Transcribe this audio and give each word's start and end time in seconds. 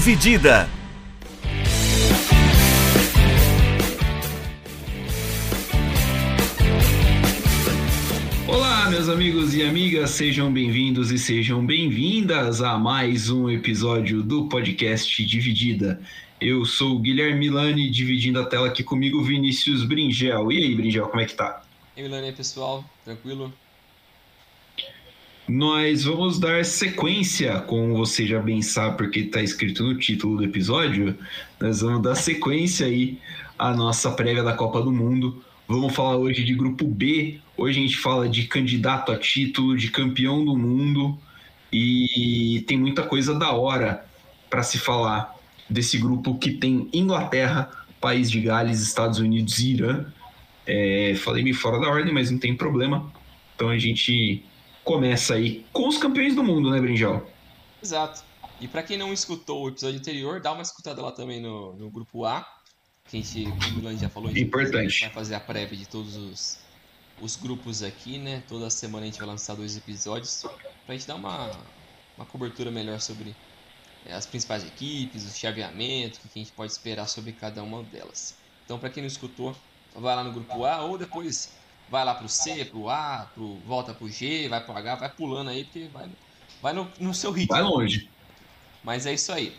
Dividida. 0.00 0.66
Olá, 8.48 8.88
meus 8.88 9.10
amigos 9.10 9.54
e 9.54 9.62
amigas, 9.62 10.08
sejam 10.08 10.50
bem-vindos 10.50 11.10
e 11.10 11.18
sejam 11.18 11.66
bem-vindas 11.66 12.62
a 12.62 12.78
mais 12.78 13.28
um 13.28 13.50
episódio 13.50 14.22
do 14.22 14.48
podcast 14.48 15.22
Dividida. 15.22 16.00
Eu 16.40 16.64
sou 16.64 16.96
o 16.96 16.98
Guilherme 16.98 17.38
Milani, 17.38 17.90
dividindo 17.90 18.40
a 18.40 18.46
tela 18.46 18.68
aqui 18.68 18.82
comigo, 18.82 19.22
Vinícius 19.22 19.84
Bringel. 19.84 20.50
E 20.50 20.64
aí, 20.64 20.74
Bringel, 20.74 21.08
como 21.08 21.20
é 21.20 21.26
que 21.26 21.34
tá? 21.34 21.62
E 21.94 22.00
aí, 22.00 22.08
Milani, 22.08 22.28
aí, 22.28 22.32
pessoal, 22.32 22.82
tranquilo? 23.04 23.52
Nós 25.52 26.04
vamos 26.04 26.38
dar 26.38 26.64
sequência, 26.64 27.58
como 27.62 27.96
você 27.96 28.24
já 28.24 28.38
bem 28.38 28.62
sabe, 28.62 28.96
porque 28.96 29.18
está 29.18 29.42
escrito 29.42 29.82
no 29.82 29.98
título 29.98 30.36
do 30.36 30.44
episódio, 30.44 31.18
nós 31.60 31.80
vamos 31.80 32.02
dar 32.02 32.14
sequência 32.14 32.86
aí 32.86 33.18
à 33.58 33.74
nossa 33.74 34.12
prévia 34.12 34.44
da 34.44 34.52
Copa 34.52 34.80
do 34.80 34.92
Mundo. 34.92 35.42
Vamos 35.66 35.92
falar 35.92 36.16
hoje 36.16 36.44
de 36.44 36.54
grupo 36.54 36.86
B. 36.86 37.40
Hoje 37.56 37.80
a 37.80 37.82
gente 37.82 37.96
fala 37.96 38.28
de 38.28 38.46
candidato 38.46 39.10
a 39.10 39.18
título, 39.18 39.76
de 39.76 39.90
campeão 39.90 40.44
do 40.44 40.56
mundo 40.56 41.18
e 41.72 42.64
tem 42.68 42.78
muita 42.78 43.02
coisa 43.02 43.36
da 43.36 43.50
hora 43.50 44.06
para 44.48 44.62
se 44.62 44.78
falar 44.78 45.34
desse 45.68 45.98
grupo 45.98 46.38
que 46.38 46.52
tem 46.52 46.88
Inglaterra, 46.92 47.68
País 48.00 48.30
de 48.30 48.40
Gales, 48.40 48.80
Estados 48.80 49.18
Unidos 49.18 49.58
e 49.58 49.72
Irã. 49.72 50.04
É, 50.64 51.14
falei 51.16 51.42
meio 51.42 51.56
fora 51.56 51.80
da 51.80 51.88
ordem, 51.88 52.14
mas 52.14 52.30
não 52.30 52.38
tem 52.38 52.54
problema. 52.54 53.12
Então 53.56 53.68
a 53.68 53.78
gente 53.78 54.44
começa 54.84 55.34
aí 55.34 55.64
com 55.72 55.88
os 55.88 55.98
campeões 55.98 56.34
do 56.34 56.42
mundo, 56.42 56.70
né, 56.70 56.80
Brinjal? 56.80 57.26
Exato. 57.82 58.22
E 58.60 58.68
para 58.68 58.82
quem 58.82 58.96
não 58.96 59.12
escutou 59.12 59.64
o 59.64 59.68
episódio 59.68 59.98
anterior, 59.98 60.40
dá 60.40 60.52
uma 60.52 60.62
escutada 60.62 61.00
lá 61.00 61.12
também 61.12 61.40
no, 61.40 61.74
no 61.76 61.90
grupo 61.90 62.24
A, 62.24 62.46
que 63.08 63.16
a 63.16 63.20
gente, 63.20 63.44
como 63.44 63.68
o 63.68 63.72
Milan 63.76 63.96
já 63.96 64.08
falou, 64.08 64.28
a 64.28 64.32
gente 64.32 64.44
Importante. 64.46 65.00
vai 65.00 65.10
fazer 65.10 65.34
a 65.34 65.40
prévia 65.40 65.76
de 65.76 65.86
todos 65.86 66.16
os, 66.16 66.58
os 67.20 67.36
grupos 67.36 67.82
aqui, 67.82 68.18
né? 68.18 68.42
Toda 68.46 68.68
semana 68.68 69.04
a 69.04 69.06
gente 69.06 69.18
vai 69.18 69.26
lançar 69.26 69.54
dois 69.54 69.76
episódios 69.76 70.44
pra 70.84 70.94
gente 70.94 71.06
dar 71.06 71.14
uma, 71.14 71.50
uma 72.16 72.26
cobertura 72.26 72.70
melhor 72.70 73.00
sobre 73.00 73.34
é, 74.04 74.12
as 74.12 74.26
principais 74.26 74.64
equipes, 74.64 75.24
o 75.24 75.36
chaveamento, 75.36 76.18
o 76.18 76.28
que 76.28 76.38
a 76.38 76.42
gente 76.42 76.52
pode 76.52 76.72
esperar 76.72 77.08
sobre 77.08 77.32
cada 77.32 77.62
uma 77.62 77.82
delas. 77.82 78.34
Então, 78.64 78.78
para 78.78 78.90
quem 78.90 79.02
não 79.02 79.08
escutou, 79.08 79.56
vai 79.94 80.14
lá 80.14 80.22
no 80.22 80.32
grupo 80.32 80.64
A 80.64 80.82
ou 80.82 80.98
depois 80.98 81.52
vai 81.90 82.04
lá 82.04 82.14
pro 82.14 82.28
C, 82.28 82.64
pro 82.66 82.88
A, 82.88 83.28
pro, 83.34 83.56
volta 83.66 83.92
pro 83.92 84.08
G, 84.08 84.48
vai 84.48 84.64
pro 84.64 84.76
H, 84.76 84.94
vai 84.94 85.12
pulando 85.12 85.50
aí, 85.50 85.64
porque 85.64 85.88
vai, 85.88 86.08
vai 86.62 86.72
no, 86.72 86.90
no 87.00 87.12
seu 87.12 87.32
ritmo. 87.32 87.56
Vai 87.56 87.62
longe. 87.62 88.08
Mas 88.84 89.06
é 89.06 89.12
isso 89.12 89.32
aí. 89.32 89.52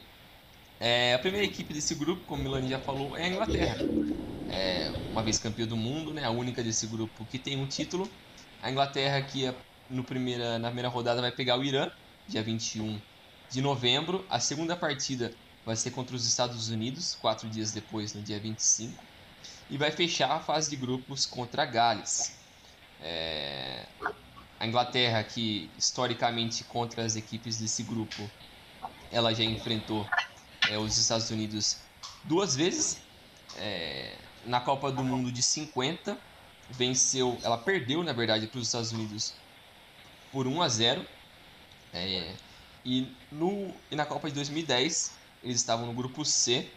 É, 0.79 1.13
a 1.13 1.19
primeira 1.19 1.45
equipe 1.45 1.73
desse 1.73 1.93
grupo, 1.93 2.25
como 2.25 2.41
o 2.41 2.43
Milani 2.45 2.69
já 2.69 2.79
falou, 2.79 3.15
é 3.17 3.25
a 3.25 3.27
Inglaterra. 3.27 3.77
É, 4.49 4.91
uma 5.11 5.21
vez 5.21 5.37
campeã 5.37 5.67
do 5.67 5.77
mundo, 5.77 6.13
né, 6.13 6.23
a 6.23 6.31
única 6.31 6.63
desse 6.63 6.87
grupo 6.87 7.25
que 7.25 7.37
tem 7.37 7.57
um 7.57 7.67
título. 7.67 8.09
A 8.61 8.71
Inglaterra 8.71 9.21
que 9.21 9.45
é, 9.45 9.53
no 9.89 10.03
primeira, 10.03 10.57
na 10.57 10.69
primeira 10.69 10.89
rodada 10.89 11.21
vai 11.21 11.31
pegar 11.31 11.59
o 11.59 11.63
Irã, 11.63 11.91
dia 12.27 12.41
21 12.41 12.99
de 13.49 13.61
novembro. 13.61 14.25
A 14.29 14.39
segunda 14.39 14.75
partida 14.75 15.35
vai 15.65 15.75
ser 15.75 15.91
contra 15.91 16.15
os 16.15 16.25
Estados 16.25 16.69
Unidos, 16.69 17.13
quatro 17.13 17.49
dias 17.49 17.71
depois, 17.71 18.13
no 18.13 18.21
dia 18.23 18.39
25 18.39 19.10
e 19.71 19.77
vai 19.77 19.89
fechar 19.89 20.29
a 20.29 20.39
fase 20.39 20.69
de 20.69 20.75
grupos 20.75 21.25
contra 21.25 21.65
Gales. 21.65 22.35
É... 23.01 23.85
A 24.59 24.67
Inglaterra, 24.67 25.23
que 25.23 25.71
historicamente 25.77 26.63
contra 26.65 27.03
as 27.03 27.15
equipes 27.15 27.57
desse 27.57 27.81
grupo, 27.81 28.29
ela 29.11 29.33
já 29.33 29.43
enfrentou 29.43 30.05
é, 30.69 30.77
os 30.77 30.97
Estados 30.97 31.31
Unidos 31.31 31.77
duas 32.25 32.53
vezes. 32.55 32.99
É... 33.57 34.13
Na 34.45 34.59
Copa 34.59 34.91
do 34.91 35.03
Mundo 35.03 35.31
de 35.31 35.41
50, 35.41 36.17
venceu, 36.69 37.39
ela 37.41 37.57
perdeu 37.57 38.03
na 38.03 38.11
verdade 38.11 38.47
para 38.47 38.59
os 38.59 38.67
Estados 38.67 38.91
Unidos 38.91 39.33
por 40.33 40.45
1 40.45 40.61
a 40.61 40.67
0. 40.67 41.05
É... 41.93 42.35
E, 42.83 43.07
no, 43.31 43.73
e 43.89 43.95
na 43.95 44.05
Copa 44.05 44.27
de 44.27 44.35
2010, 44.35 45.13
eles 45.43 45.55
estavam 45.55 45.85
no 45.85 45.93
grupo 45.93 46.25
C 46.25 46.69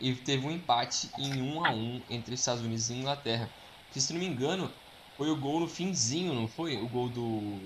e 0.00 0.14
teve 0.14 0.46
um 0.46 0.50
empate 0.50 1.08
em 1.18 1.40
1 1.40 1.64
a 1.64 1.70
1 1.70 2.02
entre 2.10 2.34
Estados 2.34 2.62
Unidos 2.62 2.90
e 2.90 2.94
Inglaterra. 2.94 3.48
Que 3.92 4.00
se 4.00 4.12
não 4.12 4.20
me 4.20 4.26
engano, 4.26 4.70
foi 5.16 5.30
o 5.30 5.36
gol 5.36 5.60
no 5.60 5.68
finzinho, 5.68 6.34
não 6.34 6.48
foi? 6.48 6.76
O 6.76 6.88
gol 6.88 7.08
do 7.08 7.60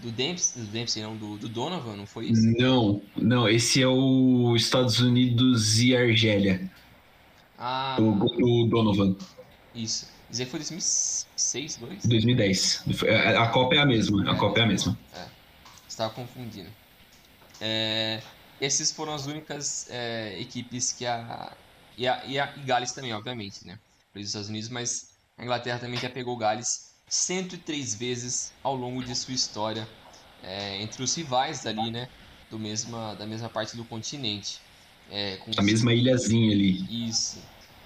do 0.00 0.10
Dempsey, 0.10 0.62
do 0.62 0.68
Dempsey 0.68 1.02
não, 1.02 1.16
do, 1.16 1.38
do 1.38 1.48
Donovan, 1.48 1.96
não 1.96 2.06
foi 2.06 2.26
isso? 2.26 2.42
Não, 2.58 3.00
não, 3.16 3.48
esse 3.48 3.80
é 3.80 3.86
o 3.86 4.54
Estados 4.54 5.00
Unidos 5.00 5.80
e 5.80 5.96
Argélia. 5.96 6.70
Ah. 7.58 7.96
O 7.98 8.12
gol 8.12 8.36
do 8.36 8.66
Donovan. 8.68 9.16
Isso. 9.74 10.12
Isso 10.30 10.42
aí 10.42 10.48
foi 10.48 10.58
2006, 10.58 11.76
2? 11.76 12.06
2010. 12.06 12.84
A 13.38 13.46
Copa 13.48 13.76
é 13.76 13.78
a 13.78 13.86
mesma, 13.86 14.30
a 14.30 14.36
Copa 14.36 14.60
é 14.60 14.62
a 14.64 14.66
mesma. 14.66 14.98
É. 15.14 15.24
Estava 15.88 16.12
confundindo. 16.12 16.68
É, 17.60 18.20
esses 18.60 18.92
foram 18.92 19.14
as 19.14 19.26
únicas 19.26 19.86
é, 19.90 20.38
equipes 20.40 20.92
que 20.92 21.06
a 21.06 21.56
e, 21.96 22.06
a. 22.06 22.24
e 22.24 22.38
a 22.38 22.52
e 22.56 22.60
Gales 22.60 22.92
também, 22.92 23.12
obviamente, 23.12 23.66
né? 23.66 23.78
Para 24.12 24.20
os 24.20 24.26
Estados 24.28 24.48
Unidos, 24.48 24.68
mas 24.68 25.10
a 25.36 25.42
Inglaterra 25.42 25.78
também 25.78 25.98
já 25.98 26.08
pegou 26.08 26.36
Gales 26.36 26.94
103 27.08 27.94
vezes 27.94 28.52
ao 28.62 28.74
longo 28.74 29.02
de 29.04 29.14
sua 29.14 29.34
história 29.34 29.88
é, 30.42 30.80
entre 30.82 31.02
os 31.02 31.14
rivais 31.14 31.66
ali, 31.66 31.90
né? 31.90 32.08
Do 32.50 32.58
mesma, 32.58 33.14
da 33.14 33.26
mesma 33.26 33.48
parte 33.48 33.76
do 33.76 33.84
continente. 33.84 34.60
É, 35.10 35.38
a 35.56 35.62
mesma 35.62 35.92
ilhazinha 35.92 36.52
ali. 36.52 37.08
Isso. 37.08 37.38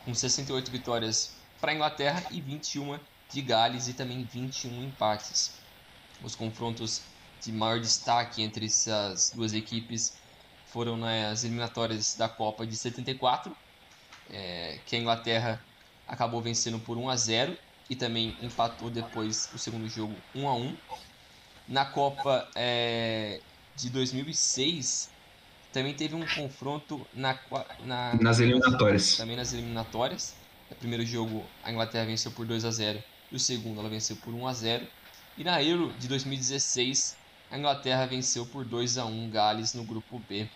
Com 0.04 0.14
68 0.14 0.70
vitórias 0.70 1.32
para 1.60 1.72
a 1.72 1.74
Inglaterra 1.74 2.24
e 2.30 2.40
21 2.40 2.98
de 3.30 3.42
Gales 3.42 3.88
e 3.88 3.92
também 3.92 4.24
21 4.24 4.84
empates. 4.84 5.52
Os 6.22 6.34
confrontos 6.34 7.02
de 7.42 7.52
maior 7.52 7.80
destaque 7.80 8.42
entre 8.42 8.66
essas 8.66 9.30
duas 9.34 9.52
equipes 9.52 10.14
foram 10.72 10.96
nas 10.96 11.44
eliminatórias 11.44 12.14
da 12.14 12.28
Copa 12.28 12.66
de 12.66 12.76
74, 12.76 13.54
é, 14.30 14.78
que 14.86 14.96
a 14.96 14.98
Inglaterra 14.98 15.62
acabou 16.06 16.40
vencendo 16.40 16.78
por 16.78 16.96
1 16.96 17.08
a 17.08 17.16
0 17.16 17.56
e 17.88 17.96
também 17.96 18.36
empatou 18.42 18.90
depois 18.90 19.48
o 19.54 19.58
segundo 19.58 19.88
jogo 19.88 20.14
1 20.34 20.48
a 20.48 20.54
1. 20.54 20.76
Na 21.68 21.84
Copa 21.84 22.48
é, 22.54 23.40
de 23.76 23.90
2006 23.90 25.10
também 25.72 25.94
teve 25.94 26.14
um 26.14 26.26
confronto 26.26 27.06
na, 27.12 27.38
na, 27.84 28.14
nas 28.14 28.40
eliminatórias. 28.40 29.16
Também 29.16 29.36
nas 29.36 29.52
eliminatórias. 29.52 30.34
O 30.70 30.74
primeiro 30.74 31.04
jogo 31.04 31.44
a 31.62 31.70
Inglaterra 31.70 32.04
venceu 32.04 32.30
por 32.30 32.46
2 32.46 32.64
a 32.64 32.70
0 32.70 33.02
e 33.32 33.36
o 33.36 33.38
segundo 33.38 33.80
ela 33.80 33.88
venceu 33.88 34.16
por 34.16 34.34
1 34.34 34.46
a 34.46 34.52
0. 34.52 34.86
E 35.36 35.44
na 35.44 35.62
Euro 35.62 35.92
de 35.98 36.08
2016 36.08 37.16
a 37.50 37.58
Inglaterra 37.58 38.06
venceu 38.06 38.44
por 38.44 38.64
2 38.64 38.98
a 38.98 39.06
1 39.06 39.30
Gales 39.30 39.72
no 39.72 39.84
grupo 39.84 40.18
B 40.28 40.48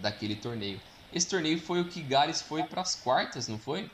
daquele 0.00 0.36
torneio. 0.36 0.80
Esse 1.12 1.28
torneio 1.28 1.60
foi 1.60 1.80
o 1.80 1.84
que 1.84 2.02
Gales 2.02 2.40
foi 2.40 2.62
para 2.62 2.82
as 2.82 2.94
quartas, 2.94 3.48
não 3.48 3.58
foi? 3.58 3.90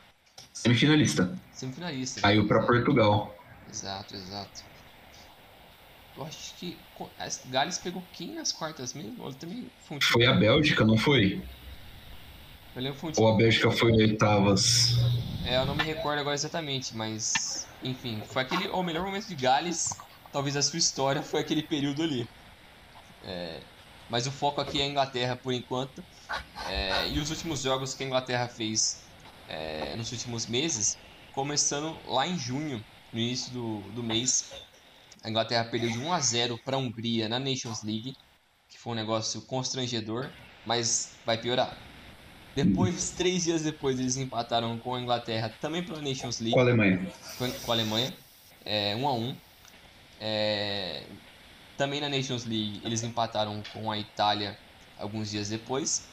Semifinalista. 0.53 1.39
Semifinalista. 1.53 2.21
Caiu 2.21 2.47
para 2.47 2.62
Portugal. 2.62 3.34
Exato, 3.69 4.15
exato. 4.15 4.65
Eu 6.16 6.25
acho 6.25 6.55
que 6.55 6.78
Gales 7.47 7.78
pegou 7.78 8.03
quem 8.12 8.34
nas 8.34 8.53
quartas 8.53 8.95
mesmo? 8.95 9.33
também 9.34 9.71
foi, 9.84 9.97
um 9.97 10.00
foi 10.00 10.27
a 10.27 10.33
Bélgica, 10.33 10.84
não 10.84 10.97
foi? 10.97 11.43
Um 12.77 13.22
Ou 13.22 13.33
a 13.33 13.37
Bélgica 13.37 13.71
foi 13.71 13.93
oitavas? 13.93 14.97
É, 15.47 15.56
eu 15.56 15.65
não 15.65 15.75
me 15.75 15.83
recordo 15.83 16.21
agora 16.21 16.34
exatamente, 16.34 16.95
mas 16.95 17.66
enfim, 17.83 18.22
foi 18.27 18.42
aquele 18.42 18.69
o 18.69 18.83
melhor 18.83 19.04
momento 19.04 19.27
de 19.27 19.34
Gales, 19.34 19.91
talvez 20.33 20.57
a 20.57 20.63
sua 20.63 20.78
história 20.78 21.22
foi 21.22 21.41
aquele 21.41 21.63
período 21.63 22.03
ali. 22.03 22.28
É, 23.25 23.60
mas 24.09 24.27
o 24.27 24.31
foco 24.31 24.61
aqui 24.61 24.81
é 24.81 24.85
a 24.85 24.89
Inglaterra 24.89 25.37
por 25.37 25.53
enquanto. 25.53 26.03
É, 26.69 27.09
e 27.09 27.19
os 27.19 27.31
últimos 27.31 27.63
jogos 27.63 27.95
que 27.95 28.05
a 28.05 28.07
Inglaterra 28.07 28.49
fez 28.49 29.05
é, 29.49 29.97
nos 29.97 30.13
últimos 30.13 30.47
meses, 30.47 30.97
começando 31.33 31.99
lá 32.07 32.27
em 32.27 32.39
junho, 32.39 32.83
no 33.13 33.19
início 33.19 33.53
do, 33.53 33.81
do 33.93 34.03
mês, 34.03 34.51
a 35.23 35.31
Inglaterra 35.31 35.65
perdeu 35.71 35.91
de 35.91 35.99
1 35.99 36.13
a 36.13 36.21
0 36.21 36.59
para 36.65 36.77
a 36.77 36.79
Hungria 36.79 37.29
na 37.29 37.39
Nations 37.39 37.83
League, 37.83 38.13
que 38.69 38.79
foi 38.79 38.93
um 38.93 38.97
negócio 38.97 39.43
constrangedor, 39.43 40.31
mas 40.65 41.19
vai 41.25 41.39
piorar. 41.41 41.77
Depois, 42.55 43.11
três 43.11 43.45
dias 43.45 43.63
depois, 43.63 44.01
eles 44.01 44.17
empataram 44.17 44.79
com 44.79 44.95
a 44.95 45.01
Inglaterra 45.01 45.55
também 45.61 45.85
pela 45.85 46.01
Nations 46.01 46.41
League. 46.41 46.55
Com 46.55 46.61
a 46.61 46.63
Alemanha. 46.63 47.13
Com 47.65 47.73
a 47.73 47.75
Alemanha. 47.75 48.15
É, 48.65 48.97
1 48.97 49.07
a 49.07 49.13
1 49.13 49.37
é, 50.21 51.03
também 51.77 52.01
na 52.01 52.09
Nations 52.09 52.45
League 52.45 52.81
eles 52.84 53.03
empataram 53.03 53.63
com 53.73 53.91
a 53.91 53.99
Itália 53.99 54.59
alguns 54.99 55.31
dias 55.31 55.49
depois. 55.49 56.09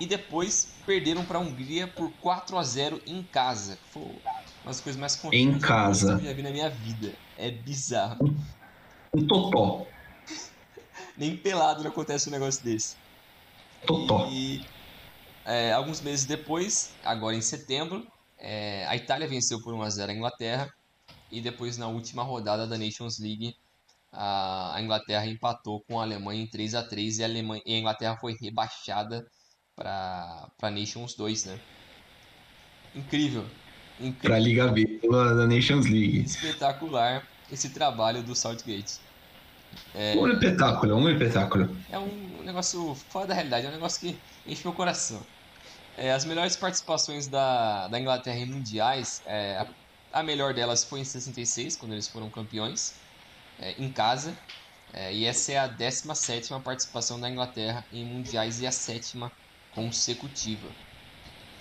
E 0.00 0.06
depois 0.06 0.74
perderam 0.86 1.24
para 1.24 1.38
a 1.38 1.40
Hungria 1.40 1.86
por 1.86 2.10
4 2.20 2.56
a 2.56 2.62
0 2.62 3.00
em 3.06 3.22
casa. 3.22 3.78
Foi 3.90 4.02
uma 4.02 4.66
das 4.66 4.80
coisas 4.80 4.98
mais 4.98 5.18
em 5.32 5.58
casa. 5.58 6.16
que 6.16 6.22
eu 6.22 6.28
já 6.28 6.32
vi 6.32 6.42
na 6.42 6.50
minha 6.50 6.70
vida. 6.70 7.12
É 7.36 7.50
bizarro. 7.50 8.24
Um, 9.14 9.20
um 9.20 9.26
totó. 9.26 9.86
Nem 11.16 11.36
pelado 11.36 11.82
não 11.82 11.90
acontece 11.90 12.28
um 12.28 12.32
negócio 12.32 12.64
desse. 12.64 12.96
Totó. 13.86 14.28
E 14.30 14.64
é, 15.44 15.72
alguns 15.72 16.00
meses 16.00 16.24
depois, 16.24 16.94
agora 17.04 17.36
em 17.36 17.42
setembro, 17.42 18.06
é, 18.38 18.86
a 18.86 18.96
Itália 18.96 19.28
venceu 19.28 19.62
por 19.62 19.74
1 19.74 19.82
a 19.82 19.90
0 19.90 20.12
a 20.12 20.14
Inglaterra 20.14 20.74
e 21.30 21.40
depois 21.40 21.76
na 21.76 21.88
última 21.88 22.22
rodada 22.22 22.66
da 22.66 22.78
Nations 22.78 23.18
League 23.18 23.56
a 24.16 24.76
Inglaterra 24.80 25.26
empatou 25.26 25.80
com 25.82 26.00
a 26.00 26.02
Alemanha 26.02 26.42
em 26.42 26.46
3 26.46 26.74
a 26.74 26.82
3 26.82 27.18
e 27.18 27.22
a, 27.22 27.26
Alemanha, 27.26 27.62
e 27.66 27.74
a 27.74 27.78
Inglaterra 27.78 28.16
foi 28.16 28.34
rebaixada 28.40 29.26
para 29.74 30.48
a 30.62 30.70
Nations 30.70 31.14
2, 31.14 31.44
né? 31.44 31.60
Incrível. 32.94 33.44
Incrível. 34.00 34.20
Para 34.22 34.36
a 34.36 34.38
Liga 34.38 34.68
B 34.68 35.00
da 35.10 35.46
Nations 35.46 35.86
League. 35.86 36.20
Espetacular 36.20 37.26
esse 37.52 37.70
trabalho 37.70 38.22
do 38.22 38.34
Southgate. 38.34 38.98
É, 39.94 40.14
um 40.16 40.28
espetáculo, 40.28 40.96
um 40.96 41.08
espetáculo. 41.10 41.76
É 41.90 41.98
um 41.98 42.42
negócio 42.42 42.94
fora 43.10 43.26
da 43.26 43.34
realidade, 43.34 43.66
é 43.66 43.68
um 43.68 43.72
negócio 43.72 44.00
que 44.00 44.18
enche 44.46 44.62
meu 44.64 44.72
coração. 44.72 45.20
É, 45.96 46.12
as 46.12 46.24
melhores 46.24 46.56
participações 46.56 47.26
da, 47.26 47.88
da 47.88 47.98
Inglaterra 47.98 48.38
em 48.38 48.46
mundiais, 48.46 49.22
é, 49.26 49.58
a, 50.12 50.20
a, 50.20 50.22
melhor 50.22 50.52
delas 50.52 50.84
foi 50.84 51.00
em 51.00 51.04
66, 51.04 51.76
quando 51.76 51.92
eles 51.92 52.06
foram 52.06 52.28
campeões, 52.28 52.94
é, 53.60 53.74
em 53.78 53.90
casa. 53.90 54.36
É, 54.92 55.12
e 55.12 55.24
essa 55.24 55.52
é 55.52 55.58
a 55.58 55.66
17 55.66 56.52
participação 56.64 57.20
da 57.20 57.28
Inglaterra 57.28 57.84
em 57.92 58.04
mundiais 58.04 58.60
e 58.60 58.66
a 58.66 58.72
sétima 58.72 59.30
consecutiva. 59.74 60.68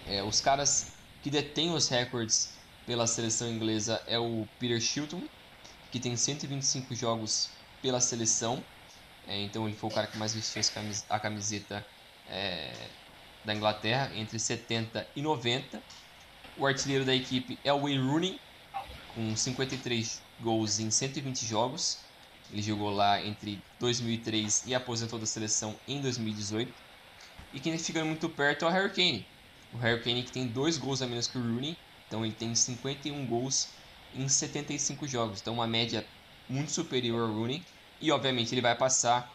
É, 0.08 0.24
os 0.24 0.40
caras 0.40 0.94
que 1.24 1.30
detêm 1.30 1.74
os 1.74 1.90
recordes 1.90 2.54
pela 2.86 3.08
seleção 3.08 3.50
inglesa 3.50 4.02
é 4.08 4.18
o 4.18 4.48
Peter 4.60 4.80
Shilton, 4.80 5.24
que 5.92 6.00
tem 6.00 6.16
125 6.16 6.94
jogos 6.96 7.50
pela 7.82 8.00
seleção. 8.00 8.64
É, 9.28 9.42
então 9.42 9.68
ele 9.68 9.76
foi 9.76 9.90
o 9.90 9.94
cara 9.94 10.08
que 10.08 10.18
mais 10.18 10.34
vestiu 10.34 10.62
a 11.10 11.20
camiseta 11.20 11.86
é, 12.30 12.72
da 13.44 13.54
Inglaterra 13.54 14.12
entre 14.16 14.38
70 14.38 15.06
e 15.16 15.22
90. 15.22 15.82
O 16.58 16.66
artilheiro 16.66 17.04
da 17.04 17.14
equipe 17.14 17.60
é 17.64 17.74
o 17.74 17.82
Wayne 17.82 18.08
Rooney, 18.08 18.40
com 19.14 19.36
53 19.36 20.22
gols 20.42 20.80
em 20.80 20.90
120 20.90 21.46
jogos. 21.46 22.00
Ele 22.52 22.62
jogou 22.62 22.90
lá 22.90 23.24
entre 23.24 23.62
2003 23.80 24.64
e 24.68 24.76
aposentou 24.76 25.18
da 25.18 25.26
seleção 25.26 25.76
em 25.88 26.02
2018. 26.02 26.72
E 27.54 27.60
quem 27.60 27.78
fica 27.78 28.04
muito 28.04 28.30
perto 28.30 28.66
é 28.66 28.68
o 28.68 28.72
Harry 28.72 28.90
Kane. 28.90 29.26
O 29.74 29.78
Harry 29.78 30.02
Kane 30.02 30.24
que 30.24 30.32
tem 30.32 30.48
dois 30.48 30.78
gols 30.78 31.02
a 31.02 31.08
menos 31.08 31.28
que 31.28 31.38
o 31.38 31.42
Rooney, 31.42 31.78
então 32.08 32.24
ele 32.24 32.34
tem 32.34 32.54
51 32.54 33.26
gols 33.26 33.70
em 34.14 34.28
75 34.28 35.08
jogos, 35.08 35.42
então 35.42 35.54
uma 35.54 35.68
média 35.68 36.06
muito 36.48 36.72
superior 36.72 37.30
ao 37.30 37.36
Rooney. 37.36 37.64
E 38.00 38.12
obviamente 38.12 38.54
ele 38.54 38.62
vai 38.62 38.76
passar 38.76 39.34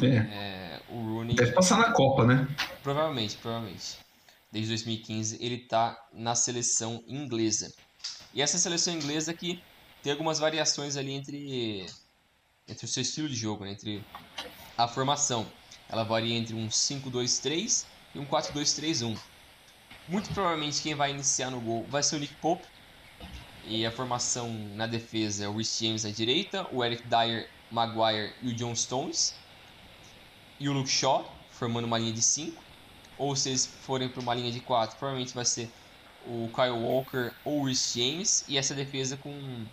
é. 0.00 0.06
É, 0.06 0.80
o 0.88 0.96
Rooney. 0.96 1.34
Deve 1.34 1.52
passar 1.52 1.78
na 1.78 1.92
Copa, 1.92 2.24
né? 2.24 2.48
Provavelmente, 2.82 3.36
provavelmente. 3.36 3.98
Desde 4.50 4.70
2015 4.70 5.38
ele 5.40 5.56
está 5.56 5.98
na 6.12 6.34
seleção 6.34 7.02
inglesa. 7.06 7.72
E 8.34 8.40
essa 8.40 8.58
seleção 8.58 8.94
inglesa 8.94 9.32
que 9.34 9.62
tem 10.02 10.12
algumas 10.12 10.38
variações 10.38 10.96
ali 10.96 11.12
entre, 11.12 11.86
entre 12.66 12.84
o 12.84 12.88
seu 12.88 13.02
estilo 13.02 13.28
de 13.28 13.36
jogo, 13.36 13.64
né? 13.64 13.72
entre 13.72 14.04
a 14.76 14.88
formação. 14.88 15.46
Ela 15.88 16.02
varia 16.04 16.36
entre 16.36 16.54
um 16.54 16.68
5-2-3 16.68 17.84
e 18.14 18.18
um 18.18 18.26
4-2-3-1. 18.26 19.18
Muito 20.08 20.32
provavelmente 20.34 20.82
quem 20.82 20.94
vai 20.94 21.10
iniciar 21.10 21.50
no 21.50 21.60
gol 21.60 21.86
vai 21.88 22.02
ser 22.02 22.16
o 22.16 22.18
Nick 22.18 22.34
Pope. 22.36 22.66
E 23.64 23.86
a 23.86 23.92
formação 23.92 24.52
na 24.74 24.88
defesa 24.88 25.44
é 25.44 25.48
o 25.48 25.56
Rich 25.56 25.84
James 25.84 26.04
à 26.04 26.10
direita, 26.10 26.66
o 26.72 26.84
Eric 26.84 27.06
Dyer, 27.06 27.48
Maguire 27.70 28.34
e 28.42 28.48
o 28.48 28.54
John 28.54 28.74
Stones 28.74 29.36
e 30.58 30.68
o 30.68 30.72
Luke 30.72 30.88
Shaw, 30.88 31.32
formando 31.50 31.84
uma 31.84 31.98
linha 31.98 32.12
de 32.12 32.22
5. 32.22 32.60
Ou 33.18 33.36
se 33.36 33.50
eles 33.50 33.66
forem 33.66 34.08
para 34.08 34.20
uma 34.20 34.34
linha 34.34 34.50
de 34.50 34.60
4, 34.60 34.96
provavelmente 34.96 35.32
vai 35.34 35.44
ser 35.44 35.70
o 36.26 36.48
Kyle 36.54 36.70
Walker 36.70 37.32
ou 37.44 37.60
o 37.60 37.66
Rhys 37.66 37.92
James. 37.94 38.44
E 38.48 38.58
essa 38.58 38.74
defesa 38.74 39.16
com, 39.16 39.64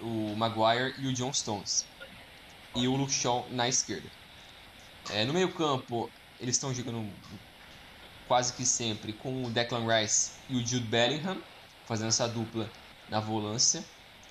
o 0.00 0.34
Maguire 0.36 0.94
e 0.98 1.06
o 1.06 1.12
John 1.12 1.32
Stones. 1.32 1.86
E 2.74 2.86
o 2.86 2.96
Luke 2.96 3.12
Shaw 3.12 3.46
na 3.50 3.68
esquerda. 3.68 4.08
É, 5.10 5.24
no 5.24 5.32
meio 5.32 5.52
campo, 5.52 6.10
eles 6.38 6.56
estão 6.56 6.72
jogando 6.72 7.10
quase 8.28 8.52
que 8.52 8.64
sempre 8.64 9.12
com 9.12 9.44
o 9.44 9.50
Declan 9.50 9.86
Rice 9.86 10.32
e 10.48 10.56
o 10.56 10.60
Jude 10.60 10.86
Bellingham, 10.86 11.38
fazendo 11.84 12.08
essa 12.08 12.28
dupla 12.28 12.70
na 13.08 13.18
volância. 13.18 13.84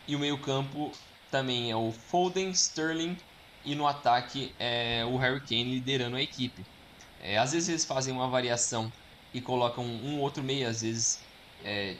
E 0.07 0.15
o 0.15 0.19
meio 0.19 0.37
campo 0.37 0.91
também 1.29 1.69
é 1.69 1.75
o 1.75 1.91
Foden, 1.91 2.49
Sterling 2.51 3.17
e 3.65 3.75
no 3.75 3.85
ataque 3.85 4.53
é 4.57 5.03
o 5.05 5.17
Harry 5.17 5.41
Kane 5.41 5.75
liderando 5.75 6.15
a 6.15 6.21
equipe. 6.21 6.65
É, 7.21 7.37
às 7.37 7.51
vezes 7.51 7.69
eles 7.69 7.85
fazem 7.85 8.13
uma 8.13 8.29
variação 8.29 8.91
e 9.33 9.41
colocam 9.41 9.85
um 9.85 10.19
outro 10.21 10.41
meio, 10.41 10.67
às 10.67 10.81
vezes 10.81 11.19
é, 11.63 11.97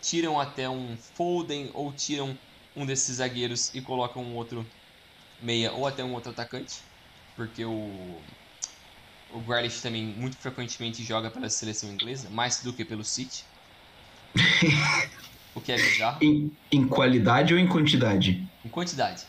tiram 0.00 0.40
até 0.40 0.68
um 0.68 0.96
Foden 0.96 1.70
ou 1.74 1.92
tiram 1.92 2.38
um 2.76 2.86
desses 2.86 3.16
zagueiros 3.16 3.74
e 3.74 3.80
colocam 3.80 4.22
um 4.22 4.34
outro 4.36 4.66
meia 5.42 5.72
ou 5.72 5.86
até 5.86 6.04
um 6.04 6.12
outro 6.12 6.30
atacante, 6.30 6.80
porque 7.36 7.64
o 7.64 8.20
o 9.32 9.40
Grealish 9.40 9.80
também 9.80 10.04
muito 10.04 10.36
frequentemente 10.36 11.04
joga 11.04 11.30
pela 11.30 11.48
seleção 11.48 11.90
inglesa, 11.90 12.28
mais 12.30 12.60
do 12.62 12.72
que 12.72 12.84
pelo 12.84 13.04
City. 13.04 13.44
o 15.54 15.60
que 15.60 15.72
é 15.72 15.76
bizarro. 15.76 16.18
Em, 16.22 16.50
em 16.72 16.86
qualidade 16.86 17.54
ou 17.54 17.60
em 17.60 17.66
quantidade? 17.66 18.44
Em 18.64 18.68
quantidade. 18.68 19.24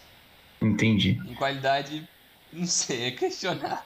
Entendi. 0.61 1.19
Em 1.27 1.35
qualidade, 1.35 2.03
não 2.51 2.65
sei, 2.65 3.03
é 3.03 3.11
questionar. 3.11 3.85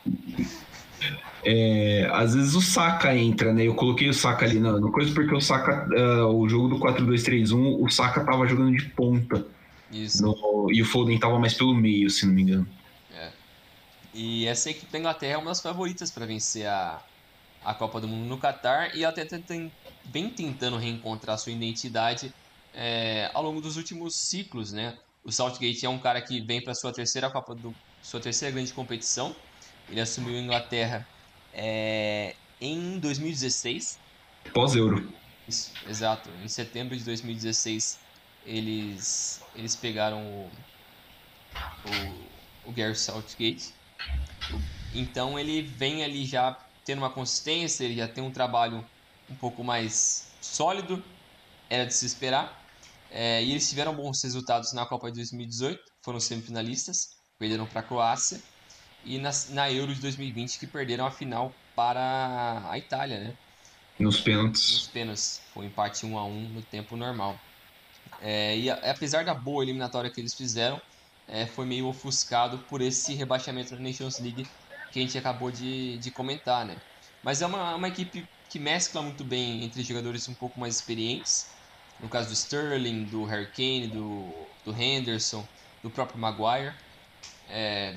É, 1.43 2.09
às 2.11 2.33
vezes 2.33 2.55
o 2.55 2.61
Saka 2.61 3.15
entra, 3.15 3.53
né? 3.53 3.67
Eu 3.67 3.75
coloquei 3.75 4.09
o 4.09 4.13
Saka 4.13 4.45
ali 4.45 4.59
na, 4.59 4.79
coisa 4.91 5.13
porque 5.13 5.33
o 5.33 5.39
Saka, 5.39 5.87
uh, 5.93 6.35
o 6.35 6.49
jogo 6.49 6.69
do 6.69 6.79
4-2-3-1, 6.79 7.77
o 7.79 7.89
Saka 7.89 8.23
tava 8.23 8.47
jogando 8.47 8.75
de 8.75 8.85
ponta. 8.89 9.45
Isso. 9.91 10.23
No, 10.23 10.67
e 10.71 10.81
o 10.81 10.85
Foden 10.85 11.19
tava 11.19 11.37
mais 11.37 11.53
pelo 11.53 11.75
meio, 11.75 12.09
se 12.09 12.25
não 12.25 12.33
me 12.33 12.41
engano. 12.41 12.67
É. 13.13 13.29
E 14.13 14.47
essa 14.47 14.71
equipe 14.71 14.91
da 14.91 14.97
Inglaterra 14.97 15.33
é 15.33 15.37
uma 15.37 15.51
das 15.51 15.61
favoritas 15.61 16.09
para 16.09 16.25
vencer 16.25 16.65
a, 16.65 16.99
a 17.63 17.73
Copa 17.75 18.01
do 18.01 18.07
Mundo 18.07 18.27
no 18.27 18.37
Catar 18.37 18.95
e 18.95 19.05
até 19.05 19.23
tem, 19.23 19.71
vem 20.03 20.29
tentando 20.29 20.77
reencontrar 20.77 21.37
sua 21.37 21.51
identidade 21.51 22.33
é, 22.73 23.29
ao 23.33 23.43
longo 23.43 23.61
dos 23.61 23.77
últimos 23.77 24.15
ciclos, 24.15 24.71
né? 24.71 24.97
O 25.23 25.31
Southgate 25.31 25.85
é 25.85 25.89
um 25.89 25.97
cara 25.97 26.21
que 26.21 26.41
vem 26.41 26.61
para 26.61 26.73
sua 26.73 26.91
terceira 26.91 27.29
Copa 27.29 27.55
do 27.55 27.73
sua 28.01 28.19
terceira 28.19 28.53
grande 28.53 28.71
competição. 28.71 29.35
Ele 29.87 30.01
assumiu 30.01 30.35
a 30.35 30.41
Inglaterra 30.41 31.05
é, 31.53 32.33
em 32.59 32.99
2016. 32.99 33.99
Pós-Euro. 34.53 34.97
Isso, 35.47 35.71
exato. 35.87 36.29
Em 36.31 36.47
setembro 36.47 36.97
de 36.97 37.03
2016 37.03 37.83
eles 38.43 39.39
eles 39.55 39.75
pegaram 39.75 40.21
o 40.27 40.51
o, 41.85 42.69
o 42.69 42.73
Gary 42.73 42.95
Southgate. 42.95 43.63
Então 44.93 45.37
ele 45.37 45.61
vem 45.77 46.03
ali 46.03 46.25
já 46.25 46.55
tendo 46.85 46.99
uma 46.99 47.13
consistência, 47.13 47.83
ele 47.83 47.95
já 47.95 48.07
tem 48.07 48.23
um 48.23 48.31
trabalho 48.31 48.85
um 49.29 49.37
pouco 49.37 49.63
mais 49.63 50.37
sólido, 50.41 51.03
era 51.69 51.85
de 51.85 51.93
se 51.93 52.05
esperar. 52.05 52.55
É, 53.09 53.43
e 53.43 53.51
eles 53.51 53.69
tiveram 53.69 53.95
bons 53.95 54.21
resultados 54.23 54.73
na 54.73 54.85
Copa 54.85 55.09
de 55.09 55.15
2018, 55.17 55.79
foram 56.03 56.19
semifinalistas, 56.19 57.07
perderam 57.37 57.67
para 57.67 57.81
a 57.81 57.83
Croácia. 57.83 58.39
E 59.05 59.17
na, 59.17 59.29
na 59.49 59.71
Euro 59.71 59.93
de 59.93 60.01
2020, 60.01 60.59
que 60.59 60.67
perderam 60.67 61.05
a 61.05 61.11
final 61.11 61.53
para 61.75 62.63
a 62.69 62.77
Itália, 62.77 63.19
né? 63.19 63.33
Nos 63.99 64.19
pênaltis. 64.19 64.71
Nos 64.71 64.87
pênaltis. 64.87 65.41
Foi 65.53 65.65
um 65.65 65.67
empate 65.67 66.05
1 66.05 66.17
a 66.17 66.25
1 66.25 66.49
no 66.49 66.61
tempo 66.61 66.97
normal. 66.97 67.39
É, 68.21 68.57
e 68.57 68.69
apesar 68.69 69.23
da 69.23 69.33
boa 69.33 69.63
eliminatória 69.63 70.09
que 70.09 70.19
eles 70.19 70.33
fizeram, 70.33 70.81
é, 71.27 71.45
foi 71.45 71.65
meio 71.65 71.87
ofuscado 71.87 72.57
por 72.69 72.81
esse 72.81 73.13
rebaixamento 73.13 73.75
na 73.75 73.81
Nations 73.81 74.19
League 74.19 74.47
que 74.91 74.99
a 74.99 75.01
gente 75.01 75.17
acabou 75.17 75.51
de, 75.51 75.97
de 75.97 76.11
comentar, 76.11 76.65
né? 76.65 76.75
Mas 77.23 77.41
é 77.41 77.45
uma, 77.45 77.75
uma 77.75 77.87
equipe 77.87 78.27
que 78.49 78.59
mescla 78.59 79.01
muito 79.01 79.23
bem 79.23 79.63
entre 79.63 79.83
jogadores 79.83 80.27
um 80.27 80.33
pouco 80.33 80.59
mais 80.59 80.75
experientes 80.75 81.47
no 81.99 82.09
caso 82.09 82.27
do 82.29 82.33
Sterling, 82.33 83.05
do 83.05 83.23
Harry 83.25 83.47
Kane, 83.47 83.87
do, 83.87 84.33
do 84.63 84.75
Henderson, 84.75 85.47
do 85.81 85.89
próprio 85.89 86.19
Maguire, 86.19 86.73
é, 87.49 87.95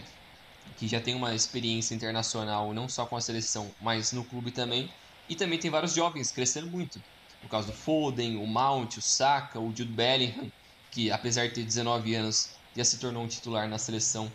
que 0.77 0.89
já 0.89 1.01
tem 1.01 1.15
uma 1.15 1.35
experiência 1.35 1.95
internacional 1.95 2.73
não 2.75 2.89
só 2.89 3.07
com 3.07 3.17
a 3.17 3.21
seleção, 3.21 3.75
mas 3.81 4.13
no 4.13 4.27
clube 4.29 4.53
também. 4.53 4.89
E 5.29 5.37
também 5.37 5.59
tem 5.59 5.71
vários 5.71 5.95
jovens 5.95 6.31
crescendo 6.33 6.71
muito. 6.71 7.01
No 7.43 7.49
caso 7.49 7.69
do 7.69 7.73
Foden, 7.73 8.37
o 8.37 8.47
Mount, 8.47 8.97
o 8.97 9.03
Saka, 9.03 9.61
o 9.61 9.75
Jude 9.77 9.95
Bellingham, 9.95 10.49
que 10.91 11.11
apesar 11.11 11.47
de 11.49 11.55
ter 11.55 11.65
19 11.65 12.15
anos 12.15 12.37
já 12.77 12.85
se 12.85 12.99
tornou 12.99 13.25
um 13.25 13.29
titular 13.29 13.69
na 13.69 13.79
seleção 13.79 14.31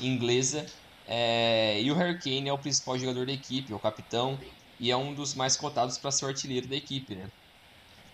inglesa. 0.00 0.66
É, 1.06 1.80
e 1.82 1.90
o 1.90 1.94
Harry 1.94 2.18
Kane 2.18 2.48
é 2.48 2.52
o 2.52 2.60
principal 2.60 2.98
jogador 2.98 3.26
da 3.26 3.32
equipe, 3.32 3.72
é 3.72 3.76
o 3.76 3.80
capitão 3.80 4.38
e 4.78 4.90
é 4.90 4.96
um 4.96 5.14
dos 5.14 5.34
mais 5.34 5.56
cotados 5.56 5.98
para 5.98 6.10
ser 6.10 6.24
o 6.24 6.28
artilheiro 6.28 6.68
da 6.68 6.76
equipe, 6.76 7.14
né? 7.14 7.28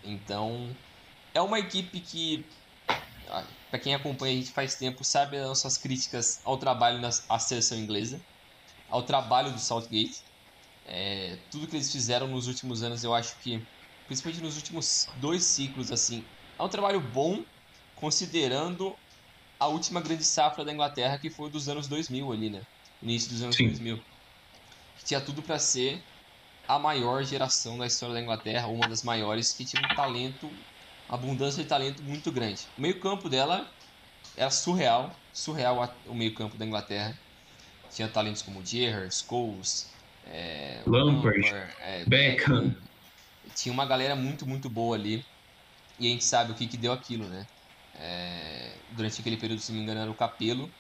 Então, 0.03 0.77
é 1.35 1.41
uma 1.43 1.59
equipe 1.59 2.01
que, 2.01 2.45
para 3.71 3.79
quem 3.79 3.95
acompanha 3.95 4.35
a 4.35 4.41
gente 4.41 4.53
faz 4.53 4.75
tempo, 4.75 5.05
sabe 5.05 5.37
as 5.37 5.47
nossas 5.47 5.79
críticas 5.79 6.41
ao 6.45 6.59
trabalho 6.59 7.01
da 7.01 7.11
seleção 7.39 7.79
inglesa, 7.79 8.21
ao 8.89 9.05
trabalho 9.05 9.53
do 9.53 9.61
Southgate. 9.61 10.25
É, 10.85 11.37
tudo 11.51 11.69
que 11.69 11.77
eles 11.77 11.93
fizeram 11.93 12.27
nos 12.27 12.49
últimos 12.49 12.83
anos, 12.83 13.05
eu 13.05 13.15
acho 13.15 13.41
que, 13.43 13.65
principalmente 14.07 14.43
nos 14.43 14.57
últimos 14.57 15.07
dois 15.21 15.45
ciclos, 15.45 15.93
assim, 15.93 16.23
é 16.59 16.63
um 16.63 16.69
trabalho 16.69 17.01
bom, 17.01 17.45
considerando 17.95 18.95
a 19.59 19.69
última 19.69 20.01
grande 20.01 20.25
safra 20.25 20.65
da 20.65 20.73
Inglaterra, 20.73 21.19
que 21.21 21.31
foi 21.31 21.51
dos 21.51 21.69
anos 21.69 21.89
2000 21.89 22.33
ali, 22.33 22.51
né? 22.51 22.63
Início 23.03 23.31
dos 23.31 23.43
anos 23.43 23.57
Sim. 23.57 23.69
2000. 23.69 23.97
Que 24.97 25.05
tinha 25.07 25.21
tudo 25.21 25.43
para 25.43 25.59
ser 25.59 26.03
a 26.69 26.79
maior 26.79 27.23
geração 27.25 27.79
da 27.79 27.87
história 27.87 28.15
da 28.15 28.23
Inglaterra, 28.23 28.69
uma 28.69 28.89
das 28.89 29.03
maiores, 29.03 29.55
que 29.55 29.65
tinha 29.65 29.83
um 29.83 29.95
talento, 29.95 30.49
abundância 31.11 31.63
de 31.63 31.69
talento 31.69 32.03
muito 32.03 32.31
grande. 32.31 32.63
O 32.79 32.81
meio-campo 32.81 33.29
dela 33.29 33.69
era 34.37 34.51
surreal, 34.51 35.15
surreal 35.33 35.93
o 36.07 36.15
meio-campo 36.15 36.57
da 36.57 36.65
Inglaterra. 36.65 37.19
Tinha 37.91 38.09
talentos 38.09 38.43
como 38.43 38.65
Gerrard, 38.65 39.13
Scholes, 39.13 39.93
é, 40.27 40.81
Lampard, 40.87 41.41
Lampard 41.41 41.73
é, 41.81 42.05
Beckham. 42.05 42.75
Tinha 43.55 43.73
uma 43.73 43.85
galera 43.85 44.15
muito, 44.15 44.47
muito 44.47 44.71
boa 44.71 44.97
ali. 44.97 45.25
E 45.99 46.07
a 46.07 46.11
gente 46.11 46.25
sabe 46.25 46.53
o 46.53 46.55
que, 46.55 46.67
que 46.67 46.77
deu 46.77 46.93
aquilo, 46.93 47.27
né? 47.27 47.47
É, 47.99 48.73
durante 48.93 49.21
aquele 49.21 49.37
período, 49.37 49.61
se 49.61 49.73
não 49.73 49.79
me 49.79 49.85
engano, 49.85 50.01
era 50.01 50.11
o 50.11 50.15
Capelo. 50.15 50.71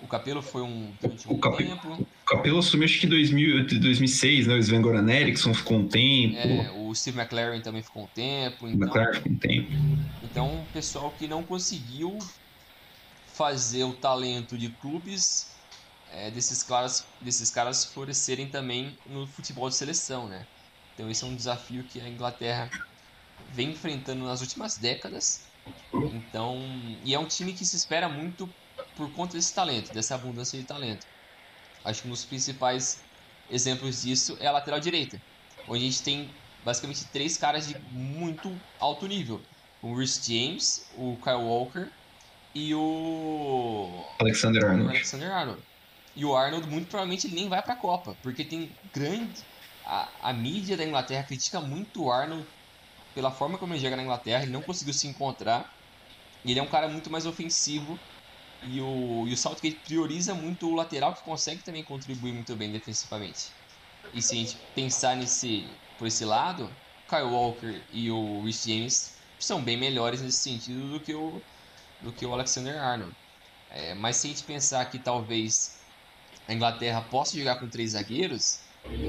O 0.00 0.06
Capelo 0.06 0.42
foi 0.42 0.62
um, 0.62 0.92
durante 1.00 1.26
um 1.26 1.32
o 1.32 1.38
Cap... 1.38 1.56
tempo. 1.56 1.92
O 1.92 2.26
Capelo 2.26 2.58
assumiu 2.58 2.84
acho 2.84 3.00
que 3.00 3.06
em 3.06 3.80
2006, 3.80 4.46
né? 4.46 4.54
O 4.54 4.58
Sven 4.58 4.82
Goran 4.82 5.10
Eriksson 5.10 5.52
ficou 5.54 5.78
um 5.78 5.88
tempo. 5.88 6.36
É, 6.36 6.70
o 6.88 6.94
Steve 6.94 7.18
McLaren 7.18 7.60
também 7.60 7.82
ficou 7.82 8.04
um 8.04 8.06
tempo. 8.08 8.66
Então, 8.66 8.86
McLaren 8.86 9.14
ficou 9.14 9.32
um 9.32 9.38
tempo. 9.38 9.72
Então, 10.22 10.54
um 10.54 10.64
pessoal 10.66 11.10
que 11.12 11.28
não 11.28 11.42
conseguiu 11.42 12.18
fazer 13.38 13.84
o 13.84 13.94
talento 13.94 14.58
de 14.58 14.68
clubes 14.70 15.48
é, 16.12 16.30
desses, 16.30 16.62
caras, 16.62 17.06
desses 17.20 17.50
caras 17.50 17.84
florescerem 17.84 18.48
também 18.48 18.96
no 19.06 19.26
futebol 19.26 19.68
de 19.68 19.76
seleção, 19.76 20.26
né? 20.28 20.46
Então 20.94 21.08
esse 21.08 21.22
é 21.22 21.26
um 21.26 21.36
desafio 21.36 21.84
que 21.84 22.00
a 22.00 22.08
Inglaterra 22.08 22.68
vem 23.52 23.70
enfrentando 23.70 24.24
nas 24.24 24.40
últimas 24.40 24.76
décadas. 24.76 25.42
Então, 25.92 26.58
e 27.04 27.14
é 27.14 27.18
um 27.18 27.26
time 27.26 27.52
que 27.52 27.64
se 27.64 27.76
espera 27.76 28.08
muito 28.08 28.48
por 28.96 29.12
conta 29.12 29.36
desse 29.36 29.54
talento, 29.54 29.92
dessa 29.92 30.16
abundância 30.16 30.58
de 30.58 30.66
talento. 30.66 31.06
Acho 31.84 32.02
que 32.02 32.08
um 32.08 32.10
dos 32.10 32.24
principais 32.24 33.00
exemplos 33.48 34.02
disso 34.02 34.36
é 34.40 34.48
a 34.48 34.52
lateral 34.52 34.80
direita, 34.80 35.20
onde 35.68 35.84
a 35.84 35.86
gente 35.86 36.02
tem 36.02 36.30
basicamente 36.68 37.10
três 37.10 37.38
caras 37.38 37.66
de 37.66 37.74
muito 37.90 38.54
alto 38.78 39.06
nível: 39.06 39.40
o 39.82 39.96
Rhys 39.96 40.20
James, 40.22 40.66
o 40.96 41.18
Kyle 41.22 41.36
Walker 41.36 41.86
e 42.54 42.74
o 42.74 44.04
Alexander 44.20 44.62
Arnold. 44.64 44.90
Alexander 44.90 45.30
Arnold. 45.30 45.62
E 46.14 46.24
o 46.24 46.36
Arnold 46.36 46.68
muito 46.68 46.88
provavelmente 46.88 47.26
ele 47.26 47.36
nem 47.36 47.48
vai 47.48 47.62
para 47.62 47.74
a 47.74 47.80
Copa, 47.80 48.14
porque 48.22 48.44
tem 48.44 48.68
grande 48.92 49.32
a, 49.86 50.30
a 50.30 50.32
mídia 50.34 50.76
da 50.76 50.84
Inglaterra 50.84 51.26
critica 51.26 51.60
muito 51.60 52.04
o 52.04 52.10
Arnold 52.10 52.46
pela 53.14 53.30
forma 53.30 53.58
como 53.58 53.72
ele 53.72 53.80
joga 53.80 53.96
na 53.96 54.02
Inglaterra, 54.02 54.42
ele 54.42 54.52
não 54.52 54.62
conseguiu 54.62 54.92
se 54.92 55.08
encontrar. 55.08 55.64
Ele 56.44 56.58
é 56.58 56.62
um 56.62 56.68
cara 56.68 56.88
muito 56.88 57.10
mais 57.10 57.24
ofensivo 57.26 57.98
e 58.62 58.80
o, 58.80 59.26
e 59.26 59.32
o 59.32 59.36
Southgate 59.36 59.80
prioriza 59.84 60.34
muito 60.34 60.66
o 60.66 60.74
lateral 60.74 61.14
que 61.14 61.24
consegue 61.24 61.62
também 61.62 61.84
contribuir 61.84 62.32
muito 62.32 62.54
bem 62.56 62.70
defensivamente. 62.70 63.40
E 64.12 64.22
se 64.22 64.34
a 64.34 64.38
gente 64.38 64.56
pensar 64.74 65.16
nesse, 65.16 65.66
por 65.98 66.06
esse 66.06 66.24
lado, 66.24 66.70
Kyle 67.08 67.22
Walker 67.22 67.82
e 67.92 68.10
o 68.10 68.42
Rhys 68.42 68.62
James 68.62 69.12
são 69.38 69.60
bem 69.60 69.76
melhores 69.76 70.22
nesse 70.22 70.38
sentido 70.38 70.88
do 70.90 71.00
que 71.00 71.12
o, 71.12 71.42
do 72.02 72.12
que 72.12 72.24
o 72.24 72.32
Alexander 72.32 72.80
Arnold. 72.80 73.14
É, 73.70 73.94
mas 73.94 74.16
se 74.16 74.28
a 74.28 74.30
gente 74.30 74.44
pensar 74.44 74.84
que 74.86 74.98
talvez 74.98 75.78
a 76.46 76.54
Inglaterra 76.54 77.02
possa 77.02 77.36
jogar 77.36 77.56
com 77.56 77.68
três 77.68 77.90
zagueiros, 77.90 78.60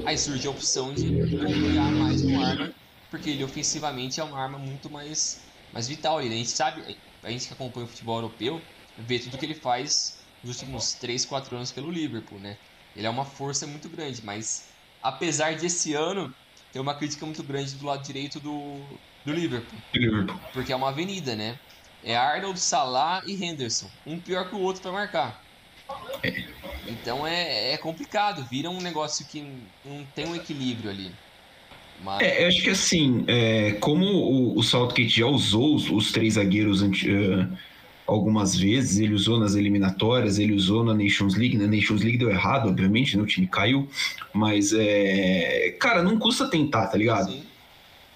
aí 0.04 0.18
surge 0.18 0.46
a 0.46 0.50
opção 0.50 0.92
de 0.92 1.06
confiar 1.38 1.90
mais 1.92 2.22
no 2.22 2.42
Arnold, 2.42 2.74
porque 3.10 3.30
ele 3.30 3.44
ofensivamente 3.44 4.20
é 4.20 4.24
uma 4.24 4.38
arma 4.38 4.58
muito 4.58 4.90
mais, 4.90 5.40
mais 5.72 5.88
vital. 5.88 6.18
A 6.18 6.22
gente 6.22 6.50
sabe, 6.50 6.82
a 7.22 7.30
gente 7.30 7.46
que 7.46 7.54
acompanha 7.54 7.86
o 7.86 7.88
futebol 7.88 8.16
europeu, 8.16 8.60
vê 8.98 9.18
tudo 9.18 9.38
que 9.38 9.46
ele 9.46 9.54
faz 9.54 10.18
nos 10.42 10.60
últimos 10.60 10.94
3, 10.94 11.24
4 11.24 11.56
anos 11.56 11.72
pelo 11.72 11.90
Liverpool, 11.90 12.38
né? 12.38 12.56
Ele 12.94 13.06
é 13.06 13.10
uma 13.10 13.24
força 13.24 13.66
muito 13.66 13.88
grande, 13.88 14.24
mas 14.24 14.68
apesar 15.02 15.54
de 15.54 15.66
esse 15.66 15.94
ano 15.94 16.34
ter 16.72 16.80
uma 16.80 16.94
crítica 16.94 17.24
muito 17.26 17.42
grande 17.42 17.74
do 17.74 17.86
lado 17.86 18.02
direito 18.04 18.38
do, 18.40 18.80
do 19.24 19.32
Liverpool. 19.32 19.78
Liverpool. 19.94 20.38
Porque 20.52 20.72
é 20.72 20.76
uma 20.76 20.88
avenida, 20.88 21.34
né? 21.34 21.58
É 22.02 22.16
Arnold, 22.16 22.58
Salah 22.58 23.22
e 23.26 23.34
Henderson. 23.44 23.90
Um 24.06 24.18
pior 24.18 24.48
que 24.48 24.54
o 24.54 24.60
outro 24.60 24.82
para 24.82 24.92
marcar. 24.92 25.44
É. 26.22 26.44
Então 26.86 27.26
é, 27.26 27.72
é 27.72 27.76
complicado, 27.76 28.46
vira 28.50 28.70
um 28.70 28.80
negócio 28.80 29.26
que 29.26 29.44
não 29.84 30.04
tem 30.14 30.26
um 30.26 30.34
equilíbrio 30.34 30.90
ali. 30.90 31.12
Mas... 32.02 32.20
É, 32.22 32.44
eu 32.44 32.48
acho 32.48 32.62
que 32.62 32.70
assim, 32.70 33.24
é, 33.26 33.72
como 33.72 34.06
o, 34.06 34.58
o 34.58 34.62
Southgate 34.62 35.08
já 35.20 35.26
usou 35.26 35.74
os, 35.74 35.90
os 35.90 36.12
três 36.12 36.34
zagueiros 36.34 36.82
anti, 36.82 37.10
uh, 37.10 37.58
algumas 38.10 38.56
vezes, 38.56 38.98
ele 38.98 39.14
usou 39.14 39.38
nas 39.38 39.54
eliminatórias, 39.54 40.38
ele 40.38 40.52
usou 40.52 40.84
na 40.84 40.92
Nations 40.92 41.36
League, 41.36 41.56
na 41.56 41.66
Nations 41.66 42.02
League 42.02 42.18
deu 42.18 42.28
errado, 42.28 42.68
obviamente, 42.68 43.16
né, 43.16 43.22
o 43.22 43.26
time 43.26 43.46
caiu, 43.46 43.88
mas 44.34 44.72
é, 44.72 45.76
cara, 45.78 46.02
não 46.02 46.18
custa 46.18 46.48
tentar, 46.50 46.88
tá 46.88 46.98
ligado? 46.98 47.30
Sim. 47.30 47.42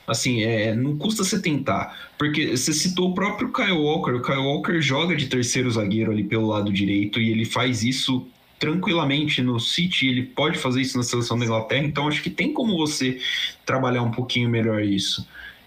Assim, 0.07 0.43
é, 0.43 0.75
não 0.75 0.99
custa 0.99 1.25
você 1.25 1.41
tentar. 1.41 2.11
Porque 2.19 2.57
você 2.57 2.73
citou 2.75 3.11
o 3.11 3.15
próprio 3.15 3.51
Kyle 3.51 3.73
Walker. 3.73 4.13
O 4.13 4.23
Kyle 4.23 4.37
Walker 4.37 4.79
joga 4.81 5.17
de 5.17 5.29
terceiro 5.29 5.71
zagueiro 5.71 6.13
ali 6.13 6.23
pelo 6.23 6.49
lado 6.49 6.71
direito 6.71 7.19
e 7.19 7.31
ele 7.31 7.47
faz 7.47 7.83
isso 7.83 8.27
tranquilamente 8.59 9.41
no 9.41 9.59
City. 9.59 10.09
Ele 10.09 10.23
pode 10.25 10.59
fazer 10.59 10.83
isso 10.83 10.99
na 10.99 11.03
seleção 11.03 11.39
da 11.39 11.47
Inglaterra. 11.47 11.87
Então 11.87 12.07
acho 12.07 12.23
que 12.23 12.29
tem 12.29 12.53
como 12.53 12.77
você 12.77 13.19
trabalhar 13.65 14.03
um 14.03 14.11
pouquinho 14.11 14.51
melhor 14.51 14.83
isso. 14.83 15.27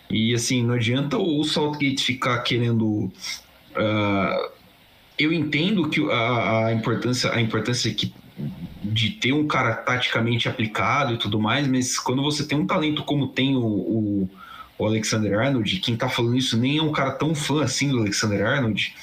E 0.10 0.34
assim, 0.34 0.64
não 0.64 0.76
adianta 0.76 1.18
o 1.18 1.44
Southgate 1.44 2.04
ficar 2.04 2.38
querendo. 2.40 3.12
Uh, 3.78 4.52
eu 5.18 5.32
entendo 5.32 5.90
que 5.90 6.00
a, 6.12 6.68
a, 6.68 6.74
importância, 6.74 7.32
a 7.32 7.42
importância 7.42 7.94
que 7.94 8.14
de 8.84 9.12
ter 9.12 9.34
um 9.34 9.48
cara 9.48 9.74
taticamente 9.74 10.48
aplicado 10.48 11.14
e 11.14 11.18
tudo 11.18 11.40
mais, 11.40 11.68
mas 11.68 11.98
quando 11.98 12.22
você 12.22 12.46
tem 12.46 12.58
um 12.58 12.68
talento 12.68 13.04
como 13.04 13.28
tem 13.28 13.56
o, 13.56 13.66
o, 13.66 14.30
o 14.78 14.86
Alexander 14.86 15.40
Arnold, 15.40 15.80
quem 15.80 15.96
tá 15.96 16.08
falando 16.08 16.38
isso 16.38 16.56
nem 16.56 16.78
é 16.78 16.82
um 16.82 16.92
cara 16.92 17.12
tão 17.12 17.34
fã 17.34 17.64
assim 17.64 17.90
do 17.90 18.00
Alexander 18.00 18.46
Arnold, 18.46 18.94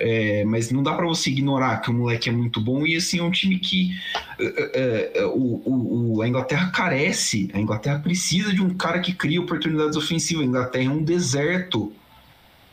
é, 0.00 0.44
mas 0.44 0.70
não 0.72 0.82
dá 0.82 0.94
para 0.94 1.06
você 1.06 1.30
ignorar 1.30 1.80
que 1.80 1.90
o 1.90 1.94
moleque 1.94 2.28
é 2.28 2.32
muito 2.32 2.60
bom 2.60 2.84
e 2.84 2.96
assim 2.96 3.20
é 3.20 3.22
um 3.22 3.30
time 3.30 3.58
que 3.58 3.96
é, 4.40 5.12
é, 5.14 5.24
o, 5.26 5.62
o, 5.64 6.22
a 6.22 6.28
Inglaterra 6.28 6.70
carece, 6.70 7.48
a 7.54 7.60
Inglaterra 7.60 8.00
precisa 8.00 8.52
de 8.52 8.60
um 8.60 8.74
cara 8.74 8.98
que 8.98 9.12
cria 9.12 9.40
oportunidades 9.40 9.96
ofensivas. 9.96 10.42
A 10.42 10.46
Inglaterra 10.46 10.86
é 10.86 10.90
um 10.90 11.04
deserto 11.04 11.92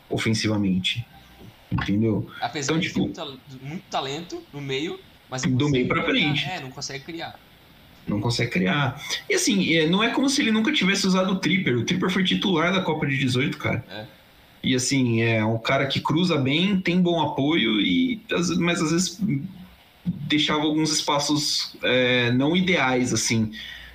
ofensivamente, 0.08 1.06
entendeu? 1.70 2.30
Apesar 2.40 2.72
então, 2.72 2.80
de 2.80 2.88
tipo, 2.88 3.00
muito, 3.00 3.38
muito 3.62 3.84
talento 3.90 4.42
no 4.52 4.60
meio, 4.60 4.98
mas 5.28 5.42
do 5.42 5.68
meio 5.68 5.86
para 5.86 6.02
frente. 6.04 6.44
É, 6.44 6.60
não 6.60 6.70
consegue 6.70 7.04
criar. 7.04 7.38
Não 8.06 8.20
consegue 8.20 8.50
criar. 8.50 9.00
E 9.28 9.34
assim, 9.34 9.72
é, 9.74 9.88
não 9.88 10.02
é 10.02 10.10
como 10.10 10.28
se 10.28 10.40
ele 10.40 10.50
nunca 10.50 10.72
tivesse 10.72 11.06
usado 11.06 11.32
o 11.32 11.36
Tripper. 11.36 11.78
O 11.78 11.84
Tripper 11.84 12.10
foi 12.10 12.24
titular 12.24 12.72
da 12.72 12.82
Copa 12.82 13.06
de 13.06 13.16
18, 13.16 13.56
cara. 13.56 13.84
É. 13.88 14.04
E 14.62 14.74
assim, 14.74 15.22
é 15.22 15.44
um 15.44 15.58
cara 15.58 15.86
que 15.86 16.00
cruza 16.00 16.36
bem, 16.36 16.80
tem 16.80 17.00
bom 17.00 17.22
apoio, 17.22 17.80
e 17.80 18.20
mas 18.58 18.82
às 18.82 18.90
vezes 18.90 19.18
deixava 20.04 20.62
alguns 20.62 20.92
espaços 20.92 21.76
é, 21.82 22.30
não 22.32 22.56
ideais, 22.56 23.12
assim, 23.12 23.52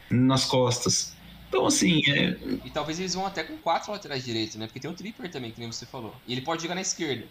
nas 0.10 0.46
costas. 0.46 1.16
Então, 1.50 1.66
assim. 1.66 2.02
É... 2.10 2.38
E 2.66 2.70
talvez 2.74 3.00
eles 3.00 3.14
vão 3.14 3.26
até 3.26 3.44
com 3.44 3.58
quatro 3.58 3.92
laterais 3.92 4.26
direitos, 4.26 4.56
né? 4.56 4.66
Porque 4.66 4.80
tem 4.80 4.90
o 4.90 4.94
Tripper 4.94 5.30
também, 5.30 5.52
que 5.52 5.60
nem 5.60 5.72
você 5.72 5.86
falou. 5.86 6.16
E 6.28 6.34
ele 6.34 6.42
pode 6.42 6.62
jogar 6.62 6.76
na 6.76 6.82
esquerda. 6.82 7.26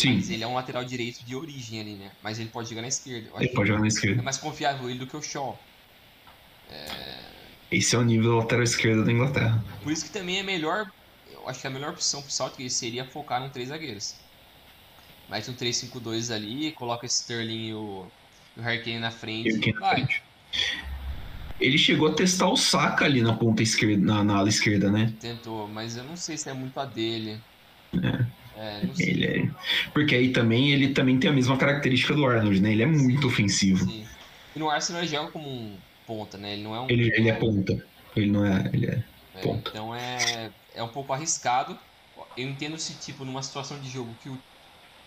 Sim. 0.00 0.14
Mas 0.16 0.30
ele 0.30 0.42
é 0.42 0.46
um 0.46 0.54
lateral 0.54 0.82
direito 0.82 1.22
de 1.24 1.36
origem 1.36 1.80
ali, 1.80 1.94
né? 1.94 2.10
Mas 2.22 2.38
ele 2.38 2.48
pode 2.48 2.70
jogar 2.70 2.80
na 2.80 2.88
esquerda. 2.88 3.28
ele 3.38 3.48
pode 3.50 3.68
jogar 3.68 3.80
na 3.80 3.88
esquerda. 3.88 4.20
É 4.20 4.24
mais 4.24 4.38
confiável 4.38 4.88
ele 4.88 4.98
do 4.98 5.06
que 5.06 5.16
o 5.16 5.22
Shaw. 5.22 5.58
É... 6.70 7.18
Esse 7.70 7.94
é 7.94 7.98
o 7.98 8.02
nível 8.02 8.36
lateral 8.36 8.64
esquerda 8.64 9.04
da 9.04 9.12
Inglaterra. 9.12 9.62
Por 9.82 9.92
isso 9.92 10.04
que 10.06 10.10
também 10.10 10.38
é 10.38 10.42
melhor. 10.42 10.90
Eu 11.30 11.46
acho 11.48 11.60
que 11.60 11.66
a 11.66 11.70
melhor 11.70 11.90
opção 11.90 12.22
pro 12.22 12.30
Southgate 12.30 12.70
seria 12.70 13.04
focar 13.04 13.40
no 13.40 13.50
três 13.50 13.68
zagueiros. 13.68 14.16
Mete 15.28 15.50
um 15.50 15.54
3-5-2 15.54 16.34
ali, 16.34 16.72
coloca 16.72 17.06
Sterling 17.06 17.68
e 17.68 17.74
o, 17.74 18.06
o 18.56 18.60
Harry 18.62 18.82
Kane 18.82 18.98
na 18.98 19.10
frente. 19.10 19.68
E 19.68 19.72
vai. 19.72 19.96
Frente. 19.96 20.22
Ele 21.60 21.76
chegou 21.76 22.08
a 22.08 22.14
testar 22.14 22.48
o 22.48 22.56
Saka 22.56 23.04
ali 23.04 23.20
na 23.20 23.34
ponta 23.34 23.62
esquerda, 23.62 24.02
na, 24.02 24.24
na 24.24 24.36
ala 24.38 24.48
esquerda, 24.48 24.90
né? 24.90 25.12
Tentou, 25.20 25.68
mas 25.68 25.96
eu 25.96 26.04
não 26.04 26.16
sei 26.16 26.38
se 26.38 26.48
é 26.48 26.54
muito 26.54 26.80
a 26.80 26.86
dele. 26.86 27.38
É. 28.02 28.39
É, 28.60 28.82
ele 28.98 29.26
é... 29.26 29.50
Porque 29.94 30.14
aí 30.14 30.32
também 30.32 30.70
ele 30.70 30.90
também 30.92 31.18
tem 31.18 31.30
a 31.30 31.32
mesma 31.32 31.56
característica 31.56 32.12
do 32.12 32.26
Arnold, 32.26 32.60
né? 32.60 32.72
Ele 32.72 32.82
é 32.82 32.86
muito 32.86 33.22
Sim. 33.22 33.26
ofensivo. 33.26 33.84
Sim. 33.86 34.06
E 34.54 34.58
no 34.58 34.68
Arsenal 34.68 35.00
ele 35.00 35.10
joga 35.10 35.30
como 35.30 35.48
um 35.48 35.78
ponta, 36.06 36.36
né? 36.36 36.52
Ele 36.52 36.62
não 36.62 36.74
é 36.74 36.80
um. 36.80 36.90
Ele, 36.90 37.10
ele 37.14 37.30
é 37.30 37.32
ponta. 37.32 37.82
Ele 38.14 38.30
não 38.30 38.44
é. 38.44 38.70
Ele 38.72 38.86
é, 38.86 39.02
é 39.34 39.40
ponta. 39.40 39.70
Então 39.70 39.94
é, 39.94 40.50
é 40.74 40.82
um 40.82 40.88
pouco 40.88 41.10
arriscado. 41.12 41.78
Eu 42.36 42.48
entendo 42.48 42.76
se, 42.78 42.92
tipo, 42.94 43.24
numa 43.24 43.42
situação 43.42 43.80
de 43.80 43.88
jogo 43.88 44.14
que 44.22 44.28
o, 44.28 44.38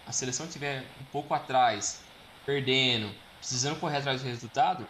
a 0.07 0.11
seleção 0.11 0.47
tiver 0.47 0.79
um 0.99 1.05
pouco 1.11 1.31
atrás, 1.33 2.01
perdendo, 2.45 3.11
precisando 3.37 3.79
correr 3.79 3.97
atrás 3.97 4.21
do 4.21 4.27
resultado, 4.27 4.87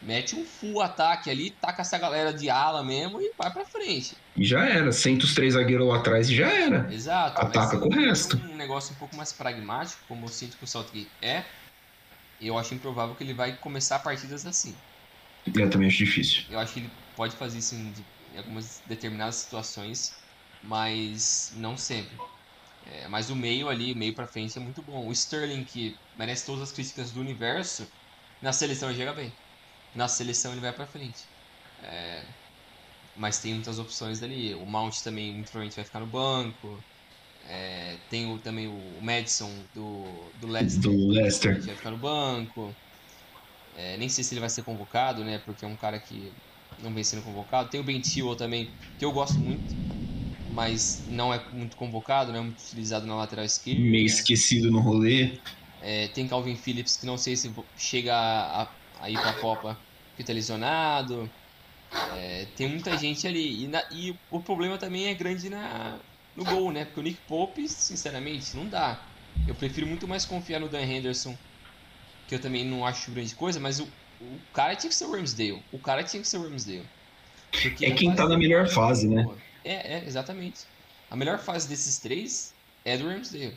mete 0.00 0.36
um 0.36 0.44
full 0.44 0.80
ataque 0.80 1.30
ali, 1.30 1.50
taca 1.50 1.82
essa 1.82 1.98
galera 1.98 2.32
de 2.32 2.48
ala 2.48 2.84
mesmo 2.84 3.20
e 3.20 3.32
vai 3.36 3.52
pra 3.52 3.64
frente. 3.64 4.16
E 4.36 4.44
já 4.44 4.64
era. 4.64 4.92
Senta 4.92 5.24
os 5.24 5.34
três 5.34 5.54
zagueiros 5.54 5.86
lá 5.86 5.96
atrás 5.96 6.28
e 6.28 6.36
já 6.36 6.48
era. 6.48 6.92
Exato. 6.92 7.40
Ataca 7.40 7.78
com 7.78 7.88
o 7.88 7.92
resto. 7.92 8.36
Um 8.50 8.56
negócio 8.56 8.94
um 8.94 8.98
pouco 8.98 9.16
mais 9.16 9.32
pragmático, 9.32 10.00
como 10.06 10.24
eu 10.24 10.28
sinto 10.28 10.56
que 10.56 10.64
o 10.64 10.66
Southgate 10.66 11.10
é, 11.20 11.44
eu 12.40 12.56
acho 12.56 12.74
improvável 12.74 13.14
que 13.14 13.24
ele 13.24 13.34
vai 13.34 13.56
começar 13.56 13.98
partidas 13.98 14.46
assim. 14.46 14.74
Eu 15.46 15.70
também 15.70 15.88
acho 15.88 15.98
difícil. 15.98 16.44
Eu 16.50 16.58
acho 16.58 16.74
que 16.74 16.80
ele 16.80 16.90
pode 17.16 17.34
fazer 17.36 17.58
isso 17.58 17.74
em, 17.74 17.92
algumas 18.36 18.82
determinadas 18.86 19.36
situações, 19.36 20.14
mas 20.62 21.52
não 21.56 21.76
sempre. 21.76 22.16
É, 22.92 23.08
mas 23.08 23.28
o 23.28 23.36
meio 23.36 23.68
ali, 23.68 23.94
meio 23.94 24.14
pra 24.14 24.26
frente 24.26 24.56
é 24.56 24.60
muito 24.60 24.82
bom. 24.82 25.06
O 25.06 25.12
Sterling, 25.12 25.64
que 25.64 25.96
merece 26.16 26.46
todas 26.46 26.62
as 26.62 26.72
críticas 26.72 27.10
do 27.10 27.20
universo, 27.20 27.86
na 28.40 28.52
seleção 28.52 28.88
ele 28.88 28.98
chega 28.98 29.12
bem. 29.12 29.32
Na 29.94 30.08
seleção 30.08 30.52
ele 30.52 30.60
vai 30.60 30.72
pra 30.72 30.86
frente. 30.86 31.18
É, 31.82 32.24
mas 33.16 33.38
tem 33.40 33.54
muitas 33.54 33.78
opções 33.78 34.20
dali. 34.20 34.54
O 34.54 34.66
Mount 34.66 34.94
também, 35.02 35.32
muito 35.32 35.50
provavelmente, 35.50 35.76
vai 35.76 35.84
ficar 35.84 36.00
no 36.00 36.06
banco. 36.06 36.84
É, 37.48 37.96
tem 38.10 38.30
o, 38.30 38.38
também 38.38 38.68
o 38.68 39.00
Madison 39.02 39.50
do, 39.74 40.30
do 40.36 40.46
Leicester. 40.46 40.90
Do 40.90 41.08
Leicester. 41.08 41.60
Vai 41.64 41.76
ficar 41.76 41.90
no 41.90 41.98
banco. 41.98 42.74
É, 43.76 43.96
nem 43.96 44.08
sei 44.08 44.24
se 44.24 44.34
ele 44.34 44.40
vai 44.40 44.50
ser 44.50 44.62
convocado, 44.64 45.24
né? 45.24 45.38
Porque 45.44 45.64
é 45.64 45.68
um 45.68 45.76
cara 45.76 46.00
que 46.00 46.32
não 46.80 46.92
vem 46.92 47.04
sendo 47.04 47.22
convocado. 47.22 47.70
Tem 47.70 47.80
o 47.80 47.84
Ben 47.84 48.02
Chilwell 48.02 48.36
também, 48.36 48.68
que 48.98 49.04
eu 49.04 49.12
gosto 49.12 49.38
muito, 49.38 49.64
mas 50.50 51.04
não 51.08 51.32
é 51.32 51.50
muito 51.52 51.76
convocado, 51.76 52.32
não 52.32 52.40
é 52.40 52.42
muito 52.42 52.60
utilizado 52.60 53.06
na 53.06 53.16
lateral 53.16 53.44
esquerda. 53.44 53.80
Meio 53.80 54.06
esquecido 54.06 54.70
no 54.70 54.80
rolê. 54.80 55.40
É, 55.80 56.08
tem 56.08 56.26
Calvin 56.26 56.56
Phillips, 56.56 56.96
que 56.96 57.06
não 57.06 57.16
sei 57.16 57.36
se 57.36 57.52
chega 57.76 58.14
a, 58.16 58.77
a 59.00 59.10
ir 59.10 59.20
pra 59.20 59.32
Copa, 59.34 59.78
que 60.16 60.24
tá 60.24 60.32
lesionado. 60.32 61.30
É, 62.16 62.46
tem 62.56 62.68
muita 62.68 62.96
gente 62.96 63.26
ali. 63.26 63.64
E, 63.64 63.68
na, 63.68 63.82
e, 63.92 64.14
o 64.30 64.40
problema 64.40 64.78
também 64.78 65.06
é 65.06 65.14
grande 65.14 65.48
na, 65.48 65.98
no 66.36 66.44
gol, 66.44 66.72
né? 66.72 66.84
Porque 66.84 67.00
o 67.00 67.02
Nick 67.02 67.20
Pope, 67.26 67.68
sinceramente, 67.68 68.56
não 68.56 68.68
dá. 68.68 69.00
Eu 69.46 69.54
prefiro 69.54 69.86
muito 69.86 70.06
mais 70.06 70.24
confiar 70.24 70.60
no 70.60 70.68
Dan 70.68 70.82
Henderson 70.82 71.36
que 72.28 72.34
eu 72.34 72.40
também 72.40 72.64
não 72.64 72.86
acho 72.86 73.10
grande 73.10 73.34
coisa, 73.34 73.58
mas 73.58 73.80
o, 73.80 73.88
o 74.20 74.38
cara 74.52 74.76
tinha 74.76 74.90
que 74.90 74.94
ser 74.94 75.06
o 75.06 75.12
Ramsdale. 75.12 75.62
O 75.72 75.78
cara 75.78 76.04
tinha 76.04 76.22
que 76.22 76.28
ser 76.28 76.36
o 76.36 76.42
Ramsdale. 76.42 76.86
Porque 77.62 77.86
é 77.86 77.90
quem 77.92 78.14
tá 78.14 78.28
na 78.28 78.36
melhor 78.36 78.68
fase, 78.68 79.08
né? 79.08 79.26
É, 79.64 79.94
é, 79.94 80.04
exatamente. 80.06 80.60
A 81.10 81.16
melhor 81.16 81.38
fase 81.38 81.66
desses 81.66 81.98
três 81.98 82.52
é 82.84 82.98
do 82.98 83.08
Ramsdale. 83.08 83.56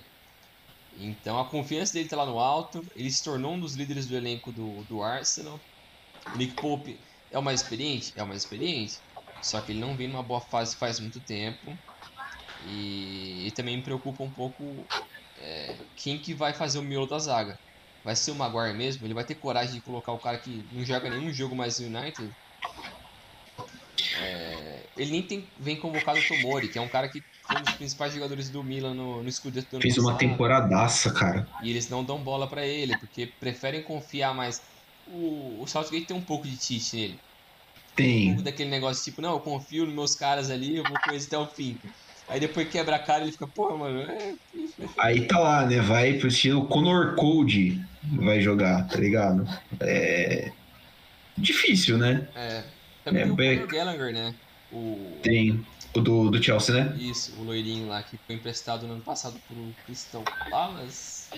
Então 0.93 1.39
a 1.39 1.50
confiança 1.50 1.93
dele 1.93 2.10
tá 2.10 2.17
lá 2.17 2.25
no 2.25 2.39
alto. 2.39 2.81
Ele 2.95 3.10
se 3.10 3.24
tornou 3.24 3.53
um 3.53 3.60
dos 3.60 3.75
líderes 3.75 4.07
do 4.07 4.15
elenco 4.15 4.51
do, 4.51 4.83
do 4.88 5.01
Arsenal. 5.01 5.60
O 6.33 6.38
Nick 6.38 6.55
Pope 6.55 7.00
é 7.31 7.39
o 7.39 7.43
mais 7.43 7.62
experiente? 7.62 8.12
É 8.15 8.24
o 8.24 8.27
mais 8.27 8.43
experiente. 8.43 8.93
Só 9.41 9.62
que 9.62 9.71
ele 9.71 9.79
não 9.79 9.95
vem 9.98 10.07
numa 10.07 10.24
boa 10.24 10.41
fase 10.50 10.77
faz 10.77 11.00
muito 11.00 11.24
tempo. 11.24 11.60
E, 12.63 13.48
e 13.48 13.51
também 13.53 13.77
me 13.77 13.83
preocupa 13.83 14.24
um 14.24 14.33
pouco 14.33 14.86
é, 15.38 15.77
quem 15.95 16.21
que 16.21 16.33
vai 16.33 16.53
fazer 16.53 16.79
o 16.79 16.83
miolo 16.83 17.07
da 17.07 17.19
zaga 17.19 17.57
vai 18.03 18.15
ser 18.15 18.31
o 18.31 18.36
Maguire 18.36 18.77
mesmo? 18.77 19.05
Ele 19.05 19.13
vai 19.13 19.25
ter 19.25 19.36
coragem 19.36 19.75
de 19.75 19.81
colocar 19.81 20.12
o 20.13 20.19
cara 20.19 20.39
que 20.39 20.63
não 20.71 20.83
joga 20.83 21.10
nenhum 21.10 21.31
jogo 21.33 21.55
mais 21.55 21.79
no 21.79 21.88
United? 21.88 22.31
É, 24.17 24.89
ele 24.98 25.12
nem 25.12 25.27
tem, 25.27 25.51
vem 25.60 25.79
convocado 25.79 26.19
o 26.19 26.27
Tomori, 26.27 26.69
que 26.69 26.77
é 26.77 26.81
um 26.81 26.89
cara 26.89 27.10
que 27.10 27.21
um 27.60 27.63
dos 27.63 27.74
principais 27.74 28.13
jogadores 28.13 28.50
do 28.50 28.63
Milan 28.63 28.93
no, 28.93 29.24
no 29.24 29.31
Scudetto 29.31 29.70
do 29.72 29.75
ano 29.75 29.81
Fez 29.81 29.98
uma 29.98 30.15
temporadaça, 30.15 31.12
cara. 31.12 31.47
E 31.62 31.69
eles 31.69 31.89
não 31.89 32.04
dão 32.04 32.17
bola 32.17 32.47
para 32.47 32.65
ele, 32.65 32.97
porque 32.97 33.28
preferem 33.39 33.82
confiar 33.84 34.34
mais. 34.34 34.62
O, 35.08 35.58
o 35.62 35.67
Southgate 35.67 36.06
tem 36.06 36.15
um 36.15 36.21
pouco 36.21 36.47
de 36.47 36.56
tite 36.58 36.95
nele. 36.95 37.19
Tem. 37.95 38.23
Um 38.23 38.28
pouco 38.30 38.43
daquele 38.43 38.69
negócio 38.69 39.04
tipo, 39.04 39.21
não, 39.21 39.34
eu 39.34 39.39
confio 39.39 39.86
nos 39.86 39.93
meus 39.93 40.15
caras 40.15 40.49
ali, 40.49 40.78
eu 40.78 40.84
vou 40.84 40.97
com 40.99 41.12
eles 41.12 41.28
até 41.28 41.38
o 41.38 41.47
fim. 41.47 41.78
Aí 42.28 42.39
depois 42.39 42.69
quebra 42.69 42.95
a 42.95 42.99
cara 42.99 43.19
e 43.19 43.23
ele 43.25 43.32
fica, 43.34 43.47
pô, 43.47 43.78
mano, 43.78 44.02
é. 44.02 44.34
Aí 44.97 45.28
tá 45.28 45.38
lá, 45.38 45.65
né? 45.65 45.82
Vai 45.82 46.13
pro 46.13 46.30
estilo 46.30 46.65
Conor 46.65 47.15
Code 47.15 47.84
vai 48.04 48.39
jogar, 48.39 48.88
tá 48.88 48.97
ligado? 48.97 49.45
É. 49.80 50.52
Difícil, 51.38 51.97
né? 51.97 52.28
É. 52.36 52.63
Também 53.04 53.23
é, 53.23 53.25
tem 53.25 53.34
o 53.34 53.60
Conor 53.60 53.67
Gallagher, 53.67 54.13
né? 54.13 54.36
O... 54.71 55.17
Tem. 55.21 55.65
O 55.93 55.99
do, 55.99 56.30
do 56.30 56.41
Chelsea, 56.41 56.73
né? 56.73 56.97
Isso, 56.97 57.38
o 57.39 57.43
loirinho 57.43 57.88
lá 57.88 58.01
que 58.01 58.17
foi 58.25 58.36
emprestado 58.36 58.88
no 58.88 58.93
ano 58.93 59.04
passado 59.04 59.39
pro 59.47 59.73
Crystal 59.86 60.23
Palace. 60.49 61.30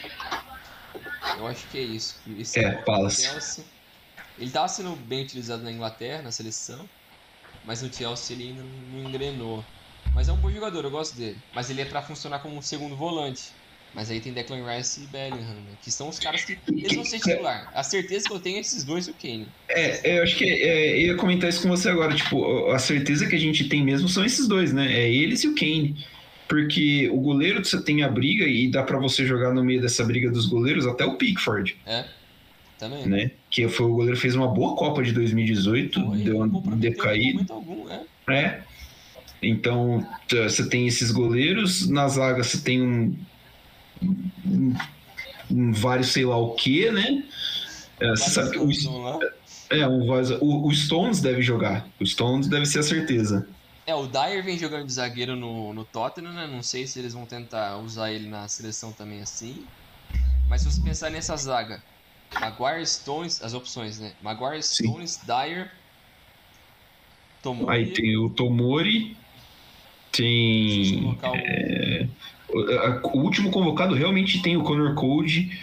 Eu 1.38 1.48
acho 1.48 1.68
que 1.70 1.78
é 1.80 1.82
isso. 1.82 2.22
Esse 2.38 2.60
é, 2.60 2.72
Palace. 2.84 3.24
Chelsea. 3.24 3.66
Ele 4.38 4.52
tava 4.52 4.68
sendo 4.68 4.96
bem 4.96 5.24
utilizado 5.24 5.63
na 5.63 5.72
Inglaterra, 5.72 6.22
na 6.22 6.32
seleção, 6.32 6.88
mas 7.66 7.82
no 7.82 7.92
Chelsea 7.92 8.36
ele 8.36 8.50
ainda 8.50 8.63
não 8.63 9.10
engrenou. 9.10 9.63
Mas 10.13 10.30
é 10.30 10.34
um 10.34 10.38
bom 10.38 10.52
jogador, 10.52 10.84
eu 10.84 10.92
gosto 10.92 11.16
dele. 11.16 11.39
Mas 11.54 11.70
ele 11.70 11.82
é 11.82 11.86
para 11.86 12.02
funcionar 12.02 12.39
como 12.39 12.56
um 12.56 12.62
segundo 12.62 12.96
volante. 12.96 13.42
Mas 13.94 14.10
aí 14.10 14.20
tem 14.20 14.34
Declan 14.34 14.66
Rice 14.66 15.04
e 15.04 15.08
Bellingham, 15.08 15.40
né? 15.40 15.74
que 15.82 15.92
são 15.92 16.10
os 16.10 16.18
caras 16.18 16.44
que 16.44 16.58
eles 16.68 16.96
vão 16.96 17.06
ser 17.06 17.20
titular. 17.20 17.72
A 17.76 17.84
certeza 17.84 18.28
que 18.28 18.34
eu 18.34 18.40
tenho 18.40 18.58
é 18.58 18.62
esses 18.62 18.84
dois 18.84 19.08
e 19.08 19.12
o 19.12 19.14
Kane. 19.14 19.48
É, 19.70 20.18
eu 20.18 20.24
acho 20.24 20.36
que 20.36 20.46
é, 20.46 20.96
eu 20.96 21.08
ia 21.08 21.16
comentar 21.16 21.50
isso 21.50 21.62
com 21.62 21.70
você 21.70 21.90
agora. 21.90 22.16
Tipo, 22.16 22.72
a 22.72 22.80
certeza 22.80 23.28
que 23.28 23.36
a 23.36 23.40
gente 23.40 23.70
tem 23.70 23.84
mesmo 23.84 24.10
são 24.10 24.26
esses 24.26 24.48
dois, 24.48 24.74
né? 24.74 24.92
É 24.92 25.12
eles 25.12 25.44
e 25.44 25.48
o 25.48 25.56
Kane. 25.56 25.96
Porque 26.48 27.08
o 27.12 27.20
goleiro 27.20 27.64
você 27.64 27.82
tem 27.82 28.04
a 28.04 28.10
briga 28.10 28.46
e 28.46 28.68
dá 28.68 28.84
para 28.84 28.98
você 28.98 29.26
jogar 29.26 29.54
no 29.54 29.64
meio 29.64 29.82
dessa 29.82 30.04
briga 30.04 30.30
dos 30.30 30.48
goleiros 30.48 30.88
até 30.88 31.06
o 31.06 31.16
Pickford. 31.16 31.76
É. 31.86 32.06
Também. 32.80 33.06
Né? 33.06 33.32
Que 33.50 33.68
foi 33.68 33.86
o 33.86 33.94
goleiro 33.94 34.18
fez 34.18 34.36
uma 34.36 34.48
boa 34.48 34.76
Copa 34.76 35.04
de 35.04 35.12
2018, 35.14 36.02
Pô, 36.02 36.16
deu 36.16 36.38
uma 36.42 36.76
decaída. 36.76 37.46
Algum, 37.54 37.88
é. 37.90 38.02
é. 38.30 38.62
Então, 39.42 40.06
você 40.30 40.68
tem 40.68 40.88
esses 40.88 41.12
goleiros, 41.12 41.88
na 41.90 42.08
zaga 42.08 42.44
você 42.44 42.60
tem 42.60 42.82
um, 42.82 43.16
um, 45.50 45.72
vários 45.74 46.08
sei 46.08 46.26
lá 46.26 46.38
o 46.38 46.56
que, 46.56 46.89
né? 46.92 47.24
É, 48.00 48.10
você 48.10 48.30
sabe 48.30 48.52
que 48.52 48.60
o, 48.60 48.70
é, 49.70 49.88
um, 49.88 50.08
o, 50.42 50.68
o 50.68 50.74
Stones 50.74 51.22
deve 51.22 51.42
jogar. 51.42 51.88
O 52.00 52.06
Stones 52.06 52.48
deve 52.48 52.66
ser 52.66 52.80
a 52.80 52.84
certeza. 52.84 53.48
É, 53.86 53.94
o 53.94 54.08
Dyer 54.08 54.44
vem 54.44 54.58
jogando 54.58 54.86
de 54.86 54.94
zagueiro 54.94 55.36
no, 55.36 55.74
no 55.74 55.84
Tottenham, 55.84 56.34
né? 56.34 56.48
Não 56.48 56.63
sei 56.63 56.88
se 56.88 57.00
eles 57.00 57.13
vão 57.13 57.26
tentar 57.26 57.78
usar 57.78 58.12
ele 58.12 58.30
na 58.30 58.48
seleção 58.48 58.92
também 58.92 59.22
assim. 59.22 59.66
Mas 60.48 60.62
se 60.62 60.72
você 60.72 60.82
pensar 60.82 61.10
nessa 61.10 61.36
zaga, 61.36 61.84
Maguire, 62.39 62.86
Stones, 62.86 63.44
as 63.44 63.54
opções, 63.54 64.00
né? 64.00 64.13
Maguire, 64.22 64.63
Stones, 64.63 65.12
Sim. 65.12 65.26
Dyer, 65.26 65.72
Tomori. 67.42 67.72
Aí 67.72 67.92
tem 67.92 68.18
o 68.18 68.30
Tomori, 68.30 69.18
tem. 70.12 71.18
É, 71.22 72.08
o, 72.54 73.20
último 73.20 73.52
convocado 73.52 73.96
realmente 73.96 74.42
tem 74.42 74.56
o 74.56 74.63
Connor 74.63 74.96
Code, 74.96 75.60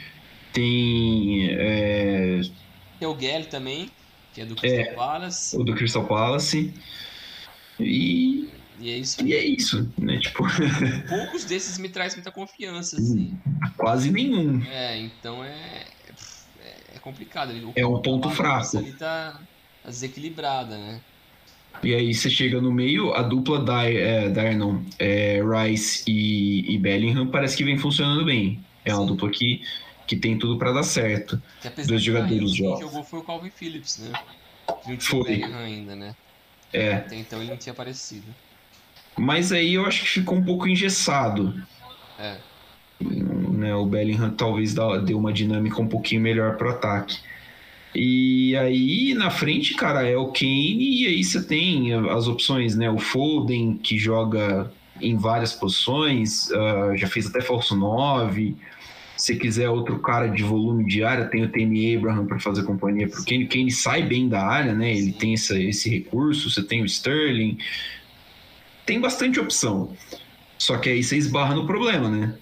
tem. 0.52 1.48
É, 1.52 2.40
tem 2.98 3.08
o 3.08 3.14
Gale 3.14 3.44
também, 3.44 3.90
que 4.34 4.40
é 4.40 4.44
do 4.44 4.56
Crystal 4.56 4.80
é, 4.80 4.94
Palace. 4.94 5.56
O 5.56 5.64
do 5.64 5.74
Crystal 5.74 6.04
Palace. 6.04 6.74
E. 7.78 8.48
E 8.78 8.90
é 8.90 8.96
isso. 8.96 9.22
E 9.22 9.34
é 9.34 9.44
isso, 9.44 9.92
né? 9.98 10.18
Tipo... 10.18 10.44
Poucos 11.08 11.44
desses 11.44 11.76
me 11.76 11.90
traz 11.90 12.14
muita 12.14 12.32
confiança, 12.32 12.96
assim. 12.96 13.38
Quase 13.76 14.10
nenhum. 14.10 14.62
É, 14.64 14.98
então 14.98 15.44
é. 15.44 15.86
É 16.94 16.98
complicado. 16.98 17.50
O 17.50 17.72
é 17.76 17.86
um 17.86 18.00
ponto 18.00 18.30
fraco. 18.30 18.78
Ali 18.78 18.92
tá 18.92 19.40
desequilibrada, 19.84 20.76
né? 20.76 21.00
E 21.82 21.94
aí 21.94 22.12
você 22.12 22.28
chega 22.28 22.60
no 22.60 22.70
meio, 22.70 23.12
a 23.14 23.22
dupla 23.22 23.64
Dyer, 23.64 24.36
é, 24.36 24.54
não, 24.54 24.84
é, 24.98 25.40
Rice 25.42 26.04
e, 26.06 26.74
e, 26.74 26.78
Bellingham 26.78 27.26
parece 27.26 27.56
que 27.56 27.64
vem 27.64 27.78
funcionando 27.78 28.24
bem. 28.24 28.62
É 28.84 28.94
uma 28.94 29.02
Sim. 29.02 29.06
dupla 29.06 29.30
que, 29.30 29.62
que 30.06 30.16
tem 30.16 30.38
tudo 30.38 30.58
para 30.58 30.72
dar 30.72 30.82
certo. 30.82 31.40
Dois 31.86 32.02
jogadores 32.02 32.54
jovens. 32.54 32.80
Quem 32.80 32.88
jogou 32.88 33.04
foi 33.04 33.18
o 33.20 33.22
Calvin 33.22 33.50
Phillips, 33.50 33.98
né? 33.98 34.12
Não 34.86 35.00
foi. 35.00 35.20
o 35.20 35.24
Bellingham 35.24 35.58
ainda, 35.58 35.96
né? 35.96 36.14
É. 36.72 36.94
Até 36.94 37.16
então 37.16 37.40
ele 37.40 37.50
não 37.50 37.56
tinha 37.56 37.72
aparecido. 37.72 38.26
Mas 39.16 39.50
aí 39.52 39.74
eu 39.74 39.86
acho 39.86 40.02
que 40.02 40.08
ficou 40.08 40.38
um 40.38 40.44
pouco 40.44 40.68
engessado. 40.68 41.54
É. 42.18 42.36
Né, 43.00 43.74
o 43.74 43.86
Bellingham 43.86 44.30
talvez 44.30 44.74
dê 45.04 45.14
uma 45.14 45.32
dinâmica 45.32 45.80
um 45.80 45.88
pouquinho 45.88 46.20
melhor 46.20 46.56
pro 46.56 46.70
ataque. 46.70 47.18
E 47.94 48.56
aí 48.56 49.14
na 49.14 49.30
frente, 49.30 49.74
cara, 49.74 50.06
é 50.06 50.16
o 50.16 50.28
Kane, 50.28 51.02
e 51.02 51.06
aí 51.06 51.24
você 51.24 51.42
tem 51.42 51.92
as 51.92 52.28
opções, 52.28 52.76
né? 52.76 52.88
O 52.88 52.98
Foden, 52.98 53.76
que 53.82 53.98
joga 53.98 54.70
em 55.00 55.16
várias 55.16 55.52
posições, 55.52 56.48
uh, 56.50 56.96
já 56.96 57.08
fez 57.08 57.26
até 57.26 57.40
falso 57.40 57.74
9. 57.74 58.54
Se 59.16 59.36
quiser 59.36 59.68
outro 59.68 59.98
cara 59.98 60.28
de 60.28 60.42
volume 60.42 60.86
de 60.86 61.02
área, 61.02 61.26
tem 61.26 61.42
o 61.42 61.48
Temi 61.48 61.94
Abraham 61.94 62.26
para 62.26 62.38
fazer 62.38 62.62
companhia 62.62 63.08
para 63.08 63.20
o 63.20 63.24
Kane. 63.24 63.46
Kane 63.46 63.70
sai 63.70 64.02
bem 64.02 64.28
da 64.28 64.42
área, 64.42 64.72
né? 64.72 64.96
Ele 64.96 65.12
tem 65.12 65.34
essa, 65.34 65.58
esse 65.58 65.90
recurso. 65.90 66.48
Você 66.48 66.62
tem 66.62 66.82
o 66.82 66.86
Sterling. 66.86 67.58
Tem 68.86 69.00
bastante 69.00 69.38
opção. 69.38 69.94
Só 70.56 70.78
que 70.78 70.88
aí 70.88 71.02
você 71.02 71.16
esbarra 71.16 71.54
no 71.54 71.66
problema, 71.66 72.08
né? 72.08 72.34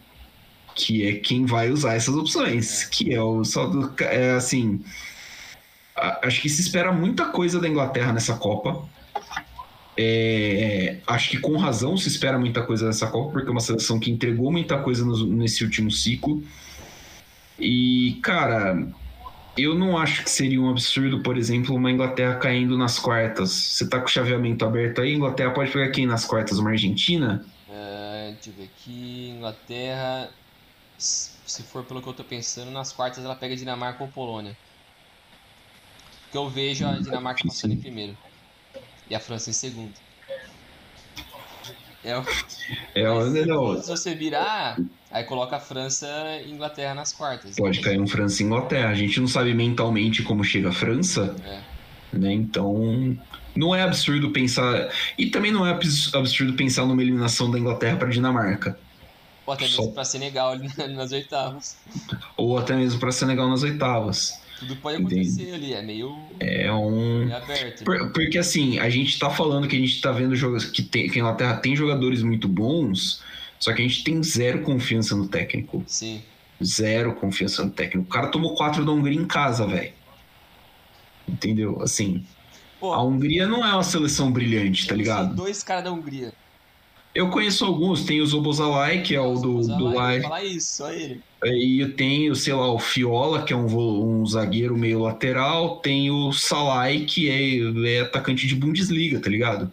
Que 0.77 1.05
é 1.05 1.15
quem 1.15 1.47
vai 1.47 1.71
usar 1.71 1.95
essas 1.95 2.15
opções. 2.15 2.85
Que 2.85 3.13
é 3.13 3.21
o 3.21 3.45
só 3.45 3.67
do. 3.67 3.93
É 4.01 4.33
assim 4.33 4.81
acho 6.23 6.41
que 6.41 6.49
se 6.49 6.61
espera 6.61 6.93
muita 6.93 7.27
coisa 7.27 7.61
da 7.61 7.69
Inglaterra 7.69 8.13
nessa 8.13 8.37
Copa. 8.37 8.89
É, 10.01 10.99
acho 11.09 11.31
que 11.31 11.39
com 11.39 11.57
razão 11.57 11.97
se 11.97 12.09
espera 12.09 12.39
muita 12.39 12.63
coisa 12.63 12.87
dessa 12.87 13.09
Copa, 13.09 13.33
porque 13.33 13.49
é 13.49 13.51
uma 13.51 13.61
seleção 13.61 13.99
que 13.99 14.11
entregou 14.11 14.53
muita 14.53 14.79
coisa 14.79 15.05
no, 15.05 15.27
nesse 15.27 15.65
último 15.65 15.91
ciclo. 15.91 16.43
E, 17.59 18.19
cara, 18.23 18.87
eu 19.57 19.75
não 19.75 19.99
acho 19.99 20.23
que 20.23 20.31
seria 20.31 20.61
um 20.61 20.71
absurdo, 20.71 21.21
por 21.21 21.37
exemplo, 21.37 21.75
uma 21.75 21.91
Inglaterra 21.91 22.37
caindo 22.37 22.79
nas 22.79 22.99
quartas. 22.99 23.51
Você 23.51 23.89
tá 23.89 23.99
com 23.99 24.07
o 24.07 24.09
chaveamento 24.09 24.65
aberto 24.65 25.01
aí, 25.01 25.15
Inglaterra 25.15 25.51
pode 25.51 25.73
pegar 25.73 25.91
quem 25.91 26.07
nas 26.07 26.25
quartas? 26.25 26.59
Uma 26.59 26.71
Argentina? 26.71 27.45
Uh, 27.69 28.33
deixa 28.35 28.51
eu 28.51 28.55
ver 28.55 28.71
aqui. 28.77 29.35
Inglaterra, 29.37 30.31
se 30.97 31.63
for 31.65 31.83
pelo 31.83 32.01
que 32.01 32.09
eu 32.09 32.13
tô 32.13 32.23
pensando, 32.23 32.71
nas 32.71 32.93
quartas 32.93 33.25
ela 33.25 33.35
pega 33.35 33.57
Dinamarca 33.57 34.05
ou 34.05 34.09
Polônia. 34.09 34.57
Porque 36.29 36.37
eu 36.37 36.49
vejo 36.49 36.87
a 36.87 36.93
Dinamarca 36.93 37.43
passando 37.47 37.73
em 37.73 37.79
primeiro. 37.79 38.17
E 39.09 39.15
a 39.15 39.21
França 39.21 39.49
em 39.49 39.55
segundo. 39.55 39.93
É, 42.05 42.11
é 42.11 43.31
se, 43.31 43.47
não. 43.47 43.83
se 43.83 43.89
você 43.89 44.15
virar, 44.15 44.79
aí 45.11 45.25
coloca 45.25 45.57
a 45.57 45.61
França 45.61 46.07
e 46.45 46.51
Inglaterra 46.51 46.95
nas 46.95 47.13
quartas. 47.13 47.57
Pode 47.57 47.81
cair 47.81 47.99
um 47.99 48.07
França 48.07 48.43
e 48.43 48.47
Inglaterra. 48.47 48.91
A 48.91 48.95
gente 48.95 49.19
não 49.19 49.27
sabe 49.27 49.55
mentalmente 49.55 50.23
como 50.23 50.45
chega 50.45 50.69
a 50.69 50.73
França, 50.73 51.35
é. 51.45 52.17
né? 52.17 52.33
Então, 52.33 53.17
não 53.57 53.75
é 53.75 53.83
absurdo 53.83 54.31
pensar. 54.31 54.91
E 55.17 55.27
também 55.27 55.51
não 55.51 55.67
é 55.67 55.71
absurdo 55.71 56.53
pensar 56.53 56.85
numa 56.85 57.03
eliminação 57.03 57.51
da 57.51 57.59
Inglaterra 57.59 57.97
para 57.97 58.09
Dinamarca. 58.09 58.79
Ou 59.47 59.55
até 59.55 59.65
mesmo 59.65 59.85
Só... 59.85 59.91
para 59.91 60.05
Senegal 60.05 60.57
nas 60.91 61.11
oitavas. 61.11 61.79
Ou 62.37 62.59
até 62.59 62.77
mesmo 62.77 63.01
para 63.01 63.11
Senegal 63.11 63.49
nas 63.49 63.63
oitavas. 63.63 64.39
Tudo 64.59 64.77
pode 64.77 64.97
acontecer 64.97 65.43
Entendi. 65.43 65.55
ali, 65.55 65.73
é 65.75 65.83
meio. 65.83 66.19
É 66.41 66.73
um. 66.73 67.29
É 67.31 67.35
aberto. 67.35 67.85
Por, 67.85 68.11
porque 68.11 68.39
assim, 68.39 68.79
a 68.79 68.91
gente 68.91 69.19
tá 69.19 69.31
falando 69.31 69.69
que 69.69 69.77
a 69.77 69.79
gente 69.79 70.01
tá 70.01 70.11
vendo 70.11 70.35
jogos 70.35 70.65
que, 70.65 70.83
tem, 70.83 71.09
que 71.09 71.19
a 71.19 71.23
Inglaterra 71.23 71.57
tem 71.59 71.77
jogadores 71.77 72.23
muito 72.23 72.49
bons, 72.49 73.23
só 73.61 73.73
que 73.73 73.83
a 73.83 73.87
gente 73.87 74.03
tem 74.03 74.23
zero 74.23 74.63
confiança 74.63 75.15
no 75.15 75.29
técnico. 75.29 75.85
Sim. 75.87 76.23
Zero 76.63 77.15
confiança 77.15 77.65
no 77.65 77.71
técnico. 77.71 78.09
O 78.09 78.13
cara 78.13 78.29
tomou 78.29 78.55
quatro 78.57 78.85
da 78.85 78.91
Hungria 78.91 79.19
em 79.19 79.27
casa, 79.27 79.67
velho. 79.67 79.93
Entendeu? 81.29 81.81
Assim. 81.81 82.27
Pô, 82.81 82.93
a 82.93 83.03
Hungria 83.03 83.47
não 83.47 83.65
é 83.65 83.73
uma 83.73 83.83
seleção 83.85 84.33
brilhante, 84.33 84.87
tá 84.87 84.95
ligado? 84.95 85.35
Dois 85.35 85.63
caras 85.63 85.85
da 85.85 85.93
Hungria. 85.93 86.33
Eu 87.19 87.31
conheço 87.31 87.65
alguns, 87.65 88.05
tem 88.05 88.21
o 88.21 88.27
Zobozalai, 88.27 89.03
que 89.03 89.13
é 89.13 89.21
o 89.21 89.35
do, 89.35 89.61
do 89.77 89.93
falar 89.93 90.45
isso, 90.45 90.77
só 90.77 90.93
ele. 90.93 91.21
E 91.43 91.81
eu 91.81 91.93
tenho, 91.95 92.33
sei 92.37 92.55
lá, 92.55 92.73
o 92.73 92.79
Fiola, 92.79 93.43
que 93.43 93.53
é 93.53 93.57
um, 93.57 94.21
um 94.21 94.25
zagueiro 94.25 94.79
meio 94.79 95.01
lateral. 95.01 95.79
Tem 95.79 96.13
o 96.13 96.33
Salai, 96.33 97.01
que 97.01 97.29
é, 97.29 97.97
é, 97.97 98.01
atacante 98.03 98.47
de 98.47 98.55
Bundesliga, 98.55 99.19
tá 99.19 99.29
ligado? 99.29 99.69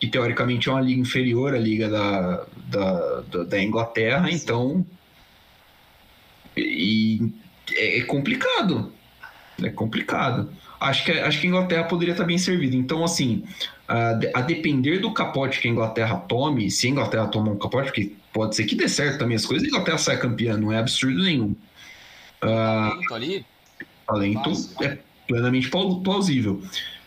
Que 0.00 0.06
teoricamente 0.06 0.70
é 0.70 0.72
uma 0.72 0.80
liga 0.80 0.98
inferior 0.98 1.54
à 1.54 1.58
liga 1.58 1.90
da, 1.90 2.46
da, 2.70 3.20
da, 3.20 3.44
da 3.44 3.62
Inglaterra, 3.62 4.26
Sim. 4.30 4.34
então. 4.34 4.86
E 6.56 7.20
é, 7.74 7.98
é 7.98 8.02
complicado. 8.04 8.90
É 9.62 9.68
complicado 9.68 10.48
acho 10.82 11.04
que, 11.04 11.12
acho 11.12 11.40
que 11.40 11.46
a 11.46 11.50
Inglaterra 11.50 11.84
poderia 11.84 12.12
estar 12.12 12.24
bem 12.24 12.38
servida. 12.38 12.76
Então, 12.76 13.04
assim, 13.04 13.44
a, 13.92 14.40
depender 14.40 14.98
do 14.98 15.12
capote 15.12 15.60
que 15.60 15.68
a 15.68 15.70
Inglaterra 15.70 16.16
tome, 16.16 16.70
se 16.70 16.86
a 16.86 16.90
Inglaterra 16.90 17.26
tomar 17.26 17.52
um 17.52 17.58
capote, 17.58 17.86
porque 17.86 18.12
pode 18.32 18.56
ser 18.56 18.64
que 18.64 18.74
dê 18.74 18.88
certo 18.88 19.18
também 19.18 19.36
as 19.36 19.44
coisas, 19.44 19.66
a 19.66 19.68
Inglaterra 19.68 19.98
sai 19.98 20.18
campeã, 20.18 20.56
não 20.56 20.72
é 20.72 20.78
absurdo 20.78 21.22
nenhum. 21.22 21.54
talento 22.40 23.14
ali? 23.14 23.46
Talento 24.06 24.52
é 24.82 24.98
plenamente 25.26 25.68
plausível. 25.68 26.62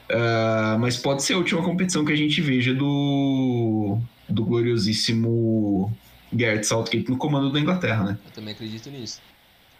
Uh, 0.08 0.78
mas 0.80 0.98
pode 0.98 1.24
ser 1.24 1.34
a 1.34 1.38
última 1.38 1.63
competição 1.63 2.06
que 2.06 2.12
a 2.12 2.15
gente 2.15 2.39
veja 2.39 2.71
do, 2.76 3.98
do 4.30 4.45
gloriosíssimo 4.45 5.91
Garrett 6.32 6.67
Southgate 6.67 7.10
no 7.10 7.17
comando 7.17 7.52
da 7.52 7.60
Inglaterra, 7.60 8.04
né? 8.04 8.17
Eu 8.24 8.32
também 8.32 8.54
acredito 8.54 8.91
nisso. 8.91 9.19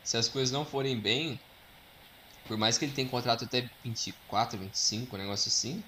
Se 0.04 0.18
as 0.18 0.28
coisas 0.28 0.52
não 0.52 0.66
forem 0.66 0.98
bem, 0.98 1.40
por 2.48 2.58
mais 2.58 2.80
que 2.80 2.86
ele 2.86 2.94
tenha 2.94 3.08
contrato 3.08 3.44
até 3.44 3.70
24, 3.84 4.58
25, 4.58 5.16
um 5.16 5.20
negócio 5.20 5.50
assim, 5.50 5.84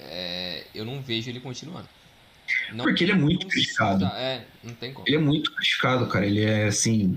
é, 0.00 0.64
eu 0.74 0.84
não 0.84 1.00
vejo 1.00 1.28
ele 1.30 1.40
continuando. 1.40 1.88
Não 2.72 2.84
Porque 2.84 3.04
ele 3.04 3.12
é 3.12 3.16
muito 3.16 3.46
criticado. 3.46 4.04
É, 4.06 4.44
não 4.62 4.74
tem 4.74 4.92
como. 4.92 5.06
Ele 5.06 5.16
é 5.16 5.20
muito 5.20 5.52
criticado, 5.52 6.06
cara. 6.06 6.26
Ele 6.26 6.44
é 6.44 6.66
assim. 6.66 7.16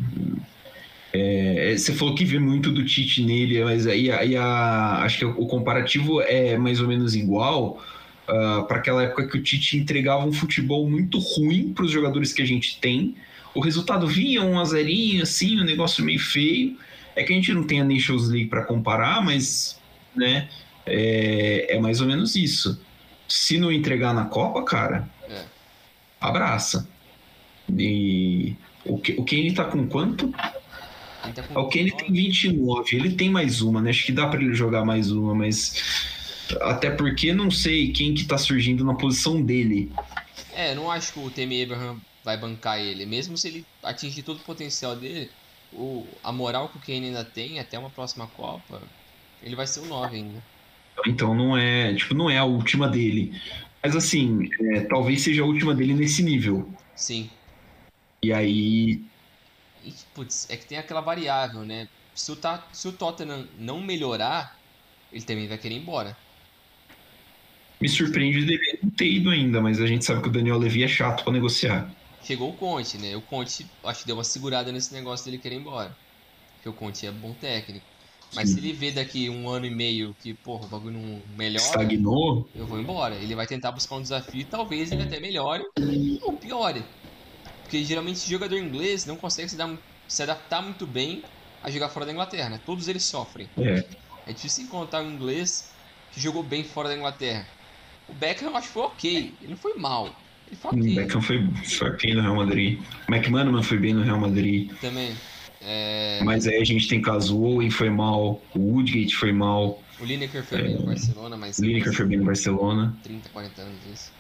É, 1.12 1.76
você 1.78 1.94
falou 1.94 2.16
que 2.16 2.26
vê 2.26 2.40
muito 2.40 2.72
do 2.72 2.84
Tite 2.84 3.24
nele, 3.24 3.64
mas 3.64 3.86
aí, 3.86 4.12
aí 4.12 4.36
a, 4.36 5.04
acho 5.04 5.20
que 5.20 5.26
o 5.26 5.46
comparativo 5.46 6.22
é 6.22 6.58
mais 6.58 6.82
ou 6.82 6.88
menos 6.88 7.16
igual 7.16 7.80
uh, 8.28 8.32
ah, 8.32 8.64
para 8.64 8.78
aquela 8.78 9.04
época 9.04 9.28
que 9.28 9.38
o 9.38 9.44
Tite 9.44 9.78
entregava 9.78 10.26
um 10.26 10.34
futebol 10.34 10.90
muito 10.90 11.20
ruim 11.20 11.72
para 11.72 11.86
os 11.86 11.92
jogadores 11.92 12.34
que 12.34 12.42
a 12.42 12.46
gente 12.46 12.80
tem. 12.80 13.16
O 13.54 13.60
resultado 13.60 14.08
vinha 14.08 14.42
um 14.42 14.60
azerinho, 14.60 15.22
assim, 15.22 15.62
um 15.62 15.64
negócio 15.64 16.04
meio 16.04 16.20
feio. 16.20 16.78
É 17.16 17.24
que 17.24 17.32
a 17.32 17.36
gente 17.36 17.54
não 17.54 17.64
tem 17.64 17.80
a 17.80 17.84
Nations 17.84 18.28
League 18.30 18.48
para 18.48 18.66
comparar, 18.66 19.24
mas 19.24 19.80
né, 20.16 20.50
é, 20.86 21.76
é, 21.76 21.80
mais 21.80 22.02
ou 22.02 22.08
menos 22.08 22.36
isso. 22.36 22.80
Se 23.28 23.58
não 23.58 23.72
entregar 23.72 24.14
na 24.14 24.26
Copa, 24.26 24.64
cara, 24.64 25.10
é. 25.30 25.44
abraça. 26.20 26.88
E 27.70 28.56
o, 28.86 28.96
o 28.96 29.26
Kane 29.26 29.54
tá 29.54 29.66
com 29.66 29.88
quanto? 29.88 30.30
Tá 30.30 31.44
com 31.44 31.60
o 31.60 31.70
Kane 31.70 31.92
tem 31.92 32.12
29, 32.12 32.98
ele 32.98 33.14
tem 33.14 33.30
mais 33.30 33.62
uma, 33.62 33.82
né? 33.82 33.90
Acho 33.90 34.06
que 34.06 34.12
dá 34.12 34.28
para 34.28 34.42
ele 34.42 34.54
jogar 34.54 34.84
mais 34.84 35.10
uma, 35.10 35.34
mas 35.34 35.82
até 36.62 36.90
porque 36.90 37.34
não 37.34 37.50
sei 37.50 37.92
quem 37.92 38.14
que 38.14 38.26
tá 38.26 38.38
surgindo 38.38 38.84
na 38.84 38.94
posição 38.94 39.42
dele. 39.42 39.92
É, 40.54 40.76
não 40.76 40.92
acho 40.92 41.14
que 41.14 41.20
o 41.20 41.30
Temi 41.30 41.64
Abraham 41.64 41.98
vai 42.24 42.38
bancar 42.38 42.80
ele, 42.80 43.06
mesmo 43.06 43.38
se 43.38 43.48
ele 43.48 43.66
atingir 43.82 44.24
todo 44.24 44.38
o 44.38 44.44
potencial 44.44 44.96
dele 44.96 45.30
o, 45.76 46.08
a 46.24 46.32
moral 46.32 46.70
que 46.70 46.78
o 46.78 46.82
Kane 46.82 47.08
ainda 47.08 47.26
tem 47.26 47.60
até 47.60 47.78
uma 47.78 47.90
próxima 47.90 48.28
Copa, 48.28 48.82
ele 49.42 49.56
vai 49.56 49.68
ser 49.68 49.82
o 49.82 49.86
9 49.86 50.16
ainda. 50.16 50.44
Então 51.06 51.34
não 51.34 51.58
é, 51.58 51.94
tipo, 51.96 52.14
não 52.14 52.30
é 52.30 52.38
a 52.38 52.44
última 52.44 52.88
dele. 52.88 53.40
Mas 53.84 53.96
assim, 53.96 54.50
é, 54.62 54.82
talvez 54.82 55.22
seja 55.22 55.42
a 55.42 55.46
última 55.46 55.74
dele 55.74 55.94
nesse 55.94 56.24
nível. 56.24 56.70
Sim. 56.96 57.30
E 58.24 58.32
aí. 58.32 59.02
E, 59.84 59.94
putz, 60.14 60.50
é 60.50 60.56
que 60.56 60.66
tem 60.66 60.78
aquela 60.78 61.02
variável, 61.02 61.62
né? 61.62 61.88
Se 62.16 62.32
o, 62.32 62.38
se 62.72 62.88
o 62.88 62.92
Tottenham 62.94 63.48
não 63.60 63.82
melhorar, 63.82 64.58
ele 65.12 65.24
também 65.24 65.48
vai 65.48 65.58
querer 65.58 65.76
ir 65.76 65.80
embora. 65.80 66.16
Me 67.82 67.90
surpreende 67.90 68.46
dele 68.46 68.80
não 68.82 68.90
ter 68.92 69.12
ido 69.12 69.30
ainda, 69.30 69.60
mas 69.60 69.82
a 69.82 69.88
gente 69.88 70.06
sabe 70.06 70.22
que 70.22 70.30
o 70.30 70.32
Daniel 70.32 70.58
Levy 70.58 70.84
é 70.84 70.88
chato 70.88 71.24
para 71.24 71.34
negociar 71.34 71.92
chegou 72.24 72.50
o 72.50 72.54
Conte, 72.54 72.98
né? 72.98 73.16
O 73.16 73.22
Conte, 73.22 73.66
acho 73.84 74.02
que 74.02 74.08
deu 74.08 74.16
uma 74.16 74.24
segurada 74.24 74.72
nesse 74.72 74.94
negócio 74.94 75.26
dele 75.26 75.38
querer 75.38 75.56
ir 75.56 75.60
embora. 75.60 75.96
Porque 76.56 76.70
o 76.70 76.74
Conte 76.74 77.06
é 77.06 77.12
bom 77.12 77.34
técnico. 77.34 77.86
Mas 78.36 78.50
Sim. 78.50 78.56
se 78.56 78.60
ele 78.62 78.74
vê 78.74 78.92
daqui 78.92 79.30
um 79.30 79.50
ano 79.50 79.66
e 79.66 79.70
meio 79.70 80.16
que, 80.22 80.34
porra, 80.34 80.66
o 80.66 80.70
bagulho 80.70 81.00
não 81.00 81.22
melhora. 81.38 81.66
Estagnou? 81.66 82.50
Eu 82.56 82.66
vou 82.66 82.80
embora. 82.80 83.16
Ele 83.16 83.36
vai 83.36 83.46
tentar 83.46 83.72
buscar 83.72 83.96
um 83.96 84.02
desafio 84.02 84.42
e 84.42 84.46
talvez 84.46 84.92
ele 84.92 85.04
até 85.04 85.20
melhore 85.20 85.64
ou 86.24 86.38
piore. 86.38 86.84
Porque 87.62 87.84
geralmente 87.84 88.18
esse 88.18 88.30
jogador 88.30 88.58
inglês 88.58 89.06
não 89.06 89.16
consegue 89.16 89.50
se, 89.50 89.58
dar, 89.58 89.78
se 90.08 90.24
adaptar 90.24 90.62
muito 90.62 90.86
bem 90.86 91.24
a 91.62 91.72
jogar 91.72 91.90
fora 91.90 92.06
da 92.06 92.12
Inglaterra, 92.12 92.50
né? 92.50 92.62
Todos 92.66 92.88
eles 92.88 93.04
sofrem. 93.04 93.48
É. 93.58 93.84
É 94.28 94.34
difícil 94.34 94.64
encontrar 94.66 95.02
um 95.02 95.12
inglês 95.12 95.72
que 96.12 96.20
jogou 96.20 96.44
bem 96.44 96.64
fora 96.64 96.90
da 96.90 96.96
Inglaterra. 96.96 97.46
O 98.08 98.14
Beckham 98.14 98.50
eu 98.50 98.58
acho 98.58 98.68
que 98.68 98.74
foi 98.74 98.84
ok. 98.84 99.34
Ele 99.42 99.50
não 99.50 99.58
foi 99.58 99.74
mal. 99.76 100.10
Okay. 100.66 100.96
Beckham 100.96 101.22
foi, 101.22 101.40
foi 101.66 101.98
bem 101.98 102.16
no 102.16 102.22
Real 102.22 102.36
Madrid. 102.36 102.80
McManaman 103.10 103.64
foi 103.64 103.78
bem 103.78 103.94
no 103.94 104.04
Real 104.04 104.20
Madrid. 104.20 104.72
Também. 104.80 105.16
É... 105.66 106.20
Mas 106.24 106.46
aí 106.48 106.58
a 106.58 106.66
gente 106.66 106.88
tem 106.88 107.02
caso 107.02 107.38
o 107.38 107.44
Owen 107.56 107.70
foi 107.70 107.90
mal, 107.90 108.42
o 108.54 108.60
Woodgate 108.60 109.16
foi 109.16 109.32
mal. 109.32 109.82
O 110.00 110.06
Lineker 110.06 110.44
foi 110.44 110.60
é... 110.60 110.64
bem 110.64 110.76
no 110.76 110.86
Barcelona, 110.86 111.38
mas. 111.38 111.60
O 111.60 111.66
Lineker 111.66 111.94
foi 111.94 112.06
bem 112.06 112.18
no 112.18 112.26
Barcelona. 112.26 112.96
30, 113.04 113.30
40 113.30 113.62
anos 113.62 113.80
isso. 113.94 114.12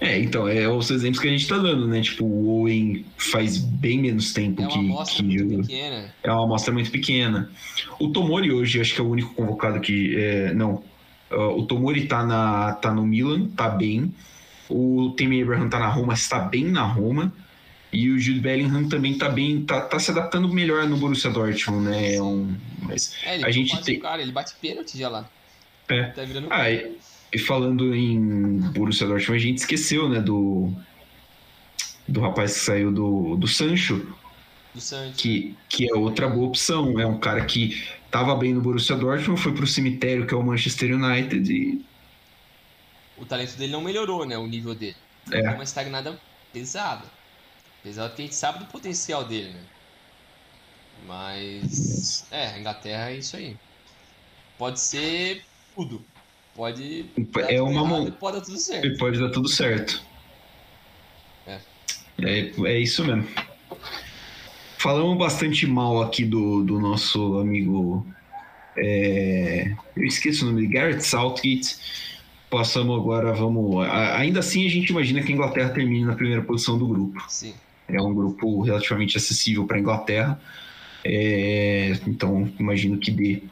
É, 0.00 0.18
então, 0.18 0.46
é 0.46 0.68
os 0.68 0.90
exemplos 0.90 1.20
que 1.20 1.28
a 1.28 1.30
gente 1.30 1.48
tá 1.48 1.56
dando, 1.56 1.86
né? 1.86 2.00
Tipo, 2.02 2.24
o 2.24 2.60
Owen 2.60 3.04
faz 3.16 3.56
bem 3.56 3.98
menos 3.98 4.32
tempo 4.32 4.62
é 4.62 4.66
que. 4.66 4.76
É 4.76 4.80
uma 4.80 4.94
amostra 4.94 5.22
muito 5.22 5.62
pequena. 5.62 6.14
É 6.22 6.32
uma 6.32 6.44
amostra 6.44 6.72
muito 6.72 6.90
pequena. 6.90 7.50
O 7.98 8.08
Tomori 8.08 8.52
hoje, 8.52 8.80
acho 8.80 8.94
que 8.94 9.00
é 9.00 9.04
o 9.04 9.08
único 9.08 9.34
convocado 9.34 9.80
que. 9.80 10.16
É... 10.16 10.54
Não. 10.54 10.82
Uh, 11.30 11.60
o 11.60 11.66
Tomori 11.66 12.06
tá, 12.06 12.26
na, 12.26 12.72
tá 12.74 12.92
no 12.92 13.06
Milan, 13.06 13.46
tá 13.50 13.68
bem. 13.68 14.12
O 14.68 15.14
Tammy 15.16 15.42
Abraham 15.42 15.68
tá 15.68 15.78
na 15.78 15.88
Roma, 15.88 16.12
está 16.12 16.40
bem 16.40 16.64
na 16.64 16.82
Roma. 16.82 17.32
E 17.92 18.08
o 18.08 18.18
Jude 18.18 18.40
Bellingham 18.40 18.88
também 18.88 19.18
tá 19.18 19.28
bem, 19.28 19.64
tá, 19.64 19.80
tá 19.80 19.98
se 19.98 20.10
adaptando 20.10 20.48
melhor 20.48 20.86
no 20.88 20.96
Borussia 20.96 21.30
Dortmund, 21.30 21.88
né? 21.88 22.14
É 22.14 22.22
um, 22.22 22.56
mas 22.82 23.16
é, 23.24 23.44
a 23.44 23.50
gente 23.50 23.80
tem. 23.82 23.98
Cara, 23.98 24.22
ele 24.22 24.30
bate 24.30 24.54
pênalti 24.60 24.96
já 24.96 25.08
lá. 25.08 25.28
É. 25.88 26.04
Tá 26.04 26.22
virando 26.22 26.46
ah, 26.50 26.70
e, 26.70 26.96
e, 27.32 27.38
falando 27.38 27.94
em 27.94 28.58
Borussia 28.72 29.06
Dortmund, 29.06 29.42
a 29.42 29.44
gente 29.44 29.58
esqueceu, 29.58 30.08
né, 30.08 30.20
do 30.20 30.72
do 32.06 32.20
rapaz 32.20 32.54
que 32.54 32.60
saiu 32.60 32.92
do, 32.92 33.36
do 33.36 33.46
Sancho, 33.46 34.14
Do 34.74 34.80
Santos. 34.80 35.20
Que, 35.20 35.56
que 35.68 35.88
é 35.88 35.94
outra 35.94 36.28
boa 36.28 36.48
opção. 36.48 36.98
É 36.98 37.06
um 37.06 37.18
cara 37.18 37.44
que 37.44 37.86
estava 38.04 38.34
bem 38.36 38.52
no 38.52 38.60
Borussia 38.60 38.96
Dortmund, 38.96 39.40
foi 39.40 39.52
para 39.52 39.64
o 39.64 39.66
cemitério, 39.66 40.26
que 40.26 40.34
é 40.34 40.36
o 40.36 40.42
Manchester 40.42 40.94
United, 40.94 41.52
e 41.52 41.84
o 43.20 43.26
talento 43.26 43.56
dele 43.56 43.70
não 43.70 43.82
melhorou, 43.82 44.24
né? 44.24 44.38
O 44.38 44.46
nível 44.46 44.74
dele. 44.74 44.96
É. 45.30 45.50
uma 45.50 45.62
estagnada 45.62 46.18
pesada. 46.52 47.04
Pesado 47.82 48.14
que 48.14 48.22
a 48.22 48.24
gente 48.24 48.34
sabe 48.34 48.58
do 48.60 48.66
potencial 48.66 49.24
dele, 49.24 49.50
né? 49.50 49.62
Mas. 51.06 52.26
É, 52.30 52.48
a 52.48 52.58
Inglaterra 52.58 53.10
é 53.10 53.16
isso 53.16 53.36
aí. 53.36 53.56
Pode 54.58 54.80
ser 54.80 55.42
tudo. 55.74 56.04
Pode. 56.54 57.06
É 57.48 57.60
uma 57.62 57.84
mão. 57.84 58.10
Pode 58.10 58.38
dar 58.38 58.44
tudo 58.44 58.58
certo. 58.58 58.98
Pode 58.98 59.18
dar 59.18 59.30
tudo 59.30 59.48
certo. 59.48 60.02
É. 61.46 61.58
É, 62.22 62.52
é 62.64 62.78
isso 62.78 63.04
mesmo. 63.04 63.26
Falamos 64.76 65.18
bastante 65.18 65.66
mal 65.66 66.02
aqui 66.02 66.24
do, 66.24 66.62
do 66.62 66.78
nosso 66.78 67.38
amigo. 67.38 68.06
É, 68.76 69.74
eu 69.96 70.04
esqueço 70.04 70.44
o 70.44 70.48
nome 70.48 70.62
dele, 70.62 70.72
Garrett 70.72 71.04
Southgate 71.04 71.76
passamos 72.50 72.98
agora, 72.98 73.32
vamos. 73.32 73.86
Ainda 73.88 74.40
assim, 74.40 74.66
a 74.66 74.68
gente 74.68 74.90
imagina 74.90 75.22
que 75.22 75.32
a 75.32 75.34
Inglaterra 75.34 75.70
termine 75.70 76.04
na 76.04 76.14
primeira 76.14 76.42
posição 76.42 76.76
do 76.76 76.86
grupo. 76.86 77.22
Sim. 77.28 77.54
É 77.92 78.00
um 78.00 78.14
grupo 78.14 78.62
relativamente 78.62 79.16
acessível 79.16 79.66
para 79.66 79.76
a 79.76 79.80
Inglaterra. 79.80 80.40
É, 81.04 81.98
então, 82.06 82.50
imagino 82.58 82.98
que 82.98 83.10
dê 83.10 83.42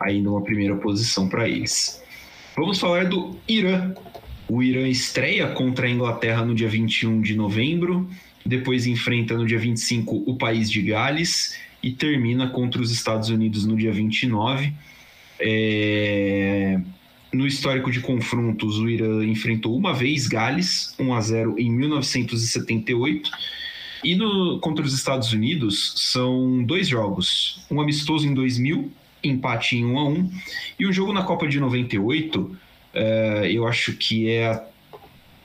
ainda 0.00 0.30
uma 0.30 0.42
primeira 0.42 0.76
posição 0.76 1.28
para 1.28 1.48
eles. 1.48 2.02
Vamos 2.56 2.78
falar 2.78 3.06
do 3.06 3.36
Irã. 3.48 3.94
O 4.48 4.62
Irã 4.62 4.88
estreia 4.88 5.48
contra 5.48 5.86
a 5.86 5.90
Inglaterra 5.90 6.44
no 6.44 6.54
dia 6.54 6.68
21 6.68 7.20
de 7.20 7.34
novembro, 7.34 8.08
depois 8.44 8.86
enfrenta 8.86 9.36
no 9.36 9.44
dia 9.44 9.58
25 9.58 10.24
o 10.26 10.36
país 10.36 10.70
de 10.70 10.80
Gales 10.82 11.58
e 11.82 11.90
termina 11.90 12.48
contra 12.48 12.80
os 12.80 12.92
Estados 12.92 13.28
Unidos 13.28 13.66
no 13.66 13.76
dia 13.76 13.92
29. 13.92 14.72
É, 15.40 16.80
no 17.32 17.46
histórico 17.46 17.90
de 17.90 18.00
confrontos, 18.00 18.78
o 18.78 18.88
Irã 18.88 19.24
enfrentou 19.24 19.76
uma 19.76 19.92
vez 19.92 20.26
Gales, 20.26 20.94
1 20.98 21.14
a 21.14 21.20
0 21.20 21.58
em 21.58 21.70
1978. 21.70 23.30
E 24.06 24.16
contra 24.60 24.84
os 24.84 24.94
Estados 24.94 25.32
Unidos 25.32 25.94
são 25.96 26.62
dois 26.62 26.86
jogos, 26.86 27.66
um 27.68 27.80
amistoso 27.80 28.24
em 28.24 28.32
2000, 28.32 28.92
empate 29.20 29.74
em 29.76 29.84
1 29.84 29.98
a 29.98 30.08
1 30.08 30.30
e 30.78 30.86
um 30.86 30.92
jogo 30.92 31.12
na 31.12 31.24
Copa 31.24 31.48
de 31.48 31.58
98, 31.58 32.56
é, 32.94 33.50
eu 33.50 33.66
acho 33.66 33.94
que 33.94 34.30
é 34.30 34.52
a 34.52 34.64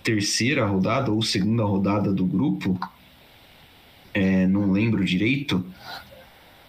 terceira 0.03 0.63
rodada 0.63 1.11
ou 1.11 1.23
segunda 1.23 1.63
rodada 1.63 2.13
do 2.13 2.23
grupo, 2.23 2.79
é, 4.13 4.45
não 4.45 4.71
lembro 4.71 5.03
direito. 5.03 5.65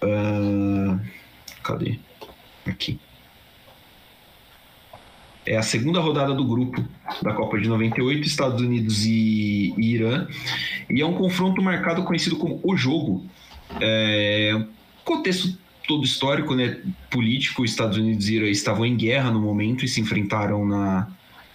Uh, 0.02 0.98
cadê? 1.62 1.98
Aqui. 2.64 2.98
É 5.44 5.56
a 5.56 5.62
segunda 5.62 6.00
rodada 6.00 6.32
do 6.34 6.44
grupo 6.44 6.84
da 7.20 7.32
Copa 7.32 7.58
de 7.58 7.68
98, 7.68 8.26
Estados 8.26 8.60
Unidos 8.60 9.04
e, 9.04 9.74
e 9.76 9.94
Irã. 9.94 10.26
E 10.88 11.00
é 11.00 11.06
um 11.06 11.14
confronto 11.14 11.60
marcado 11.60 12.04
conhecido 12.04 12.36
como 12.36 12.60
o 12.62 12.76
jogo. 12.76 13.26
É, 13.80 14.64
contexto 15.04 15.58
todo 15.86 16.04
histórico, 16.04 16.54
né, 16.54 16.78
político, 17.10 17.64
Estados 17.64 17.98
Unidos 17.98 18.28
e 18.28 18.36
Irã 18.36 18.46
estavam 18.46 18.86
em 18.86 18.96
guerra 18.96 19.30
no 19.30 19.40
momento 19.40 19.84
e 19.84 19.88
se 19.88 20.00
enfrentaram 20.00 20.64
na, 20.64 21.08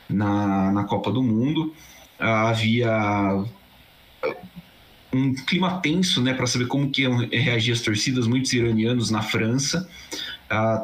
na, 0.10 0.72
na 0.72 0.84
Copa 0.84 1.12
do 1.12 1.24
Mundo. 1.24 1.74
havia 2.20 3.46
um 5.18 5.34
clima 5.34 5.80
tenso, 5.82 6.22
né, 6.22 6.34
para 6.34 6.48
saber 6.48 6.68
como 6.68 6.90
que 6.90 7.02
iam 7.02 7.18
reagir 7.32 7.74
as 7.74 7.82
torcidas, 7.82 8.28
muitos 8.28 8.54
iranianos 8.54 9.10
na 9.10 9.22
França 9.22 9.88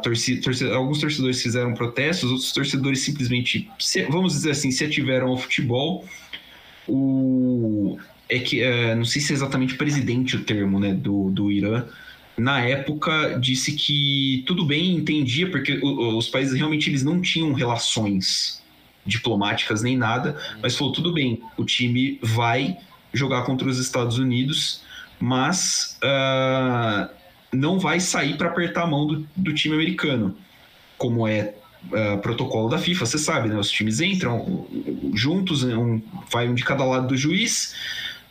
torcida, 0.01 0.41
torcida, 0.41 0.75
alguns 0.75 0.99
torcedores 0.99 1.41
fizeram 1.41 1.73
protestos, 1.73 2.29
outros 2.29 2.51
torcedores 2.51 2.99
simplesmente, 2.99 3.69
se, 3.79 4.03
vamos 4.03 4.33
dizer 4.33 4.51
assim, 4.51 4.71
se 4.71 4.83
ativeram 4.83 5.29
ao 5.29 5.37
futebol. 5.37 6.05
O, 6.87 7.97
é 8.27 8.39
que, 8.39 8.61
é, 8.61 8.93
não 8.95 9.05
sei 9.05 9.21
se 9.21 9.31
é 9.31 9.35
exatamente 9.35 9.75
presidente 9.75 10.35
o 10.35 10.43
termo 10.43 10.79
né, 10.79 10.93
do, 10.93 11.29
do 11.31 11.51
Irã, 11.51 11.85
na 12.37 12.61
época 12.61 13.37
disse 13.39 13.73
que 13.73 14.43
tudo 14.45 14.65
bem, 14.65 14.95
entendia, 14.95 15.49
porque 15.49 15.79
os 15.83 16.27
países 16.27 16.57
realmente 16.57 16.89
eles 16.89 17.03
não 17.03 17.21
tinham 17.21 17.53
relações 17.53 18.61
diplomáticas 19.05 19.83
nem 19.83 19.95
nada, 19.95 20.37
mas 20.61 20.75
falou 20.75 20.91
tudo 20.91 21.13
bem, 21.13 21.41
o 21.57 21.63
time 21.63 22.17
vai 22.21 22.75
jogar 23.13 23.43
contra 23.43 23.67
os 23.67 23.77
Estados 23.77 24.17
Unidos, 24.17 24.81
mas 25.19 25.97
uh, 26.03 27.09
não 27.53 27.79
vai 27.79 27.99
sair 27.99 28.35
para 28.37 28.49
apertar 28.49 28.83
a 28.83 28.87
mão 28.87 29.05
do, 29.05 29.27
do, 29.35 29.53
time 29.53 29.75
americano, 29.75 30.35
como 30.97 31.27
é 31.27 31.53
uh, 31.85 32.17
protocolo 32.21 32.69
da 32.69 32.77
FIFA, 32.77 33.05
você 33.05 33.17
sabe, 33.17 33.49
né? 33.49 33.57
Os 33.57 33.69
times 33.69 34.01
entram 34.01 34.67
juntos, 35.13 35.63
um, 35.63 36.01
vai 36.31 36.49
um 36.49 36.55
de 36.55 36.65
cada 36.65 36.83
lado 36.83 37.07
do 37.07 37.15
juiz, 37.15 37.75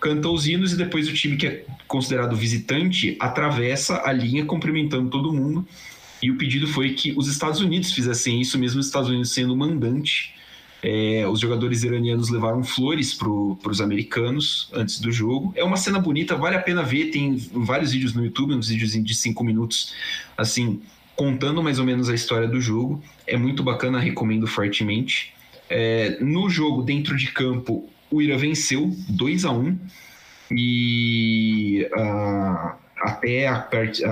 canta 0.00 0.28
os 0.28 0.46
hinos 0.46 0.72
e 0.72 0.76
depois 0.76 1.08
o 1.08 1.14
time 1.14 1.36
que 1.36 1.46
é 1.46 1.64
considerado 1.86 2.34
visitante 2.34 3.16
atravessa 3.20 4.02
a 4.04 4.12
linha 4.12 4.44
cumprimentando 4.44 5.08
todo 5.08 5.32
mundo. 5.32 5.66
E 6.20 6.30
o 6.30 6.36
pedido 6.36 6.68
foi 6.68 6.94
que 6.94 7.12
os 7.16 7.26
Estados 7.28 7.60
Unidos 7.60 7.92
fizessem 7.92 8.40
isso, 8.40 8.58
mesmo 8.58 8.80
os 8.80 8.86
Estados 8.86 9.08
Unidos 9.08 9.32
sendo 9.32 9.56
mandante 9.56 10.34
é, 10.82 11.24
os 11.28 11.38
jogadores 11.38 11.84
iranianos 11.84 12.28
levaram 12.28 12.64
flores 12.64 13.14
para 13.14 13.28
os 13.28 13.80
americanos 13.80 14.68
antes 14.72 15.00
do 15.00 15.12
jogo. 15.12 15.52
É 15.56 15.62
uma 15.62 15.76
cena 15.76 16.00
bonita, 16.00 16.34
vale 16.34 16.56
a 16.56 16.60
pena 16.60 16.82
ver. 16.82 17.06
Tem 17.06 17.36
vários 17.52 17.92
vídeos 17.92 18.14
no 18.14 18.24
YouTube, 18.24 18.52
uns 18.52 18.68
vídeos 18.68 18.92
de 18.92 19.14
cinco 19.14 19.44
minutos, 19.44 19.94
assim, 20.36 20.82
contando 21.14 21.62
mais 21.62 21.78
ou 21.78 21.84
menos 21.84 22.08
a 22.08 22.14
história 22.14 22.48
do 22.48 22.60
jogo. 22.60 23.00
É 23.28 23.36
muito 23.36 23.62
bacana, 23.62 24.00
recomendo 24.00 24.48
fortemente. 24.48 25.32
É, 25.70 26.18
no 26.20 26.50
jogo, 26.50 26.82
dentro 26.82 27.16
de 27.16 27.30
campo, 27.30 27.88
o 28.10 28.20
Irã 28.20 28.36
venceu 28.36 28.90
2 29.08 29.44
a 29.44 29.52
1 29.52 29.78
e 30.50 31.88
uh, 31.96 32.72
até, 33.00 33.46
a, 33.46 33.68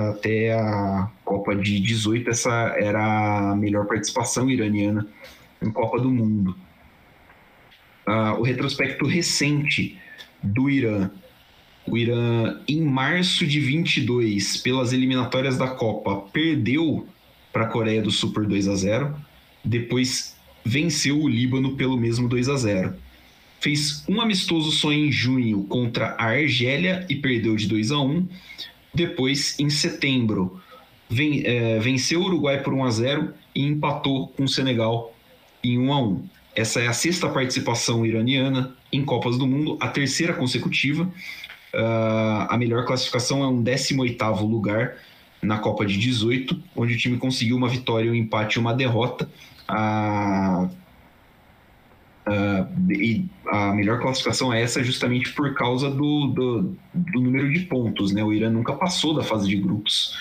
até 0.09 0.53
a 0.53 1.09
Copa 1.25 1.53
de 1.53 1.81
18 1.81 2.29
essa 2.29 2.73
era 2.79 3.51
a 3.51 3.55
melhor 3.55 3.85
participação 3.85 4.49
iraniana 4.49 5.05
em 5.61 5.69
Copa 5.69 5.99
do 5.99 6.09
Mundo. 6.09 6.55
Ah, 8.05 8.35
o 8.37 8.41
retrospecto 8.41 9.05
recente 9.05 9.97
do 10.41 10.69
Irã. 10.69 11.11
O 11.85 11.97
Irã, 11.97 12.59
em 12.67 12.81
março 12.81 13.45
de 13.45 13.59
22, 13.59 14.57
pelas 14.57 14.91
eliminatórias 14.91 15.57
da 15.57 15.67
Copa, 15.67 16.27
perdeu 16.31 17.07
para 17.53 17.63
a 17.65 17.67
Coreia 17.67 18.01
do 18.01 18.11
Sul 18.11 18.31
por 18.31 18.45
2 18.45 18.67
a 18.67 18.75
0. 18.75 19.15
Depois 19.63 20.35
venceu 20.65 21.21
o 21.21 21.27
Líbano 21.27 21.75
pelo 21.75 21.97
mesmo 21.97 22.27
2 22.27 22.49
a 22.49 22.55
0. 22.55 22.95
Fez 23.59 24.03
um 24.09 24.19
amistoso 24.19 24.71
só 24.71 24.91
em 24.91 25.11
junho 25.11 25.63
contra 25.65 26.15
a 26.17 26.25
Argélia 26.25 27.05
e 27.09 27.15
perdeu 27.15 27.55
de 27.55 27.67
2 27.67 27.91
a 27.91 27.99
1. 27.99 28.27
Depois, 28.93 29.59
em 29.59 29.69
setembro, 29.69 30.59
eh, 31.11 31.79
venceu 31.79 32.21
o 32.21 32.25
Uruguai 32.25 32.61
por 32.63 32.73
1 32.73 32.83
a 32.83 32.89
0 32.89 33.33
e 33.53 33.63
empatou 33.63 34.27
com 34.29 34.43
o 34.43 34.47
Senegal 34.47 35.13
em 35.63 35.77
1 35.77 35.93
a 35.93 36.01
1. 36.01 36.23
Essa 36.55 36.81
é 36.81 36.87
a 36.87 36.93
sexta 36.93 37.29
participação 37.29 38.05
iraniana 38.05 38.75
em 38.91 39.05
Copas 39.05 39.37
do 39.37 39.47
Mundo, 39.47 39.77
a 39.79 39.87
terceira 39.87 40.33
consecutiva. 40.33 41.03
Uh, 41.73 42.47
a 42.49 42.57
melhor 42.57 42.85
classificação 42.85 43.41
é 43.43 43.47
um 43.47 43.63
18º 43.63 44.41
lugar 44.41 44.95
na 45.41 45.57
Copa 45.57 45.85
de 45.85 45.97
18, 45.97 46.61
onde 46.75 46.93
o 46.93 46.97
time 46.97 47.17
conseguiu 47.17 47.55
uma 47.55 47.69
vitória, 47.69 48.11
um 48.11 48.15
empate 48.15 48.57
e 48.57 48.59
uma 48.59 48.73
derrota. 48.73 49.29
Uh, 49.69 50.65
uh, 52.27 52.91
e 52.91 53.25
a 53.47 53.73
melhor 53.73 53.99
classificação 54.01 54.53
é 54.53 54.61
essa 54.61 54.83
justamente 54.83 55.31
por 55.31 55.53
causa 55.55 55.89
do, 55.89 56.27
do, 56.27 56.77
do, 56.93 57.21
número 57.21 57.51
de 57.51 57.61
pontos. 57.61 58.11
Né? 58.11 58.23
O 58.23 58.33
Irã 58.33 58.49
nunca 58.49 58.73
passou 58.73 59.13
da 59.13 59.23
fase 59.23 59.47
de 59.47 59.55
grupos 59.55 60.15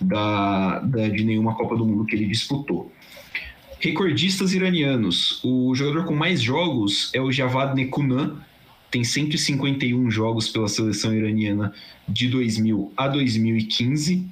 da, 0.00 0.80
da, 0.80 1.08
de 1.08 1.24
nenhuma 1.24 1.54
Copa 1.54 1.76
do 1.76 1.86
Mundo 1.86 2.04
que 2.04 2.16
ele 2.16 2.26
disputou. 2.26 2.92
Recordistas 3.86 4.52
iranianos. 4.52 5.38
O 5.44 5.72
jogador 5.72 6.06
com 6.06 6.14
mais 6.16 6.42
jogos 6.42 7.08
é 7.14 7.20
o 7.20 7.30
Javad 7.30 7.72
Nekunan, 7.72 8.34
tem 8.90 9.04
151 9.04 10.10
jogos 10.10 10.48
pela 10.48 10.66
seleção 10.66 11.14
iraniana 11.14 11.72
de 12.08 12.26
2000 12.26 12.92
a 12.96 13.06
2015. 13.06 14.26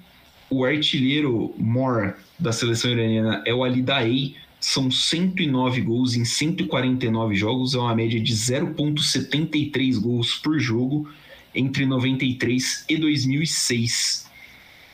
O 0.51 0.65
artilheiro 0.65 1.55
mor 1.57 2.17
da 2.37 2.51
seleção 2.51 2.91
iraniana 2.91 3.45
é 3.47 3.55
o 3.55 3.63
Ali 3.63 3.81
Daei, 3.81 4.35
são 4.59 4.91
109 4.91 5.83
gols 5.83 6.17
em 6.17 6.25
149 6.25 7.37
jogos, 7.37 7.77
é 7.77 7.79
uma 7.79 7.95
média 7.95 8.21
de 8.21 8.35
0,73 8.35 10.01
gols 10.01 10.35
por 10.35 10.59
jogo 10.59 11.09
entre 11.55 11.87
93 11.87 12.87
e 12.89 12.97
2006. 12.97 14.24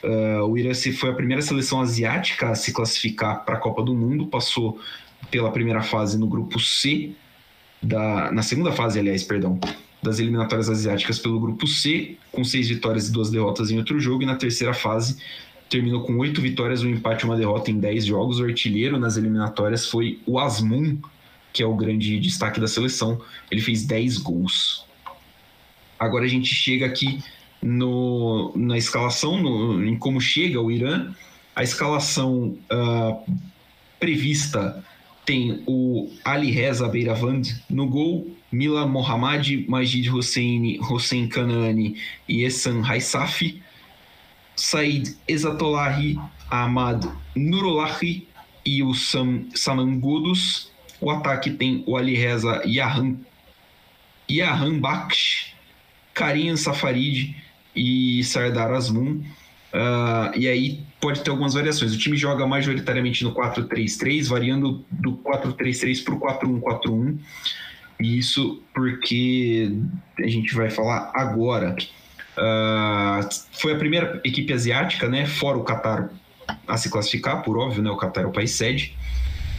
Uh, 0.02 0.44
o 0.44 0.56
Irã 0.56 0.72
foi 0.74 1.10
a 1.10 1.14
primeira 1.14 1.42
seleção 1.42 1.80
asiática 1.80 2.50
a 2.50 2.54
se 2.54 2.72
classificar 2.72 3.44
para 3.44 3.56
a 3.56 3.58
Copa 3.58 3.82
do 3.82 3.94
Mundo, 3.94 4.26
passou 4.26 4.80
pela 5.30 5.50
primeira 5.50 5.82
fase 5.82 6.18
no 6.18 6.26
grupo 6.26 6.58
C, 6.58 7.12
da, 7.82 8.32
na 8.32 8.42
segunda 8.42 8.72
fase, 8.72 8.98
aliás, 8.98 9.22
perdão, 9.22 9.58
das 10.02 10.18
eliminatórias 10.18 10.70
asiáticas 10.70 11.18
pelo 11.18 11.38
grupo 11.38 11.66
C, 11.66 12.16
com 12.32 12.42
seis 12.42 12.68
vitórias 12.68 13.08
e 13.08 13.12
duas 13.12 13.30
derrotas 13.30 13.70
em 13.70 13.78
outro 13.78 14.00
jogo, 14.00 14.22
e 14.22 14.26
na 14.26 14.36
terceira 14.36 14.72
fase 14.72 15.18
terminou 15.68 16.02
com 16.04 16.16
oito 16.18 16.40
vitórias, 16.40 16.82
um 16.82 16.90
empate 16.90 17.24
e 17.24 17.28
uma 17.28 17.36
derrota 17.36 17.70
em 17.70 17.78
dez 17.78 18.04
jogos. 18.04 18.40
O 18.40 18.44
artilheiro 18.44 18.98
nas 18.98 19.16
eliminatórias 19.16 19.86
foi 19.86 20.18
o 20.26 20.38
Asmun, 20.38 20.98
que 21.52 21.62
é 21.62 21.66
o 21.66 21.76
grande 21.76 22.18
destaque 22.18 22.58
da 22.58 22.66
seleção. 22.66 23.20
Ele 23.50 23.60
fez 23.60 23.84
dez 23.84 24.18
gols. 24.18 24.84
Agora 25.98 26.24
a 26.24 26.28
gente 26.28 26.52
chega 26.52 26.86
aqui 26.86 27.22
no, 27.62 28.53
na 28.57 28.79
escalação, 28.79 29.40
no, 29.40 29.85
em 29.85 29.96
como 29.96 30.20
chega 30.20 30.61
o 30.61 30.70
Irã. 30.70 31.12
A 31.55 31.62
escalação 31.62 32.57
uh, 32.73 33.35
prevista 33.99 34.83
tem 35.27 35.62
o 35.66 36.11
Ali 36.25 36.51
Reza 36.51 36.88
Beiravand 36.88 37.42
no 37.68 37.87
gol, 37.87 38.29
Milan 38.51 38.88
Mohammad, 38.88 39.64
Majid 39.68 40.11
Hossein, 40.11 40.79
Hossein 40.81 41.29
Kanani 41.29 41.96
e 42.29 42.42
Essan 42.42 42.83
Haisafi, 42.83 43.62
Said 44.57 45.16
Ezatolahi, 45.29 46.18
Ahmad 46.51 47.07
Nurulahi 47.37 48.27
e 48.64 48.83
o 48.83 48.94
Sam, 48.94 49.44
Samangudos. 49.55 50.70
O 51.01 51.11
ataque 51.11 51.51
tem 51.51 51.83
o 51.87 51.96
Ali 51.96 52.14
Reza 52.14 52.62
Yahan, 52.66 53.16
Yahan 54.29 54.79
Baksh, 54.81 55.55
Karim 56.12 56.57
Safarid 56.57 57.35
e 57.74 58.22
Sardar 58.24 58.72
Azmun. 58.72 59.22
Uh, 59.72 60.37
e 60.37 60.48
aí 60.48 60.80
pode 61.00 61.22
ter 61.22 61.30
algumas 61.30 61.54
variações. 61.54 61.94
O 61.94 61.98
time 61.98 62.16
joga 62.16 62.46
majoritariamente 62.46 63.22
no 63.24 63.35
4-3-3, 63.35 64.28
variando 64.28 64.85
do 64.90 65.12
4-3-3 65.18 66.04
para 66.04 66.14
o 66.14 66.20
4-1-4-1. 66.20 67.18
Isso 68.00 68.62
porque 68.74 69.72
a 70.18 70.26
gente 70.26 70.54
vai 70.54 70.70
falar 70.70 71.12
agora. 71.14 71.76
Uh, 72.37 73.28
foi 73.52 73.74
a 73.74 73.76
primeira 73.76 74.20
equipe 74.24 74.52
asiática, 74.52 75.09
né, 75.09 75.26
fora 75.26 75.59
o 75.59 75.64
Qatar, 75.64 76.11
a 76.66 76.76
se 76.76 76.88
classificar, 76.88 77.42
por 77.42 77.59
óbvio, 77.59 77.83
né, 77.83 77.90
o 77.90 77.96
Qatar 77.96 78.24
é 78.24 78.26
o 78.26 78.33
país 78.33 78.52
sede. 78.52 78.96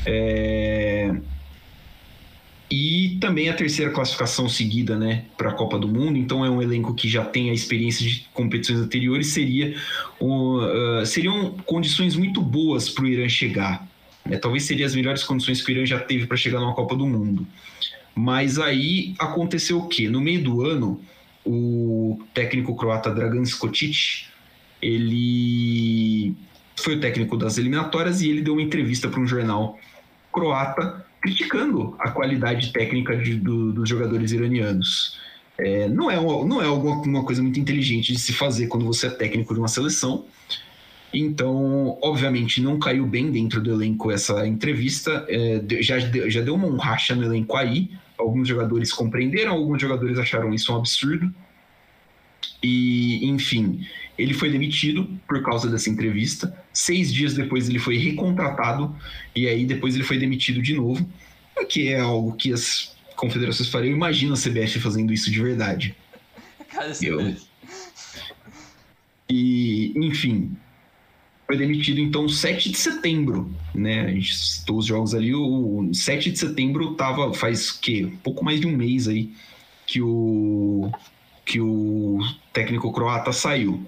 É, 0.06 1.14
e 2.72 3.18
também 3.20 3.50
a 3.50 3.54
terceira 3.54 3.92
classificação 3.92 4.48
seguida 4.48 4.98
né, 4.98 5.26
para 5.38 5.50
a 5.50 5.54
Copa 5.54 5.78
do 5.78 5.90
Mundo, 5.90 6.18
então 6.18 6.46
é 6.46 6.50
um 6.50 6.62
elenco 6.62 6.94
que 6.94 7.10
já 7.10 7.26
tem 7.26 7.50
a 7.50 7.54
experiência 7.54 8.08
de 8.08 8.26
competições 8.34 8.80
anteriores, 8.80 9.28
seria, 9.28 9.76
uh, 10.22 11.06
seriam 11.06 11.52
condições 11.66 12.16
muito 12.16 12.42
boas 12.42 12.90
para 12.90 13.04
o 13.04 13.08
Irã 13.08 13.28
chegar. 13.28 13.86
Né? 14.26 14.38
Talvez 14.38 14.64
seriam 14.64 14.88
as 14.88 14.96
melhores 14.96 15.22
condições 15.22 15.62
que 15.62 15.70
o 15.70 15.76
Irã 15.76 15.86
já 15.86 16.00
teve 16.00 16.26
para 16.26 16.38
chegar 16.38 16.62
numa 16.62 16.74
Copa 16.74 16.96
do 16.96 17.06
Mundo. 17.06 17.46
Mas 18.16 18.58
aí 18.58 19.16
aconteceu 19.20 19.80
o 19.80 19.88
quê? 19.90 20.08
No 20.08 20.22
meio 20.22 20.42
do 20.42 20.62
ano, 20.62 21.02
o 21.46 22.20
técnico 22.34 22.74
croata 22.78 23.14
Dragan 23.14 23.44
Skotic, 23.44 24.28
ele 24.82 26.34
foi 26.78 26.96
o 26.96 27.00
técnico 27.02 27.36
das 27.36 27.58
eliminatórias 27.58 28.22
e 28.22 28.30
ele 28.30 28.42
deu 28.42 28.54
uma 28.54 28.62
entrevista 28.62 29.10
para 29.10 29.20
um 29.20 29.28
jornal 29.28 29.78
croata 30.32 31.11
criticando 31.22 31.96
a 32.00 32.10
qualidade 32.10 32.74
técnica 32.74 33.16
de, 33.16 33.36
do, 33.36 33.72
dos 33.72 33.88
jogadores 33.88 34.32
iranianos. 34.32 35.20
É, 35.58 35.88
não 35.88 36.10
é, 36.10 36.20
uma, 36.20 36.46
não 36.46 36.62
é 36.62 36.66
alguma 36.66 37.24
coisa 37.24 37.42
muito 37.42 37.60
inteligente 37.60 38.12
de 38.12 38.20
se 38.20 38.34
fazer 38.34 38.68
quando 38.68 38.86
você 38.86 39.08
é 39.08 39.10
técnico 39.12 39.54
de 39.54 39.60
uma 39.60 39.68
seleção. 39.68 40.26
Então, 41.14 41.98
obviamente, 42.02 42.62
não 42.62 42.80
caiu 42.80 43.06
bem 43.06 43.32
dentro 43.32 43.62
do 43.62 43.72
elenco 43.72 44.10
essa 44.10 44.48
entrevista. 44.48 45.26
É, 45.30 45.62
já, 45.82 46.00
já 46.00 46.42
deu 46.42 46.56
uma 46.56 46.84
racha 46.84 47.14
no 47.14 47.24
elenco 47.24 47.56
aí. 47.56 47.92
Alguns 48.18 48.48
jogadores 48.48 48.92
compreenderam, 48.92 49.54
alguns 49.54 49.82
jogadores 49.82 50.18
acharam 50.18 50.54
isso 50.54 50.74
um 50.74 50.78
absurdo. 50.78 51.32
E, 52.64 53.26
enfim, 53.28 53.86
ele 54.18 54.34
foi 54.34 54.50
demitido 54.50 55.08
por 55.28 55.42
causa 55.42 55.70
dessa 55.70 55.90
entrevista. 55.90 56.56
Seis 56.72 57.12
dias 57.12 57.34
depois 57.34 57.68
ele 57.68 57.80
foi 57.80 57.98
recontratado 57.98 58.96
e 59.36 59.48
aí 59.48 59.66
depois 59.66 59.96
ele 59.96 60.04
foi 60.04 60.18
demitido 60.18 60.62
de 60.62 60.76
novo, 60.76 61.08
que 61.68 61.90
é 61.90 62.00
algo 62.00 62.34
que 62.34 62.54
as 62.54 62.96
confederações 63.16 63.70
fariam. 63.70 63.96
Imagina 63.96 64.34
a 64.34 64.38
CBF 64.38 64.80
fazendo 64.80 65.12
isso 65.12 65.32
de 65.32 65.42
verdade. 65.42 65.96
Cara, 66.70 66.92
Eu... 67.02 67.36
E, 69.30 69.94
enfim, 69.96 70.52
foi 71.48 71.58
demitido 71.58 72.00
então 72.00 72.28
7 72.28 72.70
de 72.70 72.78
setembro, 72.78 73.54
né? 73.74 74.06
A 74.06 74.12
gente 74.12 74.36
citou 74.36 74.78
os 74.78 74.86
jogos 74.86 75.14
ali, 75.14 75.34
o 75.34 75.90
7 75.94 76.32
de 76.32 76.40
setembro 76.40 76.96
tava, 76.96 77.34
faz 77.34 77.72
que 77.72 78.08
pouco 78.24 78.44
mais 78.44 78.60
de 78.60 78.68
um 78.68 78.76
mês 78.76 79.08
aí 79.08 79.32
que 79.88 80.02
o 80.02 80.92
que 81.46 81.60
o 81.60 82.20
técnico 82.54 82.92
croata 82.92 83.32
saiu. 83.32 83.86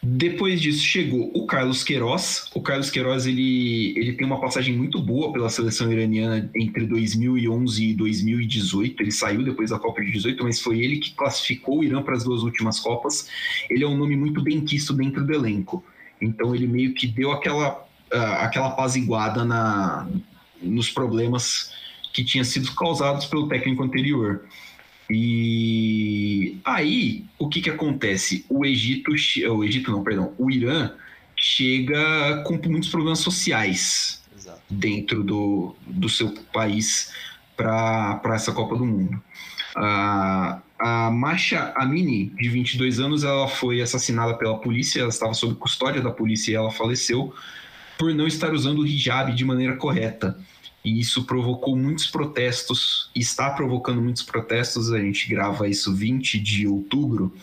Depois 0.00 0.60
disso 0.60 0.84
chegou 0.84 1.30
o 1.34 1.44
Carlos 1.44 1.82
Queiroz. 1.82 2.50
O 2.54 2.62
Carlos 2.62 2.88
Queiroz 2.88 3.26
ele, 3.26 3.98
ele 3.98 4.12
tem 4.12 4.24
uma 4.24 4.40
passagem 4.40 4.76
muito 4.76 5.00
boa 5.00 5.32
pela 5.32 5.50
seleção 5.50 5.92
iraniana 5.92 6.48
entre 6.54 6.86
2011 6.86 7.84
e 7.84 7.94
2018. 7.94 9.02
Ele 9.02 9.10
saiu 9.10 9.42
depois 9.42 9.70
da 9.70 9.78
Copa 9.78 10.00
de 10.02 10.12
18, 10.12 10.44
mas 10.44 10.60
foi 10.60 10.80
ele 10.80 10.98
que 10.98 11.14
classificou 11.14 11.80
o 11.80 11.84
Irã 11.84 12.00
para 12.00 12.14
as 12.14 12.22
duas 12.22 12.42
últimas 12.42 12.78
Copas. 12.78 13.28
Ele 13.68 13.82
é 13.82 13.88
um 13.88 13.96
nome 13.96 14.16
muito 14.16 14.40
bem 14.40 14.60
quisto 14.60 14.92
dentro 14.92 15.26
do 15.26 15.32
elenco. 15.32 15.84
Então 16.20 16.54
ele 16.54 16.68
meio 16.68 16.94
que 16.94 17.06
deu 17.08 17.32
aquela, 17.32 17.80
uh, 18.12 18.16
aquela 18.38 18.68
apaziguada 18.68 19.44
na, 19.44 20.08
nos 20.62 20.90
problemas 20.90 21.72
que 22.12 22.24
tinham 22.24 22.44
sido 22.44 22.72
causados 22.74 23.26
pelo 23.26 23.48
técnico 23.48 23.82
anterior. 23.82 24.44
E 25.10 26.58
aí, 26.64 27.24
o 27.38 27.48
que 27.48 27.62
que 27.62 27.70
acontece? 27.70 28.44
O 28.48 28.64
Egito, 28.64 29.10
o 29.10 29.64
Egito 29.64 29.90
não, 29.90 30.04
perdão, 30.04 30.34
o 30.38 30.50
Irã 30.50 30.92
chega 31.34 32.42
com 32.44 32.58
muitos 32.68 32.90
problemas 32.90 33.20
sociais 33.20 34.22
Exato. 34.36 34.60
dentro 34.68 35.22
do, 35.22 35.74
do 35.86 36.08
seu 36.08 36.34
país 36.52 37.12
para 37.56 38.20
essa 38.34 38.52
Copa 38.52 38.76
do 38.76 38.84
Mundo. 38.84 39.22
A, 39.74 40.60
a 40.78 41.10
Masha 41.10 41.72
Amini, 41.76 42.26
de 42.36 42.48
22 42.48 43.00
anos, 43.00 43.24
ela 43.24 43.48
foi 43.48 43.80
assassinada 43.80 44.34
pela 44.34 44.58
polícia, 44.58 45.00
ela 45.00 45.08
estava 45.08 45.32
sob 45.32 45.54
custódia 45.54 46.02
da 46.02 46.10
polícia 46.10 46.52
e 46.52 46.54
ela 46.54 46.70
faleceu 46.70 47.32
por 47.98 48.14
não 48.14 48.26
estar 48.26 48.52
usando 48.52 48.80
o 48.80 48.86
hijab 48.86 49.34
de 49.34 49.44
maneira 49.44 49.76
correta 49.76 50.38
e 50.84 51.00
isso 51.00 51.24
provocou 51.24 51.76
muitos 51.76 52.06
protestos, 52.06 53.10
está 53.14 53.50
provocando 53.50 54.00
muitos 54.00 54.22
protestos. 54.22 54.92
A 54.92 54.98
gente 54.98 55.28
grava 55.28 55.68
isso 55.68 55.94
20 55.94 56.38
de 56.38 56.66
outubro. 56.66 57.34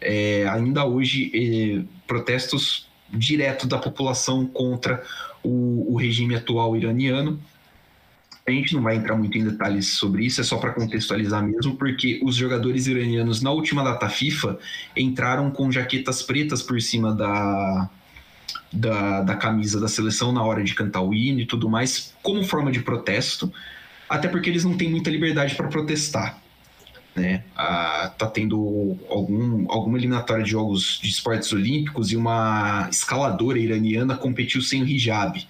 É, 0.00 0.48
ainda 0.48 0.84
hoje, 0.84 1.30
é, 1.34 1.84
protestos 2.06 2.88
direto 3.10 3.66
da 3.66 3.78
população 3.78 4.46
contra 4.46 5.02
o, 5.42 5.92
o, 5.92 5.96
regime 5.96 6.34
atual 6.34 6.76
iraniano. 6.76 7.40
A 8.46 8.50
gente 8.50 8.74
não 8.74 8.82
vai 8.82 8.96
entrar 8.96 9.14
muito 9.14 9.36
em 9.36 9.44
detalhes 9.44 9.94
sobre 9.94 10.24
isso, 10.24 10.40
é 10.40 10.44
só 10.44 10.56
para 10.56 10.72
contextualizar 10.72 11.42
mesmo, 11.42 11.76
porque 11.76 12.18
os 12.22 12.34
jogadores 12.34 12.86
iranianos 12.86 13.42
na 13.42 13.50
última 13.50 13.84
data 13.84 14.08
FIFA 14.08 14.58
entraram 14.96 15.50
com 15.50 15.70
jaquetas 15.70 16.22
pretas 16.22 16.62
por 16.62 16.80
cima 16.80 17.14
da, 17.14 17.90
da, 18.72 19.22
da 19.22 19.34
camisa 19.34 19.80
da 19.80 19.88
seleção 19.88 20.32
na 20.32 20.42
hora 20.42 20.62
de 20.62 20.74
cantar 20.74 21.00
o 21.00 21.14
hino 21.14 21.40
e 21.40 21.46
tudo 21.46 21.68
mais, 21.68 22.14
como 22.22 22.44
forma 22.44 22.70
de 22.70 22.80
protesto, 22.80 23.52
até 24.08 24.28
porque 24.28 24.48
eles 24.48 24.64
não 24.64 24.76
têm 24.76 24.90
muita 24.90 25.10
liberdade 25.10 25.54
para 25.54 25.68
protestar. 25.68 26.38
Né? 27.14 27.42
Ah, 27.56 28.12
tá 28.16 28.26
tendo 28.26 28.96
algum, 29.10 29.70
alguma 29.70 29.98
eliminatória 29.98 30.44
de 30.44 30.50
jogos 30.50 31.00
de 31.02 31.08
esportes 31.08 31.52
olímpicos 31.52 32.12
e 32.12 32.16
uma 32.16 32.88
escaladora 32.90 33.58
iraniana 33.58 34.16
competiu 34.16 34.62
sem 34.62 34.82
hijab. 34.82 35.46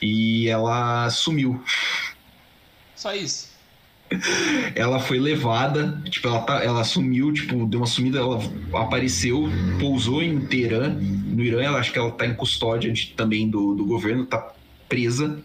E 0.00 0.48
ela 0.48 1.10
sumiu. 1.10 1.62
Só 2.94 3.14
isso. 3.14 3.53
ela 4.74 5.00
foi 5.00 5.18
levada, 5.18 6.00
tipo, 6.08 6.28
ela, 6.28 6.40
tá, 6.42 6.62
ela 6.62 6.84
sumiu, 6.84 7.32
tipo, 7.32 7.66
deu 7.66 7.80
uma 7.80 7.86
sumida, 7.86 8.18
ela 8.18 8.38
apareceu, 8.74 9.48
pousou 9.80 10.22
em 10.22 10.40
Teherã, 10.46 10.88
no 10.88 11.42
Irã, 11.42 11.62
ela 11.62 11.78
acho 11.78 11.92
que 11.92 11.98
ela 11.98 12.10
tá 12.10 12.26
em 12.26 12.34
custódia 12.34 12.92
de, 12.92 13.08
também 13.08 13.48
do, 13.48 13.74
do 13.74 13.84
governo, 13.84 14.26
tá 14.26 14.54
presa 14.88 15.42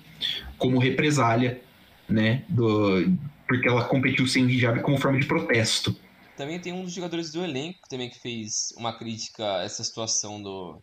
como 0.57 0.77
represália, 0.77 1.61
né, 2.07 2.43
do, 2.49 3.17
porque 3.47 3.67
ela 3.67 3.85
competiu 3.85 4.27
sem 4.27 4.45
hijab 4.49 4.81
como 4.81 4.97
forma 4.97 5.19
de 5.19 5.25
protesto. 5.25 5.95
Também 6.35 6.59
tem 6.59 6.71
um 6.71 6.83
dos 6.83 6.93
jogadores 6.93 7.31
do 7.31 7.43
elenco 7.43 7.79
também 7.89 8.09
que 8.09 8.17
fez 8.17 8.73
uma 8.77 8.93
crítica 8.93 9.57
a 9.57 9.63
essa 9.63 9.83
situação 9.83 10.41
do, 10.41 10.81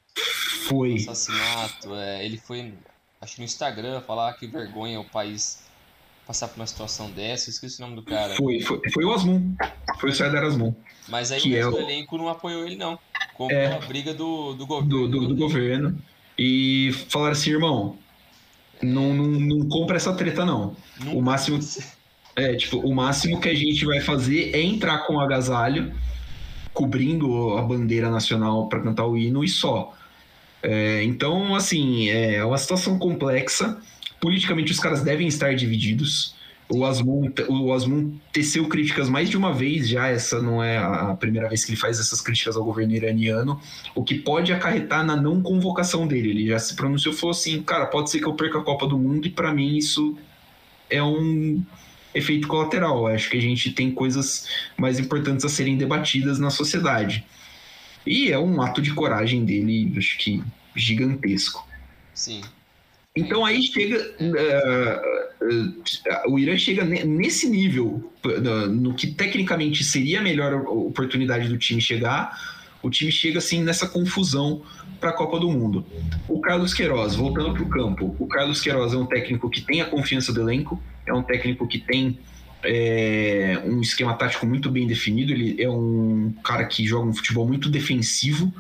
foi. 0.69 0.97
do 0.97 1.11
assassinato. 1.11 1.95
É, 1.95 2.25
ele 2.25 2.37
foi, 2.37 2.75
acho 3.21 3.37
que 3.37 3.41
no 3.41 3.47
Instagram, 3.47 4.03
falar 4.03 4.35
que 4.35 4.47
vergonha 4.47 5.01
o 5.01 5.05
país 5.05 5.66
passar 6.27 6.49
por 6.49 6.57
uma 6.57 6.67
situação 6.67 7.11
dessa. 7.11 7.49
Eu 7.49 7.53
esqueci 7.53 7.79
o 7.79 7.85
nome 7.85 7.97
do 7.97 8.03
cara. 8.03 8.35
Foi, 8.35 8.61
foi, 8.61 8.81
foi 8.93 9.05
o 9.05 9.13
Asmon. 9.13 9.41
Foi 10.01 10.11
o 10.11 10.13
Serdar 10.13 10.43
Asmon. 10.43 10.75
Mas 11.09 11.31
aí 11.31 11.41
o, 11.41 11.57
é 11.57 11.67
o 11.69 11.79
elenco 11.79 12.19
não 12.19 12.29
apoiou 12.29 12.67
ele, 12.67 12.77
não. 12.77 12.99
Com 13.35 13.51
é, 13.51 13.75
a 13.75 13.79
briga 13.79 14.13
do, 14.13 14.55
do 14.55 14.67
governo. 14.67 14.89
Do, 14.89 15.09
do, 15.09 15.29
do 15.29 15.37
governo. 15.37 15.99
E 16.39 16.91
falaram 17.09 17.33
assim, 17.33 17.51
irmão, 17.51 17.97
não, 18.83 19.15
não, 19.15 19.27
não 19.27 19.69
compra 19.69 19.97
essa 19.97 20.13
treta, 20.13 20.45
não. 20.45 20.77
Nunca 20.99 21.17
o 21.17 21.23
máximo. 21.23 21.59
É, 22.35 22.55
tipo, 22.55 22.79
o 22.79 22.95
máximo 22.95 23.41
que 23.41 23.49
a 23.49 23.55
gente 23.55 23.87
vai 23.87 24.01
fazer 24.01 24.55
é 24.55 24.61
entrar 24.61 25.07
com 25.07 25.15
o 25.15 25.21
agasalho, 25.21 25.95
cobrindo 26.75 27.57
a 27.57 27.63
bandeira 27.63 28.11
nacional 28.11 28.69
para 28.69 28.81
cantar 28.81 29.07
o 29.07 29.17
hino 29.17 29.43
e 29.43 29.49
só. 29.49 29.95
É, 30.63 31.03
então, 31.05 31.55
assim, 31.55 32.11
é 32.11 32.45
uma 32.45 32.59
situação 32.59 32.99
complexa. 32.99 33.81
Politicamente, 34.21 34.73
os 34.73 34.81
caras 34.81 35.03
devem 35.03 35.27
estar 35.27 35.55
divididos. 35.55 36.35
O 36.69 36.85
Asmun, 36.85 37.31
o 37.49 38.21
teceu 38.33 38.69
críticas 38.69 39.09
mais 39.09 39.31
de 39.31 39.37
uma 39.37 39.55
vez 39.55 39.89
já, 39.89 40.09
essa 40.09 40.43
não 40.43 40.61
é 40.61 40.77
a 40.79 41.15
primeira 41.15 41.49
vez 41.49 41.65
que 41.65 41.71
ele 41.71 41.79
faz 41.79 42.01
essas 42.01 42.21
críticas 42.21 42.57
ao 42.57 42.65
governo 42.65 42.93
iraniano, 42.93 43.61
o 43.95 44.03
que 44.03 44.17
pode 44.17 44.53
acarretar 44.53 45.07
na 45.07 45.15
não 45.15 45.41
convocação 45.41 46.09
dele. 46.09 46.31
Ele 46.31 46.47
já 46.49 46.59
se 46.59 46.75
pronunciou 46.75 47.15
e 47.15 47.17
falou 47.17 47.31
assim: 47.31 47.63
cara, 47.63 47.87
pode 47.87 48.11
ser 48.11 48.19
que 48.19 48.27
eu 48.27 48.35
perca 48.35 48.59
a 48.59 48.63
Copa 48.63 48.85
do 48.85 48.99
Mundo, 48.99 49.29
e 49.29 49.31
para 49.31 49.55
mim 49.55 49.77
isso 49.77 50.19
é 50.91 51.01
um 51.01 51.65
efeito 52.13 52.49
colateral. 52.49 53.07
Acho 53.07 53.31
que 53.31 53.37
a 53.37 53.41
gente 53.41 53.71
tem 53.71 53.93
coisas 53.93 54.49
mais 54.77 54.99
importantes 54.99 55.45
a 55.45 55.49
serem 55.49 55.77
debatidas 55.77 56.41
na 56.41 56.51
sociedade. 56.51 57.25
E 58.05 58.33
é 58.33 58.39
um 58.39 58.61
ato 58.61 58.83
de 58.83 58.93
coragem 58.93 59.45
dele, 59.45 59.93
acho 59.97 60.19
que 60.19 60.43
gigantesco. 60.75 61.67
Sim. 62.15 62.41
Então 63.17 63.45
aí 63.45 63.63
chega. 63.63 64.15
Uh, 64.21 65.47
uh, 66.29 66.33
o 66.33 66.39
Irã 66.39 66.57
chega 66.57 66.85
nesse 66.85 67.49
nível, 67.49 68.13
no 68.71 68.95
que 68.95 69.07
tecnicamente 69.07 69.83
seria 69.83 70.21
a 70.21 70.23
melhor 70.23 70.55
oportunidade 70.67 71.49
do 71.49 71.57
time 71.57 71.81
chegar. 71.81 72.57
O 72.83 72.91
time 72.91 73.11
chega 73.11 73.39
assim 73.39 73.63
nessa 73.63 73.89
confusão 73.89 74.63
para 75.01 75.11
a 75.11 75.13
Copa 75.13 75.41
do 75.41 75.51
Mundo. 75.51 75.85
O 76.29 76.41
Carlos 76.41 76.75
Queiroz, 76.75 77.15
voltando 77.15 77.55
para 77.55 77.63
o 77.63 77.69
campo, 77.69 78.17
o 78.19 78.27
Carlos 78.27 78.61
Queiroz 78.61 78.93
é 78.93 78.97
um 78.97 79.07
técnico 79.07 79.49
que 79.51 79.61
tem 79.61 79.81
a 79.81 79.87
confiança 79.87 80.33
do 80.33 80.41
elenco, 80.41 80.81
é 81.07 81.13
um 81.13 81.23
técnico 81.23 81.67
que 81.67 81.79
tem 81.79 82.19
é, 82.63 83.61
um 83.65 83.81
esquema 83.81 84.15
tático 84.15 84.47
muito 84.47 84.71
bem 84.71 84.87
definido. 84.87 85.33
Ele 85.33 85.63
é 85.63 85.71
um 85.71 86.33
cara 86.45 86.65
que 86.65 86.87
joga 86.87 87.09
um 87.09 87.15
futebol 87.15 87.47
muito 87.47 87.69
defensivo 87.69 88.53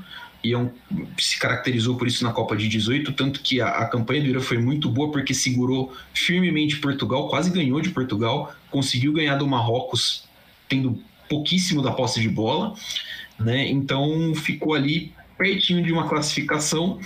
um, 0.54 0.70
se 1.18 1.38
caracterizou 1.38 1.96
por 1.96 2.06
isso 2.06 2.22
na 2.22 2.32
Copa 2.32 2.56
de 2.56 2.68
18, 2.68 3.12
tanto 3.12 3.40
que 3.40 3.60
a, 3.60 3.68
a 3.68 3.86
campanha 3.86 4.22
do 4.22 4.28
Irã 4.28 4.40
foi 4.40 4.58
muito 4.58 4.88
boa 4.88 5.10
porque 5.10 5.32
segurou 5.32 5.94
firmemente 6.12 6.76
Portugal, 6.76 7.28
quase 7.28 7.50
ganhou 7.50 7.80
de 7.80 7.90
Portugal, 7.90 8.54
conseguiu 8.70 9.12
ganhar 9.12 9.36
do 9.36 9.46
Marrocos 9.46 10.24
tendo 10.68 11.00
pouquíssimo 11.28 11.82
da 11.82 11.92
posse 11.92 12.20
de 12.20 12.28
bola, 12.28 12.74
né? 13.38 13.68
Então 13.68 14.34
ficou 14.34 14.74
ali 14.74 15.12
pertinho 15.38 15.82
de 15.82 15.92
uma 15.92 16.08
classificação. 16.08 17.00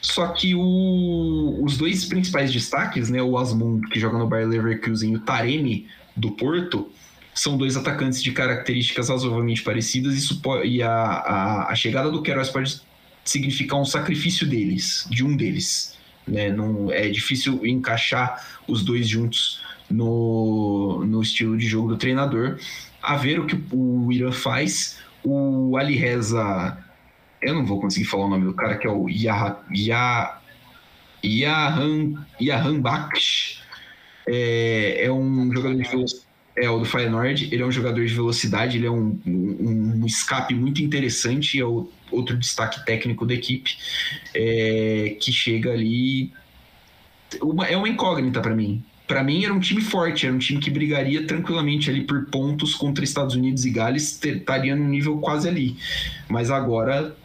Só 0.00 0.28
que 0.28 0.54
o, 0.54 1.60
os 1.62 1.76
dois 1.76 2.04
principais 2.06 2.52
destaques, 2.52 3.08
né, 3.08 3.22
o 3.22 3.38
Asmund, 3.38 3.88
que 3.88 4.00
joga 4.00 4.18
no 4.18 4.26
Bayer 4.26 4.48
Leverkusen, 4.48 5.12
e 5.12 5.16
o 5.16 5.20
Taremi, 5.20 5.86
do 6.16 6.32
Porto, 6.32 6.90
são 7.34 7.56
dois 7.56 7.76
atacantes 7.76 8.22
de 8.22 8.32
características 8.32 9.08
razoavelmente 9.08 9.62
parecidas 9.62 10.14
isso 10.14 10.40
pode, 10.40 10.68
e 10.68 10.82
a, 10.82 10.92
a, 10.92 11.72
a, 11.72 11.74
chegada 11.74 12.10
do 12.10 12.22
Queiroz 12.22 12.50
pode 12.50 12.80
significar 13.24 13.80
um 13.80 13.84
sacrifício 13.84 14.46
deles, 14.46 15.06
de 15.10 15.24
um 15.24 15.36
deles. 15.36 15.96
Né? 16.26 16.50
Não, 16.50 16.92
é 16.92 17.08
difícil 17.08 17.64
encaixar 17.66 18.46
os 18.68 18.84
dois 18.84 19.08
juntos 19.08 19.62
no, 19.88 21.04
no 21.06 21.22
estilo 21.22 21.56
de 21.56 21.66
jogo 21.66 21.88
do 21.88 21.96
treinador. 21.96 22.58
A 23.02 23.16
ver 23.16 23.40
o 23.40 23.46
que 23.46 23.60
o 23.72 24.12
Irã 24.12 24.30
faz, 24.30 24.98
o 25.24 25.76
Ali 25.76 25.96
Reza, 25.96 26.78
eu 27.40 27.54
não 27.54 27.64
vou 27.64 27.80
conseguir 27.80 28.06
falar 28.06 28.26
o 28.26 28.30
nome 28.30 28.44
do 28.44 28.54
cara, 28.54 28.76
que 28.76 28.86
é 28.86 28.90
o 28.90 29.08
Yah, 29.08 29.58
Yah, 29.74 30.40
Yahan, 31.24 32.26
Yahan 32.40 32.80
Baksh, 32.80 33.62
é, 34.28 35.06
é 35.06 35.12
um 35.12 35.52
jogador 35.52 35.76
de 35.76 35.88
velocidade 35.88 36.31
é 36.56 36.68
o 36.68 36.78
do 36.78 36.84
Feyenoord. 36.84 37.48
Ele 37.52 37.62
é 37.62 37.66
um 37.66 37.72
jogador 37.72 38.04
de 38.04 38.14
velocidade, 38.14 38.76
ele 38.76 38.86
é 38.86 38.90
um, 38.90 39.18
um, 39.26 40.00
um 40.02 40.06
escape 40.06 40.54
muito 40.54 40.82
interessante, 40.82 41.58
é 41.58 41.64
o 41.64 41.88
outro 42.10 42.36
destaque 42.36 42.84
técnico 42.84 43.26
da 43.26 43.34
equipe, 43.34 43.76
é, 44.34 45.16
que 45.20 45.32
chega 45.32 45.72
ali. 45.72 46.32
Uma, 47.40 47.66
é 47.66 47.76
uma 47.76 47.88
incógnita 47.88 48.40
para 48.40 48.54
mim. 48.54 48.84
Para 49.06 49.22
mim 49.22 49.44
era 49.44 49.52
um 49.52 49.60
time 49.60 49.80
forte, 49.80 50.26
era 50.26 50.34
um 50.34 50.38
time 50.38 50.60
que 50.60 50.70
brigaria 50.70 51.26
tranquilamente 51.26 51.90
ali 51.90 52.02
por 52.02 52.26
pontos 52.26 52.74
contra 52.74 53.04
Estados 53.04 53.34
Unidos 53.34 53.64
e 53.64 53.70
Gales, 53.70 54.22
estaria 54.22 54.76
num 54.76 54.88
nível 54.88 55.18
quase 55.18 55.48
ali. 55.48 55.76
Mas 56.28 56.50
agora 56.50 57.16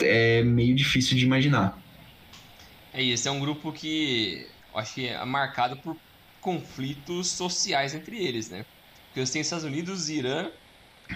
é 0.00 0.42
meio 0.42 0.74
difícil 0.74 1.16
de 1.16 1.24
imaginar. 1.24 1.78
É 2.92 3.02
isso, 3.02 3.28
é 3.28 3.30
um 3.30 3.40
grupo 3.40 3.72
que 3.72 4.46
acho 4.74 4.94
que 4.94 5.08
é 5.08 5.24
marcado 5.24 5.76
por 5.76 5.96
conflitos 6.44 7.28
sociais 7.28 7.94
entre 7.94 8.22
eles, 8.22 8.50
né? 8.50 8.66
Porque 9.06 9.24
você 9.24 9.32
tem 9.32 9.40
Estados 9.40 9.64
Unidos, 9.64 10.10
Irã, 10.10 10.50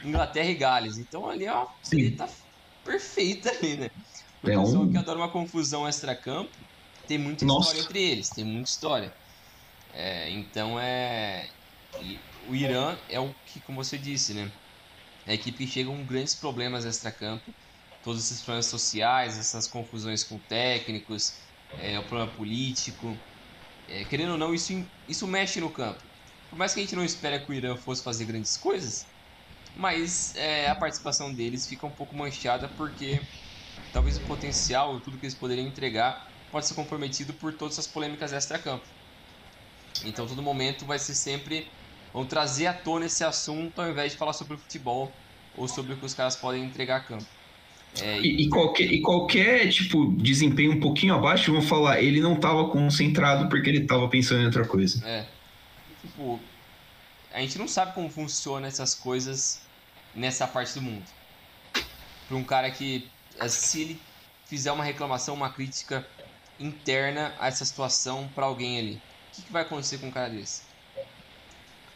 Inglaterra 0.03 0.49
e 0.49 0.55
Gales. 0.55 0.97
Então 0.97 1.29
ali 1.29 1.45
é 1.45 1.53
uma 1.53 1.67
treta 1.89 2.27
perfeita 2.83 3.51
ali, 3.51 3.77
né? 3.77 3.91
O 4.43 4.49
é 4.49 4.59
um... 4.59 4.91
que 4.91 4.97
adora 4.97 5.19
uma 5.19 5.29
confusão 5.29 5.87
extra-campo 5.87 6.51
tem 7.07 7.19
muita 7.19 7.45
Nossa. 7.45 7.69
história 7.69 7.85
entre 7.85 8.03
eles, 8.03 8.31
tem 8.31 8.45
muita 8.45 8.71
história. 8.71 9.13
É, 9.93 10.31
então 10.31 10.81
é. 10.81 11.51
O 12.49 12.55
Irã 12.55 12.97
é 13.11 13.21
o 13.21 13.35
que, 13.45 13.61
como 13.61 13.85
você 13.85 13.99
disse, 13.99 14.33
né? 14.33 14.51
É 15.27 15.33
a 15.33 15.35
equipe 15.35 15.67
que 15.67 15.71
chega 15.71 15.91
com 15.91 16.03
grandes 16.05 16.35
problemas 16.35 16.87
extra-campo. 16.87 17.53
Todos 18.03 18.25
esses 18.25 18.41
problemas 18.41 18.67
sociais, 18.67 19.37
essas 19.37 19.67
confusões 19.67 20.25
com 20.25 20.39
técnicos, 20.39 21.35
é, 21.79 21.99
o 21.99 22.03
problema 22.05 22.31
político. 22.33 23.15
É, 23.89 24.05
querendo 24.05 24.33
ou 24.33 24.39
não, 24.39 24.55
isso, 24.55 24.73
isso 25.09 25.27
mexe 25.27 25.61
no 25.61 25.73
campo. 25.73 26.03
Por 26.51 26.59
mais 26.59 26.75
que 26.75 26.81
a 26.81 26.83
gente 26.83 26.97
não 26.97 27.05
espere 27.05 27.45
que 27.45 27.51
o 27.51 27.55
Irã 27.55 27.77
fosse 27.77 28.03
fazer 28.03 28.25
grandes 28.27 28.57
coisas, 28.57 29.07
mas 29.75 30.35
é, 30.37 30.69
a 30.71 30.77
participação 30.77 31.35
deles 31.35 31.67
fica 31.69 31.87
um 31.87 31.95
pouco 31.95 32.17
manchada 32.17 32.69
porque 32.77 33.21
talvez 33.93 34.19
o 34.19 34.25
potencial, 34.25 35.01
tudo 35.03 35.19
que 35.19 35.27
eles 35.27 35.39
poderiam 35.39 35.69
entregar, 35.69 36.17
pode 36.51 36.67
ser 36.69 36.75
comprometido 36.75 37.35
por 37.39 37.57
todas 37.57 37.79
as 37.79 37.89
polêmicas 37.89 38.33
extra-campo. 38.33 38.87
Então, 40.05 40.27
todo 40.27 40.43
momento 40.43 40.87
vai 40.87 40.99
ser 40.99 41.15
sempre. 41.15 41.73
Vão 42.13 42.27
trazer 42.27 42.67
à 42.67 42.75
tona 42.75 43.07
esse 43.07 43.23
assunto 43.25 43.81
ao 43.81 43.91
invés 43.91 44.13
de 44.13 44.19
falar 44.19 44.33
sobre 44.33 44.57
o 44.57 44.59
futebol 44.59 45.23
ou 45.53 45.69
sobre 45.69 45.93
o 45.95 45.99
que 46.01 46.07
os 46.07 46.15
caras 46.15 46.37
podem 46.37 46.65
entregar 46.65 46.97
a 46.97 47.05
campo. 47.05 47.38
É, 48.03 48.21
e, 48.21 48.43
e, 48.43 48.49
qualquer, 48.49 48.93
e 48.93 49.01
qualquer 49.01 49.69
tipo 49.69 50.13
desempenho 50.13 50.73
um 50.73 50.81
pouquinho 50.81 51.15
abaixo, 51.15 51.53
vão 51.53 51.63
falar, 51.63 52.01
ele 52.01 52.21
não 52.21 52.35
estava 52.35 52.69
concentrado 52.69 53.49
porque 53.49 53.69
ele 53.69 53.83
estava 53.83 54.09
pensando 54.09 54.43
em 54.43 54.47
outra 54.47 54.67
coisa. 54.67 55.07
É. 55.07 55.27
Tipo, 56.03 56.41
a 57.33 57.41
gente 57.41 57.59
não 57.59 57.69
sabe 57.69 57.95
como 57.95 58.09
funciona 58.09 58.67
essas 58.67 58.95
coisas 58.95 59.63
nessa 60.15 60.47
parte 60.47 60.75
do 60.75 60.83
mundo. 60.83 61.05
Para 62.27 62.37
um 62.37 62.45
cara 62.45 62.71
que, 62.71 63.09
se 63.49 63.83
ele 63.83 64.01
fizer 64.47 64.73
uma 64.73 64.85
reclamação, 64.85 65.35
uma 65.35 65.51
crítica 65.51 66.07
interna 66.59 67.33
a 67.39 67.49
essa 67.49 67.65
situação 67.65 68.29
para 68.35 68.47
alguém 68.47 68.79
ali, 68.79 68.95
o 68.95 69.37
que, 69.37 69.43
que, 69.43 69.53
vai 69.53 69.63
acontecer 69.63 69.99
com 69.99 70.09
um 70.09 70.11
cara 70.11 70.29
desse? 70.29 70.63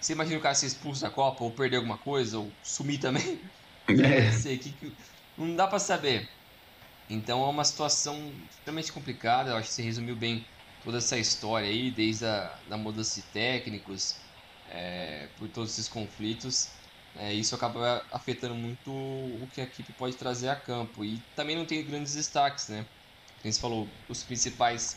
Você 0.00 0.12
imagina 0.12 0.38
o 0.38 0.42
cara 0.42 0.54
ser 0.54 0.66
expulso 0.66 1.02
da 1.02 1.10
Copa, 1.10 1.44
ou 1.44 1.50
perder 1.50 1.76
alguma 1.76 1.98
coisa, 1.98 2.38
ou 2.38 2.50
sumir 2.62 2.98
também? 2.98 3.40
É. 3.88 4.30
Sei, 4.32 4.58
que, 4.58 4.70
que, 4.70 4.92
não 5.36 5.56
dá 5.56 5.66
para 5.66 5.78
saber. 5.78 6.28
Então 7.08 7.42
é 7.44 7.48
uma 7.48 7.64
situação 7.64 8.32
extremamente 8.50 8.92
complicada. 8.92 9.50
Eu 9.50 9.56
acho 9.56 9.68
que 9.68 9.74
você 9.74 9.82
resumiu 9.82 10.16
bem 10.16 10.44
toda 10.84 10.98
essa 10.98 11.18
história 11.18 11.68
aí, 11.68 11.90
desde 11.90 12.24
a 12.26 12.54
da 12.68 12.76
mudança 12.76 13.20
de 13.20 13.26
técnicos, 13.28 14.16
é, 14.70 15.28
por 15.38 15.48
todos 15.48 15.72
esses 15.72 15.88
conflitos. 15.88 16.70
É, 17.18 17.32
isso 17.32 17.54
acaba 17.54 18.02
afetando 18.10 18.54
muito 18.54 18.90
o 18.90 19.48
que 19.52 19.60
a 19.60 19.64
equipe 19.64 19.92
pode 19.92 20.16
trazer 20.16 20.48
a 20.48 20.56
campo. 20.56 21.04
E 21.04 21.22
também 21.36 21.56
não 21.56 21.66
tem 21.66 21.84
grandes 21.84 22.14
destaques, 22.14 22.68
né? 22.68 22.86
Como 23.42 23.52
você 23.52 23.60
falou, 23.60 23.88
os 24.08 24.22
principais 24.22 24.96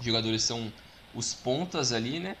jogadores 0.00 0.42
são 0.42 0.72
os 1.14 1.32
pontas 1.32 1.92
ali, 1.92 2.20
né? 2.20 2.36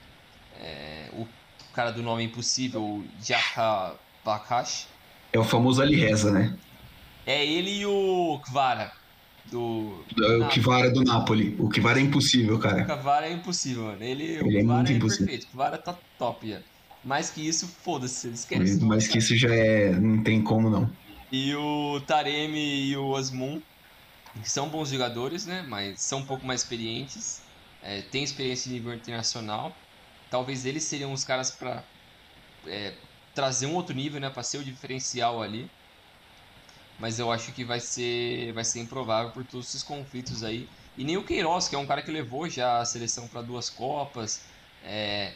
É, 0.60 1.08
o 1.12 1.26
cara 1.72 1.90
do 1.90 2.02
nome 2.02 2.24
impossível, 2.24 3.04
Jaha 3.22 3.94
Bakash. 4.24 4.88
É 5.32 5.38
o 5.38 5.44
famoso 5.44 5.80
Ali 5.80 5.96
Reza, 5.96 6.30
né? 6.30 6.58
É 7.28 7.44
ele 7.44 7.80
e 7.80 7.84
o 7.84 8.40
Kvara. 8.42 8.90
Do, 9.50 10.02
do 10.16 10.44
o 10.44 10.48
Kvara 10.48 10.90
do 10.90 11.04
Napoli. 11.04 11.54
O 11.58 11.68
Kvara 11.68 12.00
é 12.00 12.02
impossível, 12.02 12.58
cara. 12.58 12.82
O 12.82 12.86
Kvara 12.86 13.28
é 13.28 13.32
impossível, 13.32 13.84
mano. 13.84 14.02
Ele, 14.02 14.24
ele 14.24 14.42
o 14.42 14.60
é 14.60 14.62
muito 14.62 14.92
é 14.92 14.94
impossível. 14.94 15.26
perfeito. 15.26 15.46
O 15.48 15.50
Kvara 15.50 15.76
tá 15.76 15.94
top. 16.18 16.56
Mais 17.04 17.28
que 17.28 17.46
isso, 17.46 17.68
foda-se, 17.68 18.28
esquece. 18.28 18.82
Mais 18.82 19.06
que 19.06 19.18
isso 19.18 19.36
já 19.36 19.54
é. 19.54 19.90
Não 19.90 20.24
tem 20.24 20.42
como 20.42 20.70
não. 20.70 20.90
E 21.30 21.54
o 21.54 22.00
Taremi 22.06 22.86
e 22.86 22.96
o 22.96 23.08
Osmun 23.08 23.60
são 24.42 24.70
bons 24.70 24.88
jogadores, 24.88 25.44
né? 25.44 25.62
Mas 25.68 26.00
são 26.00 26.20
um 26.20 26.24
pouco 26.24 26.46
mais 26.46 26.62
experientes. 26.62 27.42
É, 27.82 28.00
tem 28.00 28.24
experiência 28.24 28.70
em 28.70 28.72
nível 28.72 28.94
internacional. 28.94 29.76
Talvez 30.30 30.64
eles 30.64 30.84
seriam 30.84 31.12
os 31.12 31.24
caras 31.24 31.50
para 31.50 31.84
é, 32.66 32.94
trazer 33.34 33.66
um 33.66 33.74
outro 33.74 33.94
nível, 33.94 34.18
né? 34.18 34.30
Para 34.30 34.42
ser 34.42 34.56
o 34.56 34.64
diferencial 34.64 35.42
ali 35.42 35.68
mas 36.98 37.18
eu 37.18 37.30
acho 37.30 37.52
que 37.52 37.64
vai 37.64 37.80
ser, 37.80 38.52
vai 38.52 38.64
ser 38.64 38.80
improvável 38.80 39.32
por 39.32 39.44
todos 39.44 39.68
esses 39.68 39.82
conflitos 39.82 40.42
aí. 40.42 40.68
E 40.96 41.04
nem 41.04 41.16
o 41.16 41.22
Queiroz, 41.22 41.68
que 41.68 41.76
é 41.76 41.78
um 41.78 41.86
cara 41.86 42.02
que 42.02 42.10
levou 42.10 42.48
já 42.48 42.80
a 42.80 42.84
seleção 42.84 43.28
para 43.28 43.40
duas 43.40 43.70
Copas, 43.70 44.42
é, 44.82 45.32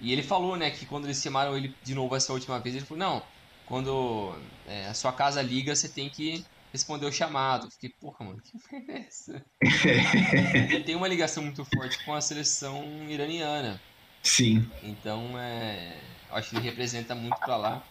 E 0.00 0.12
ele 0.12 0.22
falou, 0.22 0.56
né, 0.56 0.70
que 0.70 0.86
quando 0.86 1.04
eles 1.04 1.22
chamaram 1.22 1.56
ele 1.56 1.74
de 1.82 1.94
novo 1.94 2.16
essa 2.16 2.32
última 2.32 2.58
vez, 2.58 2.74
ele 2.74 2.84
falou, 2.84 2.98
não, 2.98 3.22
quando 3.66 4.34
é, 4.66 4.86
a 4.86 4.94
sua 4.94 5.12
casa 5.12 5.40
liga, 5.40 5.74
você 5.74 5.88
tem 5.88 6.10
que 6.10 6.44
responder 6.72 7.06
o 7.06 7.12
chamado. 7.12 7.70
Fiquei, 7.70 7.90
porra, 8.00 8.24
mano, 8.24 8.42
que 8.42 8.58
merda 8.72 8.92
é 8.92 9.06
essa? 9.06 9.44
ele 10.74 10.82
tem 10.82 10.96
uma 10.96 11.06
ligação 11.06 11.44
muito 11.44 11.64
forte 11.64 12.04
com 12.04 12.12
a 12.12 12.20
seleção 12.20 12.84
iraniana. 13.08 13.80
Sim. 14.22 14.68
Então, 14.82 15.38
é, 15.38 15.96
acho 16.32 16.50
que 16.50 16.56
ele 16.56 16.64
representa 16.64 17.14
muito 17.14 17.38
para 17.38 17.56
lá. 17.56 17.82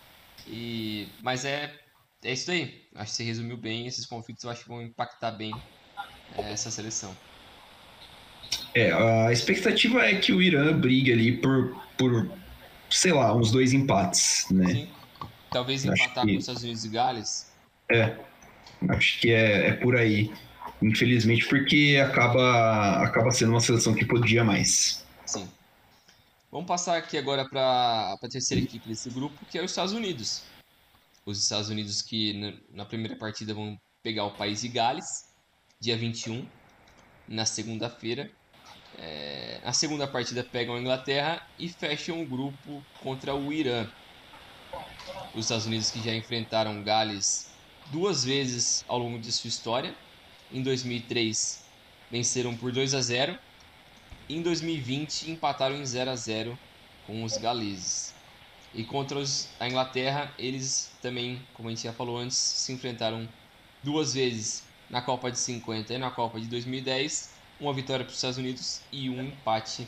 E, 0.45 1.07
mas 1.21 1.45
é, 1.45 1.73
é 2.23 2.33
isso 2.33 2.51
aí. 2.51 2.83
Acho 2.95 3.11
que 3.11 3.17
você 3.17 3.23
resumiu 3.23 3.57
bem. 3.57 3.87
Esses 3.87 4.05
conflitos 4.05 4.43
eu 4.43 4.49
acho 4.49 4.63
que 4.63 4.69
vão 4.69 4.81
impactar 4.81 5.31
bem 5.31 5.53
é, 6.37 6.51
essa 6.51 6.71
seleção. 6.71 7.15
É, 8.75 8.91
a 8.91 9.31
expectativa 9.31 10.03
é 10.05 10.15
que 10.15 10.31
o 10.31 10.41
Irã 10.41 10.77
brigue 10.77 11.11
ali 11.11 11.37
por, 11.37 11.75
por 11.97 12.29
sei 12.89 13.11
lá, 13.11 13.35
uns 13.35 13.51
dois 13.51 13.73
empates, 13.73 14.47
né? 14.49 14.73
Sim. 14.73 14.89
Talvez 15.51 15.85
empatar 15.85 16.25
que... 16.25 16.31
com 16.31 16.37
os 16.37 16.43
Estados 16.43 16.63
Unidos 16.63 16.85
e 16.85 16.89
Gales. 16.89 17.51
É, 17.89 18.17
acho 18.89 19.19
que 19.19 19.31
é, 19.31 19.69
é 19.69 19.73
por 19.73 19.95
aí. 19.95 20.31
Infelizmente, 20.81 21.45
porque 21.47 22.01
acaba, 22.03 23.03
acaba 23.03 23.31
sendo 23.31 23.51
uma 23.51 23.61
seleção 23.61 23.93
que 23.93 24.05
podia 24.05 24.43
mais. 24.43 25.05
Sim. 25.25 25.47
Vamos 26.51 26.67
passar 26.67 26.97
aqui 26.97 27.17
agora 27.17 27.47
para 27.47 28.13
a 28.21 28.27
terceira 28.29 28.63
equipe 28.63 28.87
desse 28.87 29.09
grupo, 29.09 29.45
que 29.49 29.57
é 29.57 29.63
os 29.63 29.71
Estados 29.71 29.93
Unidos. 29.93 30.43
Os 31.25 31.41
Estados 31.41 31.69
Unidos 31.69 32.01
que 32.01 32.61
na 32.71 32.85
primeira 32.85 33.15
partida 33.15 33.53
vão 33.53 33.79
pegar 34.01 34.25
o 34.25 34.31
país 34.31 34.61
de 34.61 34.67
Gales, 34.67 35.29
dia 35.79 35.95
21, 35.95 36.45
na 37.27 37.45
segunda-feira. 37.45 38.29
É, 38.97 39.61
na 39.63 39.73
segunda 39.73 40.05
partida 40.05 40.43
pegam 40.43 40.75
a 40.75 40.79
Inglaterra 40.79 41.47
e 41.57 41.69
fecham 41.69 42.21
o 42.21 42.25
grupo 42.25 42.83
contra 43.01 43.33
o 43.33 43.53
Irã. 43.53 43.89
Os 45.33 45.45
Estados 45.45 45.65
Unidos 45.65 45.89
que 45.89 46.01
já 46.01 46.13
enfrentaram 46.13 46.83
Gales 46.83 47.49
duas 47.91 48.23
vezes 48.23 48.83
ao 48.87 48.99
longo 48.99 49.17
de 49.17 49.31
sua 49.31 49.47
história. 49.47 49.95
Em 50.51 50.61
2003 50.61 51.63
venceram 52.11 52.55
por 52.55 52.71
2 52.71 52.93
a 52.93 53.01
0. 53.01 53.39
Em 54.29 54.41
2020 54.41 55.31
empataram 55.31 55.75
em 55.77 55.85
0 55.85 56.11
a 56.11 56.15
0 56.15 56.59
com 57.07 57.23
os 57.23 57.37
galeses. 57.37 58.12
E 58.73 58.83
contra 58.83 59.19
os, 59.19 59.49
a 59.59 59.67
Inglaterra, 59.67 60.33
eles 60.37 60.91
também, 61.01 61.39
como 61.53 61.69
a 61.69 61.71
gente 61.71 61.83
já 61.83 61.93
falou 61.93 62.17
antes, 62.17 62.37
se 62.37 62.71
enfrentaram 62.73 63.29
duas 63.83 64.13
vezes 64.13 64.63
na 64.89 65.01
Copa 65.01 65.31
de 65.31 65.37
50 65.37 65.93
e 65.93 65.97
na 65.97 66.09
Copa 66.09 66.39
de 66.39 66.47
2010 66.47 67.33
uma 67.59 67.73
vitória 67.73 68.03
para 68.03 68.11
os 68.11 68.17
Estados 68.17 68.37
Unidos 68.37 68.81
e 68.91 69.09
um 69.09 69.21
empate 69.21 69.87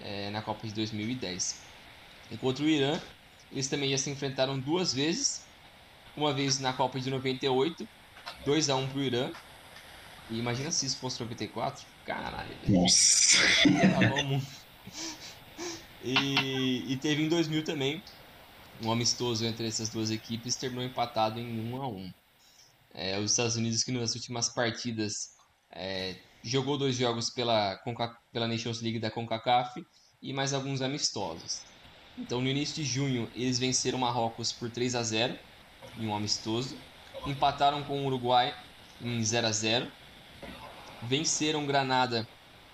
é, 0.00 0.30
na 0.30 0.42
Copa 0.42 0.66
de 0.66 0.74
2010. 0.74 1.60
Enquanto 2.30 2.60
o 2.60 2.68
Irã, 2.68 3.00
eles 3.50 3.66
também 3.68 3.90
já 3.90 3.98
se 3.98 4.10
enfrentaram 4.10 4.58
duas 4.58 4.92
vezes, 4.92 5.42
uma 6.16 6.32
vez 6.32 6.60
na 6.60 6.72
Copa 6.72 7.00
de 7.00 7.10
98, 7.10 7.88
2 8.44 8.70
a 8.70 8.76
1 8.76 8.88
para 8.88 8.98
o 8.98 9.02
Irã. 9.02 9.30
E 10.30 10.38
imagina 10.38 10.70
se 10.70 10.84
isso 10.84 10.98
fosse 10.98 11.20
94, 11.20 11.86
caralho. 12.04 12.54
Nossa. 12.68 13.38
E, 16.04 16.92
e 16.92 16.96
teve 16.98 17.22
em 17.22 17.28
2000 17.28 17.64
também 17.64 18.02
um 18.82 18.92
amistoso 18.92 19.44
entre 19.44 19.66
essas 19.66 19.88
duas 19.88 20.10
equipes 20.10 20.56
terminou 20.56 20.84
empatado 20.84 21.40
em 21.40 21.72
1 21.72 21.82
a 21.82 21.88
1. 21.88 22.12
É, 22.94 23.18
os 23.18 23.32
Estados 23.32 23.56
Unidos 23.56 23.82
que 23.82 23.92
nas 23.92 24.14
últimas 24.14 24.48
partidas 24.48 25.34
é, 25.70 26.16
jogou 26.42 26.78
dois 26.78 26.96
jogos 26.96 27.30
pela, 27.30 27.76
pela 28.32 28.48
Nations 28.48 28.80
League 28.80 28.98
da 28.98 29.10
CONCACAF 29.10 29.84
e 30.22 30.32
mais 30.32 30.52
alguns 30.52 30.80
amistosos. 30.80 31.62
Então, 32.16 32.40
no 32.40 32.48
início 32.48 32.76
de 32.76 32.84
junho, 32.84 33.30
eles 33.34 33.58
venceram 33.58 33.98
Marrocos 33.98 34.52
por 34.52 34.70
3 34.70 34.94
a 34.94 35.02
0 35.02 35.38
em 35.98 36.06
um 36.06 36.14
amistoso, 36.14 36.76
empataram 37.26 37.84
com 37.84 38.02
o 38.02 38.06
Uruguai 38.06 38.54
em 39.00 39.22
0 39.22 39.46
a 39.46 39.52
0 39.52 39.92
venceram 41.02 41.66
Granada 41.66 42.26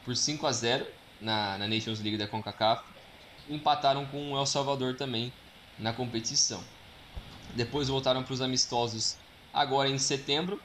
por 0.05 0.17
5 0.17 0.47
a 0.47 0.53
0 0.53 0.87
na, 1.21 1.59
na 1.59 1.69
Nations 1.69 2.01
League 2.01 2.17
da 2.17 2.27
CONCACAF, 2.27 2.83
empataram 3.49 4.07
com 4.07 4.33
o 4.33 4.39
El 4.39 4.47
Salvador 4.47 4.97
também 4.97 5.33
na 5.79 5.93
competição. 5.93 6.63
Depois 7.55 7.89
voltaram 7.89 8.23
para 8.23 8.33
os 8.33 8.41
amistosos 8.41 9.17
agora 9.53 9.89
em 9.89 9.99
setembro, 9.99 10.61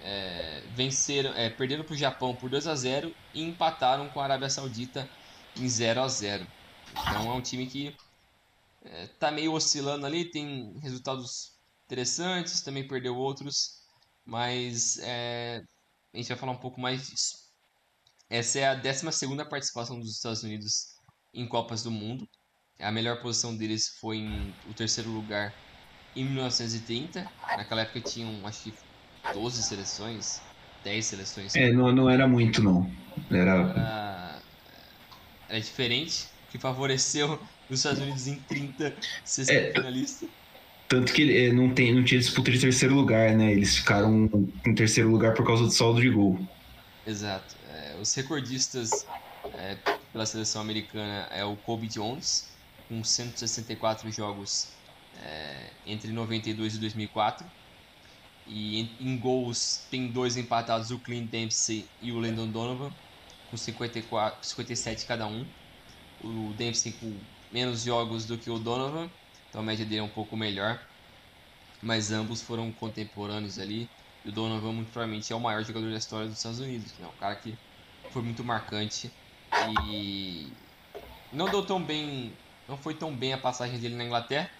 é, 0.00 0.62
venceram, 0.74 1.32
é, 1.34 1.48
perderam 1.48 1.84
para 1.84 1.94
o 1.94 1.96
Japão 1.96 2.34
por 2.34 2.50
2 2.50 2.66
a 2.66 2.74
0 2.74 3.14
e 3.32 3.42
empataram 3.42 4.08
com 4.10 4.20
a 4.20 4.24
Arábia 4.24 4.50
Saudita 4.50 5.08
em 5.56 5.68
0 5.68 6.02
a 6.02 6.08
0 6.08 6.46
Então 6.92 7.30
é 7.30 7.34
um 7.34 7.40
time 7.40 7.66
que 7.66 7.96
está 9.04 9.28
é, 9.28 9.30
meio 9.30 9.52
oscilando 9.52 10.06
ali, 10.06 10.30
tem 10.30 10.78
resultados 10.80 11.56
interessantes, 11.86 12.60
também 12.60 12.86
perdeu 12.86 13.16
outros, 13.16 13.80
mas 14.24 14.98
é, 14.98 15.62
a 16.12 16.16
gente 16.16 16.28
vai 16.28 16.36
falar 16.36 16.52
um 16.52 16.60
pouco 16.60 16.80
mais 16.80 17.08
disso. 17.08 17.46
Essa 18.28 18.58
é 18.58 18.66
a 18.66 18.74
12 18.74 19.06
participação 19.48 19.98
dos 20.00 20.16
Estados 20.16 20.42
Unidos 20.42 20.96
em 21.32 21.46
Copas 21.48 21.82
do 21.82 21.90
Mundo. 21.90 22.28
A 22.80 22.92
melhor 22.92 23.20
posição 23.20 23.56
deles 23.56 23.96
foi 24.00 24.18
em 24.18 24.54
o 24.68 24.74
terceiro 24.74 25.10
lugar 25.10 25.54
em 26.14 26.24
1930. 26.24 27.26
Naquela 27.56 27.82
época 27.82 28.00
tinham, 28.00 28.46
acho 28.46 28.64
que 28.64 28.74
12 29.32 29.62
seleções, 29.62 30.42
10 30.84 31.04
seleções. 31.04 31.56
É, 31.56 31.72
não, 31.72 31.90
não 31.92 32.10
era 32.10 32.28
muito, 32.28 32.62
não. 32.62 32.90
Era... 33.30 33.52
era. 33.52 34.42
Era, 35.48 35.60
diferente, 35.60 36.26
que 36.50 36.58
favoreceu 36.58 37.40
os 37.70 37.78
Estados 37.78 38.00
Unidos 38.00 38.26
em 38.26 38.34
30 38.34 38.94
ser 39.24 39.50
é, 39.50 39.72
finalista. 39.72 40.26
Tanto 40.88 41.12
que 41.12 41.36
é, 41.36 41.52
não, 41.52 41.72
tem, 41.72 41.94
não 41.94 42.04
tinha 42.04 42.20
disputa 42.20 42.50
de 42.50 42.60
terceiro 42.60 42.94
lugar, 42.94 43.34
né? 43.34 43.52
Eles 43.52 43.76
ficaram 43.76 44.28
em 44.66 44.74
terceiro 44.74 45.10
lugar 45.10 45.34
por 45.34 45.46
causa 45.46 45.64
do 45.64 45.70
saldo 45.70 46.00
de 46.00 46.10
gol. 46.10 46.38
Exato. 47.06 47.56
É, 47.72 47.96
os 48.00 48.12
recordistas 48.14 49.06
é, 49.54 49.76
pela 50.12 50.26
seleção 50.26 50.60
americana 50.60 51.28
é 51.32 51.44
o 51.44 51.56
Kobe 51.56 51.88
Jones, 51.88 52.55
com 52.88 53.02
164 53.02 54.10
jogos 54.10 54.68
é, 55.22 55.70
entre 55.86 56.12
92 56.12 56.76
e 56.76 56.78
2004. 56.78 57.46
E 58.46 58.80
em, 58.80 58.90
em, 59.00 59.18
gols 59.18 59.86
tem 59.90 60.06
dois 60.08 60.36
empatados, 60.36 60.90
o 60.90 60.98
Clint 60.98 61.28
Dempsey 61.28 61.88
e 62.00 62.12
o 62.12 62.20
Landon 62.20 62.46
Donovan, 62.46 62.92
com 63.50 63.56
54, 63.56 64.46
57 64.46 65.04
cada 65.06 65.26
um. 65.26 65.44
O 66.22 66.54
Dempsey 66.56 66.92
com 66.92 67.12
menos 67.52 67.82
jogos 67.82 68.24
do 68.24 68.38
que 68.38 68.50
o 68.50 68.58
Donovan, 68.58 69.10
então 69.48 69.60
a 69.60 69.64
média 69.64 69.84
dele 69.84 70.00
é 70.00 70.02
um 70.02 70.08
pouco 70.08 70.36
melhor. 70.36 70.80
Mas 71.82 72.10
ambos 72.10 72.40
foram 72.40 72.70
contemporâneos 72.72 73.58
ali. 73.58 73.88
E 74.24 74.28
o 74.28 74.32
Donovan, 74.32 74.72
muito 74.72 74.90
provavelmente, 74.90 75.32
é 75.32 75.36
o 75.36 75.40
maior 75.40 75.62
jogador 75.64 75.90
da 75.90 75.98
história 75.98 76.26
dos 76.26 76.38
Estados 76.38 76.58
Unidos. 76.58 76.92
É 77.00 77.06
um 77.06 77.16
cara 77.18 77.36
que 77.36 77.56
foi 78.10 78.22
muito 78.22 78.42
marcante 78.42 79.10
e 79.86 80.48
não 81.32 81.48
deu 81.48 81.64
tão 81.64 81.82
bem, 81.82 82.32
não 82.68 82.76
foi 82.76 82.94
tão 82.94 83.14
bem 83.14 83.32
a 83.32 83.38
passagem 83.38 83.78
dele 83.78 83.94
na 83.94 84.04
Inglaterra, 84.04 84.50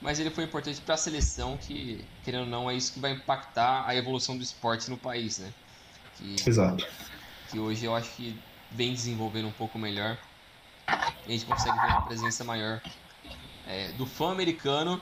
mas 0.00 0.18
ele 0.20 0.30
foi 0.30 0.44
importante 0.44 0.80
para 0.80 0.94
a 0.94 0.98
seleção, 0.98 1.56
que, 1.58 2.04
querendo 2.24 2.42
ou 2.42 2.46
não, 2.46 2.70
é 2.70 2.74
isso 2.74 2.92
que 2.92 3.00
vai 3.00 3.12
impactar 3.12 3.84
a 3.86 3.94
evolução 3.94 4.36
do 4.36 4.42
esporte 4.42 4.88
no 4.88 4.96
país, 4.96 5.38
né? 5.38 5.52
Que, 6.16 6.36
Exato. 6.48 6.84
Que 7.50 7.58
hoje 7.58 7.84
eu 7.84 7.94
acho 7.94 8.14
que 8.14 8.40
vem 8.72 8.92
desenvolvendo 8.92 9.48
um 9.48 9.52
pouco 9.52 9.78
melhor. 9.78 10.18
E 11.26 11.30
a 11.30 11.32
gente 11.32 11.46
consegue 11.46 11.76
ver 11.78 11.88
uma 11.88 12.06
presença 12.06 12.44
maior 12.44 12.80
é, 13.66 13.92
do 13.92 14.06
fã 14.06 14.30
americano 14.30 15.00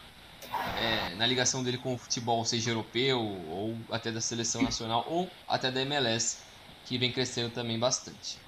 é, 0.79 1.14
na 1.16 1.27
ligação 1.27 1.62
dele 1.62 1.79
com 1.79 1.95
o 1.95 1.99
futebol, 1.99 2.45
seja 2.45 2.70
europeu 2.70 3.20
ou 3.20 3.77
até 3.91 4.11
da 4.11 4.20
seleção 4.20 4.62
nacional 4.62 5.05
ou 5.09 5.29
até 5.47 5.70
da 5.70 5.83
MLS, 5.83 6.39
que 6.87 6.99
vem 6.99 7.12
crescendo 7.12 7.53
também 7.55 7.79
bastante. 7.79 8.46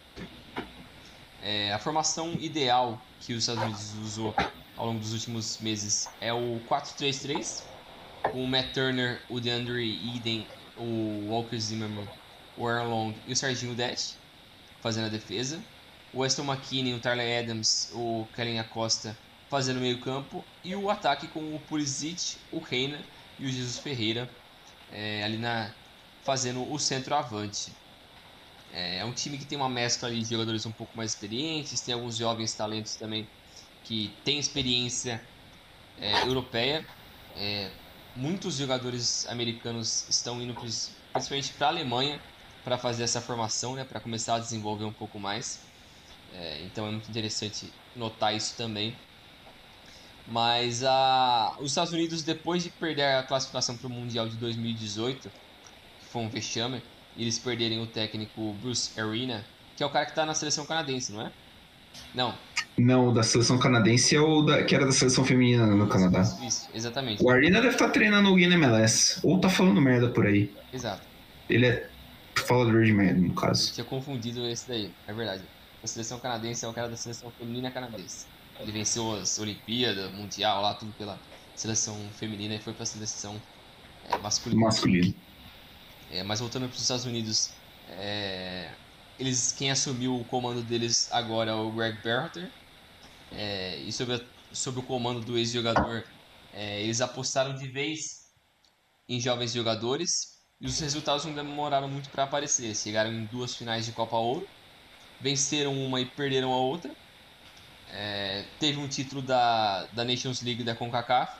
É, 1.43 1.73
a 1.73 1.79
formação 1.79 2.33
ideal 2.41 3.01
que 3.21 3.33
os 3.33 3.41
Estados 3.41 3.63
Unidos 3.63 3.95
usou 4.03 4.35
ao 4.77 4.87
longo 4.87 5.01
dos 5.01 5.13
últimos 5.13 5.59
meses 5.59 6.09
é 6.21 6.33
o 6.33 6.61
4-3-3, 6.69 7.63
com 8.23 8.45
o 8.45 8.49
Matt 8.49 8.73
Turner, 8.73 9.21
o 9.29 9.41
DeAndre 9.41 10.17
Eden, 10.17 10.47
o 10.77 11.29
Walker 11.29 11.59
Zimmerman, 11.59 12.09
o 12.57 12.67
Aaron 12.67 12.89
Long 12.89 13.15
e 13.27 13.33
o 13.33 13.37
Serginho 13.37 13.75
Dash 13.75 14.17
fazendo 14.81 15.07
a 15.07 15.11
defesa. 15.11 15.63
O 16.13 16.21
Weston 16.21 16.45
McKinney, 16.45 16.95
o 16.95 17.01
Tyler 17.01 17.43
Adams, 17.43 17.91
o 17.95 18.27
Kellen 18.35 18.59
Acosta 18.59 19.17
fazendo 19.49 19.81
meio 19.81 20.01
campo. 20.01 20.45
E 20.65 20.75
o 20.75 20.91
ataque 20.91 21.27
com 21.29 21.55
o 21.55 21.61
Pulisic, 21.69 22.37
o 22.51 22.59
Reina 22.59 23.01
e 23.39 23.47
o 23.47 23.49
Jesus 23.49 23.79
Ferreira 23.79 24.29
é, 24.93 25.23
ali 25.23 25.37
na 25.37 25.71
fazendo 26.23 26.71
o 26.71 26.79
centroavante. 26.79 27.73
É, 28.71 28.99
é 28.99 29.05
um 29.05 29.13
time 29.13 29.39
que 29.39 29.47
tem 29.47 29.57
uma 29.59 29.69
mescla 29.69 30.11
de 30.11 30.25
jogadores 30.25 30.67
um 30.67 30.73
pouco 30.73 30.97
mais 30.97 31.13
experientes, 31.13 31.81
tem 31.83 31.95
alguns 31.95 32.17
jovens 32.17 32.55
talentos 32.55 32.97
também 32.97 33.29
que 33.85 34.21
têm 34.25 34.39
experiência 34.39 35.21
é, 35.97 36.27
europeia. 36.27 36.87
É, 37.37 37.71
muitos 38.17 38.57
jogadores 38.57 39.27
americanos 39.27 40.09
estão 40.09 40.41
indo 40.43 40.55
principalmente 40.55 41.55
para 41.55 41.69
a 41.69 41.71
Alemanha 41.71 42.21
para 42.65 42.79
fazer 42.79 43.05
essa 43.05 43.21
formação, 43.21 43.75
né, 43.75 43.85
para 43.85 44.01
começar 44.01 44.37
a 44.37 44.39
desenvolver 44.39 44.85
um 44.85 44.93
pouco 44.93 45.19
mais. 45.19 45.61
É, 46.33 46.65
então 46.67 46.87
é 46.87 46.91
muito 46.91 47.09
interessante 47.09 47.73
notar 47.97 48.35
isso 48.35 48.57
também. 48.57 48.97
Mas 50.27 50.85
a, 50.85 51.57
os 51.59 51.71
Estados 51.71 51.93
Unidos, 51.93 52.23
depois 52.23 52.63
de 52.63 52.71
perder 52.71 53.05
a 53.05 53.23
classificação 53.27 53.79
para 53.79 53.87
o 53.87 53.91
Mundial 53.91 54.29
de 54.29 54.37
2018, 54.37 55.31
que 55.31 56.07
foi 56.13 56.23
um 56.23 56.29
vexame, 56.29 56.83
eles 57.19 57.39
perderem 57.39 57.83
o 57.83 57.87
técnico 57.87 58.55
Bruce 58.63 58.99
Arena, 58.99 59.45
que 59.77 59.83
é 59.83 59.87
o 59.87 59.91
cara 59.91 60.05
que 60.05 60.13
está 60.13 60.25
na 60.25 60.35
seleção 60.35 60.65
canadense, 60.65 61.13
não 61.13 61.23
é? 61.23 61.33
Não. 62.15 62.35
Não, 62.77 63.09
o 63.09 63.13
da 63.13 63.23
seleção 63.23 63.59
canadense 63.59 64.15
é 64.15 64.21
o 64.21 64.43
da, 64.43 64.63
que 64.63 64.75
era 64.75 64.87
da 64.87 64.93
seleção 64.93 65.25
feminina 65.25 65.67
no 65.67 65.85
isso, 65.85 65.89
Canadá. 65.89 66.21
Isso, 66.21 66.45
isso, 66.45 66.69
exatamente. 66.73 67.23
O 67.23 67.29
Arena 67.29 67.61
deve 67.61 67.75
estar 67.75 67.87
tá 67.87 67.91
treinando 67.91 68.29
alguém 68.29 68.49
na 68.49 68.55
MLS. 68.55 69.21
Ou 69.25 69.41
tá 69.41 69.49
falando 69.49 69.81
merda 69.81 70.09
por 70.09 70.27
aí. 70.27 70.55
Exato. 70.73 71.03
Ele 71.51 71.67
é 71.67 71.91
falador 72.37 72.85
de 72.85 72.93
merda, 72.93 73.21
no 73.21 73.35
caso. 73.35 73.71
Eu 73.71 73.75
tinha 73.75 73.85
confundido 73.85 74.47
esse 74.47 74.69
daí, 74.69 74.93
é 75.07 75.13
verdade. 75.13 75.43
A 75.83 75.87
seleção 75.87 76.19
canadense 76.21 76.65
é 76.65 76.69
o 76.69 76.73
cara 76.73 76.89
da 76.89 76.97
seleção 76.97 77.33
feminina 77.39 77.71
canadense. 77.71 78.27
Ele 78.61 78.73
venceu 78.73 79.13
as 79.15 79.39
Olimpíadas, 79.39 80.13
Mundial, 80.13 80.63
lá 80.63 80.75
tudo 80.75 80.93
pela 80.99 81.19
seleção 81.55 81.97
feminina 82.17 82.55
e 82.55 82.59
foi 82.59 82.73
para 82.73 82.83
a 82.85 82.87
seleção 82.87 83.41
é, 84.09 84.19
masculina. 84.19 84.61
Masculino. 84.61 85.15
É, 86.11 86.23
mas 86.23 86.41
voltando 86.41 86.67
para 86.69 86.75
os 86.75 86.83
Estados 86.83 87.05
Unidos, 87.05 87.51
é, 87.87 88.75
eles, 89.19 89.53
quem 89.53 89.71
assumiu 89.71 90.15
o 90.17 90.25
comando 90.25 90.63
deles 90.63 91.11
agora 91.13 91.51
é 91.51 91.55
o 91.55 91.73
Greg 91.73 92.01
Berhalter. 92.03 92.51
É, 93.31 93.79
e 93.81 93.93
sobre, 93.93 94.21
sobre 94.53 94.81
o 94.81 94.87
comando 94.87 95.21
do 95.21 95.37
ex-jogador, 95.37 96.05
é, 96.53 96.83
eles 96.83 97.01
apostaram 97.01 97.55
de 97.55 97.69
vez 97.69 98.29
em 99.09 99.21
jovens 99.21 99.53
jogadores 99.53 100.39
e 100.61 100.67
os 100.67 100.79
resultados 100.81 101.25
não 101.25 101.35
demoraram 101.35 101.89
muito 101.89 102.11
para 102.11 102.25
aparecer. 102.25 102.75
Chegaram 102.75 103.13
em 103.13 103.27
duas 103.27 103.55
finais 103.57 103.87
de 103.87 103.93
Copa 103.93 104.17
Ouro, 104.17 104.47
venceram 105.21 105.75
uma 105.75 106.01
e 106.01 106.07
perderam 106.07 106.53
a 106.53 106.59
outra. 106.59 106.93
É, 107.91 108.43
teve 108.59 108.79
um 108.79 108.89
título 108.89 109.23
da, 109.23 109.87
da 109.87 110.05
Nations 110.05 110.43
League 110.43 110.65
da 110.65 110.75
CONCACAF 110.75 111.33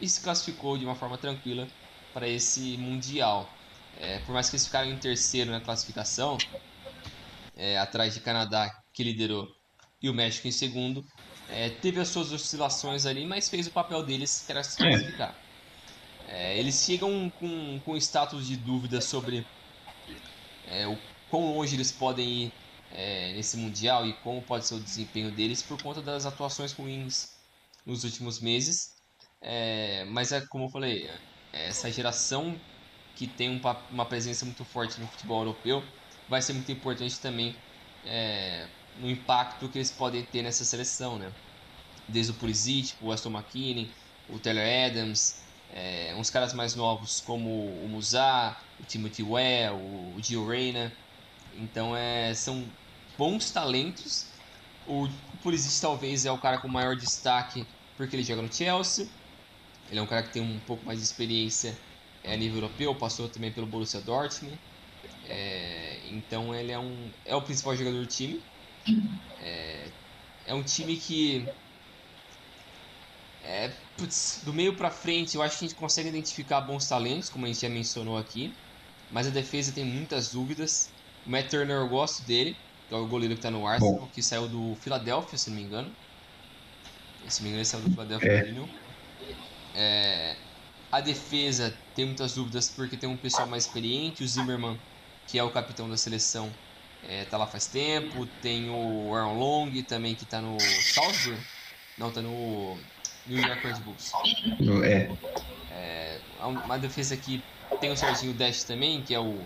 e 0.00 0.08
se 0.08 0.22
classificou 0.22 0.76
de 0.76 0.84
uma 0.84 0.94
forma 0.94 1.18
tranquila 1.18 1.66
para 2.12 2.28
esse 2.28 2.76
Mundial. 2.78 3.55
É, 3.98 4.18
por 4.20 4.32
mais 4.32 4.48
que 4.48 4.56
eles 4.56 4.66
ficaram 4.66 4.90
em 4.90 4.98
terceiro 4.98 5.50
na 5.50 5.60
classificação, 5.60 6.36
é, 7.54 7.78
atrás 7.78 8.14
de 8.14 8.20
Canadá, 8.20 8.70
que 8.92 9.02
liderou, 9.02 9.46
e 10.00 10.08
o 10.10 10.14
México 10.14 10.46
em 10.46 10.52
segundo, 10.52 11.02
é, 11.48 11.70
teve 11.70 12.00
as 12.00 12.08
suas 12.08 12.32
oscilações 12.32 13.06
ali, 13.06 13.26
mas 13.26 13.48
fez 13.48 13.66
o 13.66 13.72
papel 13.72 14.04
deles, 14.04 14.44
que 14.44 14.52
era 14.52 14.62
se 14.62 14.76
É. 14.84 14.88
classificar. 14.88 15.36
É, 16.26 16.58
eles 16.58 16.82
chegam 16.84 17.30
com, 17.30 17.80
com 17.84 17.96
status 17.96 18.46
de 18.46 18.56
dúvida 18.56 19.00
sobre 19.00 19.44
é, 20.64 20.86
o 20.86 20.96
quão 21.28 21.54
longe 21.54 21.74
eles 21.76 21.92
podem 21.92 22.46
ir 22.46 22.52
nesse 23.34 23.56
Mundial 23.56 24.06
e 24.06 24.18
como 24.20 24.44
pode 24.46 24.66
ser 24.66 24.74
o 24.74 24.82
desempenho 24.82 25.34
deles 25.34 25.62
por 25.66 25.80
conta 25.82 26.00
das 26.02 26.24
atuações 26.24 26.72
ruins 26.72 27.14
nos 27.84 28.04
últimos 28.04 28.40
meses. 28.40 28.94
Mas 30.12 30.32
é 30.32 30.44
como 30.46 30.64
eu 30.66 30.70
falei, 30.70 31.08
essa 31.52 31.90
geração 31.90 32.60
que 33.16 33.26
tem 33.26 33.50
um 33.50 33.60
uma 33.90 34.04
presença 34.04 34.44
muito 34.44 34.64
forte 34.64 35.00
no 35.00 35.08
futebol 35.08 35.40
europeu 35.40 35.82
vai 36.28 36.42
ser 36.42 36.52
muito 36.52 36.70
importante 36.70 37.18
também 37.18 37.56
é, 38.04 38.68
no 39.00 39.10
impacto 39.10 39.68
que 39.68 39.78
eles 39.78 39.90
podem 39.90 40.22
ter 40.22 40.42
nessa 40.42 40.64
seleção, 40.64 41.18
né? 41.18 41.32
Desde 42.06 42.32
o 42.32 42.34
Pulisic, 42.34 42.94
o 43.00 43.10
Aston 43.10 43.30
McKinney, 43.30 43.90
o 44.28 44.38
Taylor 44.38 44.64
Adams, 44.86 45.40
é, 45.72 46.14
uns 46.16 46.30
caras 46.30 46.52
mais 46.52 46.74
novos 46.74 47.20
como 47.20 47.50
o 47.50 47.88
Musa, 47.88 48.56
o 48.78 48.84
Timothy 48.84 49.22
Weah, 49.22 49.72
o, 49.72 50.14
o 50.16 50.22
Gio 50.22 50.46
Reyna. 50.46 50.92
Então 51.54 51.96
é, 51.96 52.32
são 52.34 52.64
bons 53.18 53.50
talentos. 53.50 54.26
O 54.86 55.08
Pulisic 55.42 55.80
talvez 55.80 56.26
é 56.26 56.30
o 56.30 56.38
cara 56.38 56.58
com 56.58 56.68
maior 56.68 56.94
destaque 56.94 57.66
porque 57.96 58.14
ele 58.14 58.22
joga 58.22 58.42
no 58.42 58.52
Chelsea. 58.52 59.08
Ele 59.90 59.98
é 59.98 60.02
um 60.02 60.06
cara 60.06 60.22
que 60.22 60.32
tem 60.32 60.42
um 60.42 60.60
pouco 60.60 60.84
mais 60.84 60.98
de 60.98 61.04
experiência 61.04 61.76
a 62.32 62.36
nível 62.36 62.58
europeu, 62.58 62.94
passou 62.96 63.28
também 63.28 63.52
pelo 63.52 63.66
Borussia 63.66 64.00
Dortmund. 64.00 64.58
É, 65.28 66.00
então 66.10 66.54
ele 66.54 66.72
é, 66.72 66.78
um, 66.78 67.10
é 67.24 67.34
o 67.34 67.42
principal 67.42 67.76
jogador 67.76 68.00
do 68.00 68.06
time. 68.06 68.40
É, 69.40 69.88
é 70.46 70.54
um 70.54 70.62
time 70.62 70.96
que 70.96 71.46
é, 73.46 73.68
putz, 73.96 74.40
do 74.44 74.52
meio 74.52 74.76
pra 74.76 74.90
frente 74.90 75.36
eu 75.36 75.42
acho 75.42 75.58
que 75.58 75.64
a 75.64 75.68
gente 75.68 75.78
consegue 75.78 76.08
identificar 76.08 76.60
bons 76.60 76.88
talentos, 76.88 77.28
como 77.28 77.44
a 77.46 77.48
gente 77.48 77.60
já 77.60 77.68
mencionou 77.68 78.16
aqui. 78.16 78.52
Mas 79.10 79.28
a 79.28 79.30
defesa 79.30 79.72
tem 79.72 79.84
muitas 79.84 80.30
dúvidas. 80.30 80.90
O 81.24 81.30
Matt 81.30 81.48
Turner 81.48 81.76
eu 81.76 81.88
gosto 81.88 82.26
dele, 82.26 82.56
que 82.88 82.94
é 82.94 82.96
o 82.96 83.06
goleiro 83.06 83.36
que 83.36 83.40
tá 83.40 83.50
no 83.50 83.66
Arsenal, 83.66 84.00
Bom. 84.00 84.08
que 84.08 84.20
saiu 84.20 84.48
do 84.48 84.74
Philadelphia, 84.82 85.38
se 85.38 85.48
não 85.50 85.56
me 85.56 85.62
engano. 85.62 85.92
Se 87.28 87.40
não 87.40 87.44
me 87.44 87.48
engano, 87.50 87.60
ele 87.60 87.64
saiu 87.64 87.82
do 87.84 87.90
Philadelphia 87.90 88.32
É. 89.74 90.32
É, 90.32 90.36
a 90.96 91.00
defesa 91.00 91.76
tem 91.94 92.06
muitas 92.06 92.34
dúvidas 92.34 92.68
porque 92.68 92.96
tem 92.96 93.08
um 93.08 93.16
pessoal 93.16 93.46
mais 93.46 93.64
experiente, 93.66 94.24
o 94.24 94.28
Zimmerman, 94.28 94.78
que 95.26 95.38
é 95.38 95.42
o 95.42 95.50
capitão 95.50 95.88
da 95.90 95.96
seleção, 95.96 96.50
é, 97.08 97.24
tá 97.24 97.36
lá 97.36 97.46
faz 97.46 97.66
tempo. 97.66 98.26
Tem 98.40 98.70
o 98.70 99.14
Aaron 99.14 99.38
Long 99.38 99.82
também 99.82 100.14
que 100.14 100.24
tá 100.24 100.40
no 100.40 100.56
Salzburg. 100.60 101.40
Não, 101.98 102.10
tá 102.10 102.20
no 102.22 102.76
New 103.26 103.40
York 103.46 103.66
Red 103.66 103.80
Bulls. 103.80 104.12
É. 105.72 106.18
Um- 106.42 106.60
Uma 106.64 106.78
defesa 106.78 107.16
que 107.16 107.42
tem 107.80 107.90
o 107.90 107.96
Serginho 107.96 108.32
Dash 108.34 108.64
também, 108.64 109.02
que 109.02 109.14
é 109.14 109.20
o. 109.20 109.38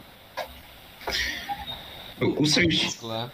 O, 2.20 2.42
o, 2.42 2.46
Sergi- 2.46 2.84
Mescla. 2.84 3.32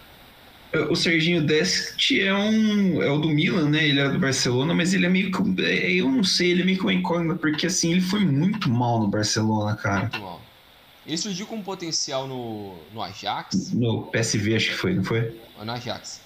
O 0.91 0.97
Serginho 0.97 1.43
Dest 1.43 2.11
é 2.13 2.35
um. 2.35 3.03
É 3.03 3.11
o 3.11 3.19
do 3.19 3.29
Milan, 3.29 3.71
né? 3.71 3.87
Ele 3.87 4.01
era 4.01 4.11
do 4.11 4.19
Barcelona, 4.19 4.75
mas 4.75 4.93
ele 4.95 5.07
é 5.07 5.09
meio 5.09 5.31
que. 5.31 5.63
é, 5.63 5.93
Eu 5.93 6.11
não 6.11 6.25
sei, 6.25 6.51
ele 6.51 6.63
é 6.63 6.65
meio 6.65 6.79
que 6.79 6.85
uma 6.85 6.93
incógnita, 6.93 7.37
porque 7.37 7.67
assim, 7.67 7.93
ele 7.93 8.01
foi 8.01 8.21
muito 8.21 8.69
mal 8.69 9.01
no 9.01 9.09
Barcelona, 9.09 9.77
cara. 9.77 10.03
Muito 10.03 10.21
mal. 10.21 10.43
Ele 11.07 11.17
surgiu 11.17 11.47
com 11.47 11.63
potencial 11.63 12.27
no, 12.27 12.77
no 12.93 13.01
Ajax. 13.01 13.73
No 13.73 14.07
PSV, 14.11 14.57
acho 14.57 14.71
que 14.71 14.75
foi, 14.75 14.95
não 14.95 15.05
foi? 15.05 15.41
No 15.63 15.73
Ajax. 15.73 16.21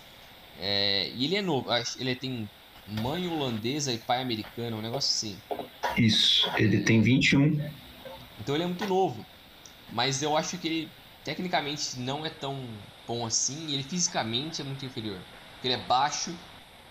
É, 0.59 1.11
e 1.15 1.27
ele 1.27 1.37
é 1.37 1.43
novo. 1.43 1.69
Ele 1.99 2.15
tem 2.15 2.49
mãe 2.89 3.29
holandesa 3.29 3.93
e 3.93 3.99
pai 3.99 4.23
americano, 4.23 4.79
um 4.79 4.83
negócio 4.83 5.11
assim. 5.11 5.37
Isso. 5.97 6.51
Ele 6.57 6.81
tem 6.81 7.03
21. 7.03 7.61
Então 8.41 8.55
ele 8.55 8.65
é 8.65 8.67
muito 8.67 8.87
novo. 8.87 9.25
Mas 9.93 10.23
eu 10.23 10.37
acho 10.37 10.57
que 10.57 10.67
ele 10.67 10.89
tecnicamente 11.25 11.99
não 11.99 12.25
é 12.25 12.31
tão 12.31 12.59
bom 13.11 13.27
assim. 13.27 13.73
Ele 13.73 13.83
fisicamente 13.83 14.61
é 14.61 14.65
muito 14.65 14.87
inferior. 14.87 15.19
Ele 15.65 15.75
é 15.75 15.79
baixo. 15.89 16.33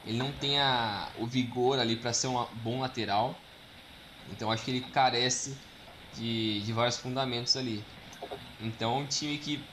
Ele 0.05 0.17
não 0.17 0.31
tem 0.33 0.59
a, 0.59 1.07
o 1.17 1.25
vigor 1.25 1.79
ali 1.79 1.95
para 1.95 2.11
ser 2.11 2.27
um 2.27 2.45
bom 2.61 2.81
lateral. 2.81 3.39
Então 4.29 4.51
acho 4.51 4.65
que 4.65 4.71
ele 4.71 4.81
carece 4.81 5.55
de, 6.17 6.61
de 6.61 6.73
vários 6.73 6.97
fundamentos 6.97 7.55
ali. 7.55 7.83
Então 8.61 8.97
é 8.97 8.99
um 8.99 9.05
time 9.05 9.37
que 9.37 9.63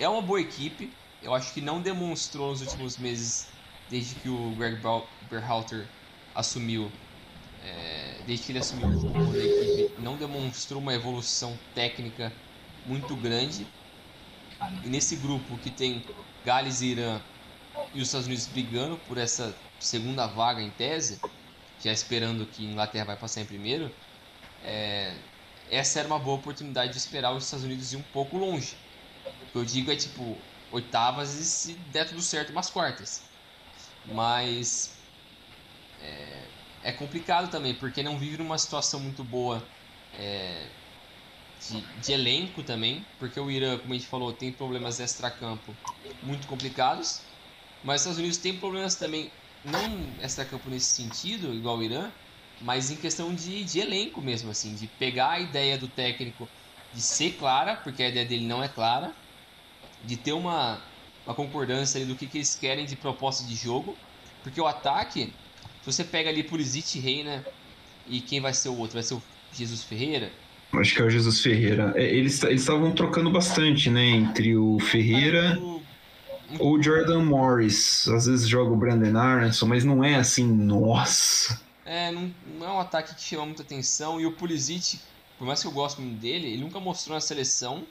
é 0.00 0.08
uma 0.08 0.22
boa 0.22 0.40
equipe. 0.40 0.90
Eu 1.22 1.32
acho 1.32 1.54
que 1.54 1.60
não 1.60 1.80
demonstrou 1.80 2.50
nos 2.50 2.60
últimos 2.60 2.98
meses, 2.98 3.46
desde 3.88 4.14
que 4.16 4.28
o 4.28 4.50
Greg 4.56 4.78
Berhalter 5.30 5.86
assumiu, 6.34 6.90
é, 7.64 8.22
desde 8.26 8.44
que 8.44 8.52
ele 8.52 8.58
assumiu 8.58 8.88
o 8.88 9.32
da 9.32 9.38
equipe, 9.38 10.02
não 10.02 10.16
demonstrou 10.16 10.82
uma 10.82 10.92
evolução 10.92 11.56
técnica 11.74 12.30
muito 12.86 13.16
grande. 13.16 13.66
E 14.82 14.88
nesse 14.88 15.16
grupo 15.16 15.58
que 15.58 15.70
tem 15.70 16.04
Gales 16.44 16.80
e 16.80 16.86
Irã 16.86 17.20
e 17.92 18.00
os 18.00 18.08
Estados 18.08 18.26
Unidos 18.26 18.46
brigando 18.46 18.98
por 18.98 19.18
essa 19.18 19.56
segunda 19.78 20.26
vaga 20.26 20.62
em 20.62 20.70
tese, 20.70 21.20
já 21.78 21.92
esperando 21.92 22.46
que 22.46 22.64
Inglaterra 22.64 23.04
vai 23.06 23.16
passar 23.18 23.40
em 23.40 23.46
primeiro, 23.46 23.94
é, 24.62 25.16
essa 25.68 25.98
era 25.98 26.08
uma 26.08 26.18
boa 26.18 26.38
oportunidade 26.38 26.92
de 26.92 26.98
esperar 26.98 27.34
os 27.34 27.44
Estados 27.44 27.64
Unidos 27.64 27.92
ir 27.92 27.96
um 27.96 28.02
pouco 28.02 28.36
longe. 28.36 28.76
O 29.24 29.46
que 29.52 29.58
eu 29.58 29.64
digo 29.64 29.90
é 29.90 29.96
tipo 29.96 30.36
oitavas 30.70 31.34
e 31.34 31.44
se 31.44 31.74
der 31.90 32.08
tudo 32.08 32.22
certo 32.22 32.50
umas 32.50 32.70
quartas. 32.70 33.22
Mas 34.04 34.94
é, 35.98 36.48
é 36.82 36.92
complicado 36.92 37.50
também, 37.50 37.74
porque 37.74 38.02
não 38.02 38.18
vive 38.18 38.38
numa 38.38 38.58
situação 38.58 39.00
muito 39.00 39.24
boa 39.24 39.66
é, 40.12 40.68
de, 41.68 41.82
de 42.00 42.12
elenco 42.12 42.62
também, 42.62 43.06
porque 43.18 43.38
o 43.40 43.50
Irã, 43.50 43.78
como 43.78 43.92
a 43.94 43.96
gente 43.96 44.08
falou, 44.08 44.32
tem 44.32 44.52
problemas 44.52 45.00
extracampo 45.00 45.78
muito 46.22 46.46
complicados, 46.46 47.22
mas 47.82 47.96
os 47.96 48.02
Estados 48.02 48.18
Unidos 48.18 48.38
tem 48.38 48.58
problemas 48.58 48.96
também, 48.96 49.32
não 49.62 50.16
extracampo 50.20 50.68
nesse 50.70 50.94
sentido, 50.94 51.54
igual 51.54 51.78
o 51.78 51.82
Irã, 51.82 52.12
mas 52.60 52.90
em 52.90 52.96
questão 52.96 53.34
de, 53.34 53.64
de 53.64 53.80
elenco 53.80 54.22
mesmo, 54.22 54.50
assim, 54.50 54.74
de 54.74 54.88
pegar 54.88 55.32
a 55.32 55.40
ideia 55.40 55.78
do 55.78 55.88
técnico 55.88 56.50
de 56.92 57.02
ser 57.02 57.32
clara, 57.36 57.76
porque 57.76 58.02
a 58.02 58.08
ideia 58.08 58.26
dele 58.26 58.46
não 58.46 58.62
é 58.62 58.68
clara, 58.68 59.14
de 60.00 60.16
ter 60.16 60.32
uma, 60.32 60.84
uma 61.26 61.34
concordância 61.34 61.98
ali 61.98 62.06
do 62.06 62.16
que, 62.16 62.28
que 62.28 62.38
eles 62.38 62.54
querem 62.54 62.86
de 62.86 62.96
proposta 62.96 63.44
de 63.46 63.54
jogo, 63.54 64.00
porque 64.42 64.60
o 64.60 64.66
ataque, 64.66 65.38
se 65.80 65.86
você 65.92 66.04
pega 66.04 66.30
ali 66.30 66.44
Pulisic, 66.44 66.98
Reina 67.00 67.46
e 68.06 68.22
quem 68.22 68.40
vai 68.40 68.54
ser 68.54 68.68
o 68.70 68.76
outro? 68.76 68.94
Vai 68.94 69.02
ser 69.02 69.14
o 69.14 69.24
Jesus 69.50 69.84
Ferreira? 69.84 70.43
Acho 70.80 70.94
que 70.94 71.02
é 71.02 71.04
o 71.04 71.10
Jesus 71.10 71.40
Ferreira. 71.40 71.92
É, 71.96 72.04
eles 72.04 72.42
estavam 72.42 72.92
trocando 72.92 73.30
bastante, 73.30 73.90
né? 73.90 74.04
Entre 74.04 74.56
o 74.56 74.78
Ferreira. 74.80 75.58
Ou 76.58 76.80
Jordan 76.80 77.24
Morris, 77.24 78.06
às 78.08 78.26
vezes 78.26 78.48
joga 78.48 78.70
o 78.70 78.76
Brandon 78.76 79.18
Aronson, 79.18 79.66
mas 79.66 79.84
não 79.84 80.04
é 80.04 80.14
assim, 80.14 80.46
nossa. 80.46 81.60
É, 81.84 82.12
não, 82.12 82.32
não 82.58 82.66
é 82.66 82.70
um 82.70 82.80
ataque 82.80 83.14
que 83.14 83.22
chama 83.22 83.46
muita 83.46 83.62
atenção. 83.62 84.20
E 84.20 84.26
o 84.26 84.32
Pulisic, 84.32 85.00
por 85.38 85.46
mais 85.46 85.60
que 85.60 85.66
eu 85.66 85.72
goste 85.72 86.00
muito 86.00 86.20
dele, 86.20 86.48
ele 86.48 86.62
nunca 86.62 86.78
mostrou 86.78 87.14
na 87.14 87.20
seleção 87.20 87.82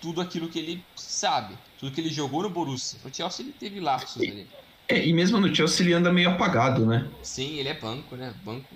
tudo 0.00 0.20
aquilo 0.20 0.48
que 0.48 0.58
ele 0.58 0.84
sabe, 0.96 1.56
tudo 1.78 1.92
que 1.92 2.00
ele 2.00 2.10
jogou 2.10 2.42
no 2.42 2.50
Borussia. 2.50 2.98
No 3.04 3.14
Chelsea 3.14 3.44
ele 3.44 3.54
teve 3.58 3.80
lapsos 3.80 4.20
ali. 4.20 4.46
É, 4.88 5.06
e 5.06 5.12
mesmo 5.14 5.40
no 5.40 5.54
Chelsea 5.54 5.86
ele 5.86 5.94
anda 5.94 6.12
meio 6.12 6.30
apagado, 6.30 6.84
né? 6.84 7.08
Sim, 7.22 7.56
ele 7.58 7.70
é 7.70 7.74
banco, 7.74 8.16
né? 8.16 8.34
Banco 8.44 8.66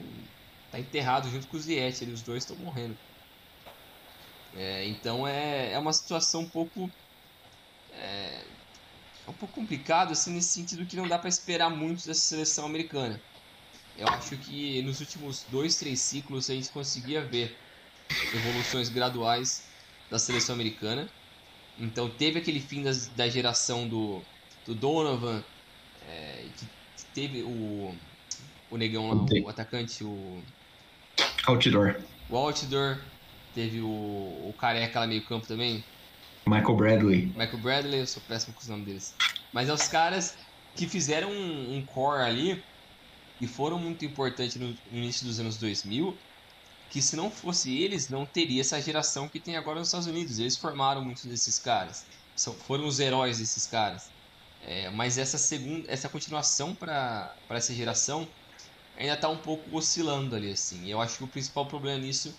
tá 0.70 0.78
enterrado 0.78 1.30
junto 1.30 1.46
com 1.48 1.56
o 1.56 1.60
Ziyech, 1.60 2.04
os 2.06 2.22
dois 2.22 2.44
estão 2.44 2.56
morrendo. 2.56 2.96
É, 4.56 4.86
então 4.88 5.26
é, 5.26 5.72
é 5.72 5.78
uma 5.78 5.92
situação 5.92 6.42
um 6.42 6.48
pouco 6.48 6.90
é, 7.92 8.40
é 9.26 9.30
um 9.30 9.34
pouco 9.34 9.54
complicado 9.54 10.12
assim 10.12 10.32
nesse 10.32 10.48
sentido 10.48 10.86
que 10.86 10.96
não 10.96 11.06
dá 11.06 11.18
para 11.18 11.28
esperar 11.28 11.70
muito 11.70 12.06
dessa 12.06 12.20
seleção 12.20 12.66
americana. 12.66 13.20
Eu 13.96 14.08
acho 14.08 14.36
que 14.38 14.80
nos 14.82 15.00
últimos 15.00 15.42
dois, 15.50 15.76
três 15.76 16.00
ciclos 16.00 16.48
a 16.48 16.54
gente 16.54 16.70
conseguia 16.70 17.20
ver 17.20 17.56
evoluções 18.34 18.88
graduais 18.88 19.64
da 20.10 20.18
seleção 20.18 20.54
americana. 20.54 21.08
Então 21.78 22.08
teve 22.08 22.38
aquele 22.38 22.60
fim 22.60 22.82
das, 22.82 23.08
da 23.08 23.28
geração 23.28 23.88
do, 23.88 24.22
do 24.64 24.74
Donovan, 24.74 25.42
é, 26.08 26.44
que 26.56 26.66
teve 27.14 27.42
o, 27.42 27.94
o 28.70 28.76
negão 28.76 29.08
lá, 29.08 29.26
o 29.44 29.48
atacante, 29.48 30.04
o. 30.04 30.42
Outdoor. 31.48 31.96
O 32.28 32.36
Outdoor. 32.36 32.98
Teve 33.54 33.80
o, 33.80 33.88
o 33.88 34.54
careca 34.58 35.00
lá 35.00 35.06
meio 35.06 35.24
campo 35.24 35.46
também. 35.46 35.82
Michael 36.46 36.76
Bradley. 36.76 37.26
Michael 37.26 37.58
Bradley, 37.58 38.00
eu 38.00 38.06
sou 38.06 38.22
péssimo 38.28 38.54
com 38.54 38.60
os 38.60 38.68
nomes 38.68 38.86
deles. 38.86 39.14
Mas 39.52 39.68
é 39.68 39.72
os 39.72 39.88
caras 39.88 40.36
que 40.76 40.86
fizeram 40.86 41.30
um, 41.30 41.76
um 41.76 41.84
core 41.84 42.22
ali 42.22 42.62
e 43.40 43.46
foram 43.46 43.78
muito 43.78 44.04
importantes 44.04 44.56
no, 44.56 44.68
no 44.68 44.98
início 44.98 45.26
dos 45.26 45.40
anos 45.40 45.56
2000 45.56 46.16
que 46.90 47.02
se 47.02 47.16
não 47.16 47.30
fosse 47.30 47.76
eles, 47.82 48.08
não 48.08 48.24
teria 48.24 48.60
essa 48.60 48.80
geração 48.80 49.28
que 49.28 49.38
tem 49.38 49.56
agora 49.56 49.78
nos 49.78 49.88
Estados 49.88 50.06
Unidos. 50.06 50.38
Eles 50.38 50.56
formaram 50.56 51.04
muitos 51.04 51.24
desses 51.24 51.58
caras. 51.58 52.06
São, 52.34 52.54
foram 52.54 52.86
os 52.86 52.98
heróis 52.98 53.38
desses 53.38 53.66
caras. 53.66 54.10
É, 54.60 54.90
mas 54.90 55.18
essa 55.18 55.38
segunda, 55.38 55.90
essa 55.90 56.08
continuação 56.08 56.74
para 56.74 57.36
essa 57.50 57.74
geração 57.74 58.26
ainda 58.98 59.14
está 59.14 59.28
um 59.28 59.36
pouco 59.36 59.76
oscilando 59.76 60.34
ali 60.34 60.50
assim. 60.50 60.88
Eu 60.90 61.00
acho 61.00 61.18
que 61.18 61.24
o 61.24 61.28
principal 61.28 61.64
problema 61.66 61.98
nisso 61.98 62.34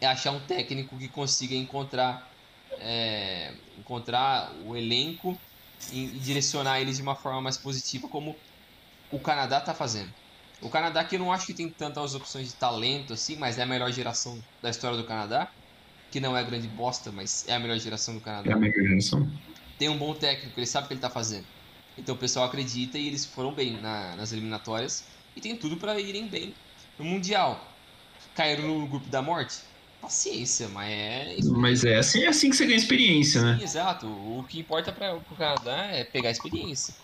é 0.00 0.06
achar 0.06 0.32
um 0.32 0.40
técnico 0.40 0.96
que 0.98 1.08
consiga 1.08 1.54
encontrar 1.54 2.30
é, 2.78 3.54
encontrar 3.78 4.52
o 4.66 4.76
elenco 4.76 5.38
e, 5.90 6.04
e 6.04 6.18
direcionar 6.18 6.80
eles 6.80 6.96
de 6.96 7.02
uma 7.02 7.14
forma 7.14 7.40
mais 7.40 7.56
positiva, 7.56 8.06
como 8.08 8.36
o 9.10 9.18
Canadá 9.18 9.58
está 9.58 9.72
fazendo. 9.72 10.12
O 10.60 10.68
Canadá 10.68 11.04
que 11.04 11.16
eu 11.16 11.20
não 11.20 11.32
acho 11.32 11.46
que 11.46 11.54
tem 11.54 11.68
tantas 11.68 12.14
opções 12.14 12.48
de 12.48 12.54
talento 12.54 13.12
assim, 13.12 13.36
mas 13.36 13.58
é 13.58 13.62
a 13.62 13.66
melhor 13.66 13.90
geração 13.92 14.42
da 14.62 14.70
história 14.70 14.96
do 14.96 15.04
Canadá. 15.04 15.50
Que 16.10 16.20
não 16.20 16.36
é 16.36 16.40
a 16.40 16.42
grande 16.42 16.68
bosta, 16.68 17.10
mas 17.10 17.46
é 17.48 17.54
a 17.54 17.58
melhor 17.58 17.78
geração 17.78 18.14
do 18.14 18.20
Canadá. 18.20 18.50
É 18.50 18.54
a 18.54 18.56
melhor 18.56 18.74
geração. 18.74 19.28
Tem 19.78 19.88
um 19.88 19.98
bom 19.98 20.14
técnico, 20.14 20.58
ele 20.58 20.66
sabe 20.66 20.84
o 20.84 20.88
que 20.88 20.94
ele 20.94 20.98
está 20.98 21.10
fazendo. 21.10 21.44
Então 21.98 22.14
o 22.14 22.18
pessoal 22.18 22.46
acredita 22.46 22.96
e 22.96 23.06
eles 23.06 23.26
foram 23.26 23.52
bem 23.52 23.80
na, 23.80 24.16
nas 24.16 24.32
eliminatórias 24.32 25.04
e 25.36 25.40
tem 25.40 25.54
tudo 25.56 25.76
para 25.76 26.00
irem 26.00 26.26
bem 26.26 26.54
no 26.98 27.04
Mundial. 27.04 27.72
Caíram 28.34 28.66
no 28.80 28.86
grupo 28.86 29.08
da 29.08 29.22
morte? 29.22 29.58
Paciência, 30.00 30.68
mas 30.68 30.90
é. 30.90 31.36
Mas 31.44 31.84
é 31.84 31.96
assim, 31.96 32.22
é 32.22 32.28
assim 32.28 32.50
que 32.50 32.56
você 32.56 32.66
ganha 32.66 32.76
experiência, 32.76 33.40
Sim, 33.40 33.46
né? 33.46 33.58
Exato. 33.62 34.06
O 34.06 34.44
que 34.48 34.58
importa 34.58 34.92
para 34.92 35.14
o 35.16 35.20
Canadá 35.36 35.86
é 35.86 36.04
pegar 36.04 36.30
experiência. 36.30 36.94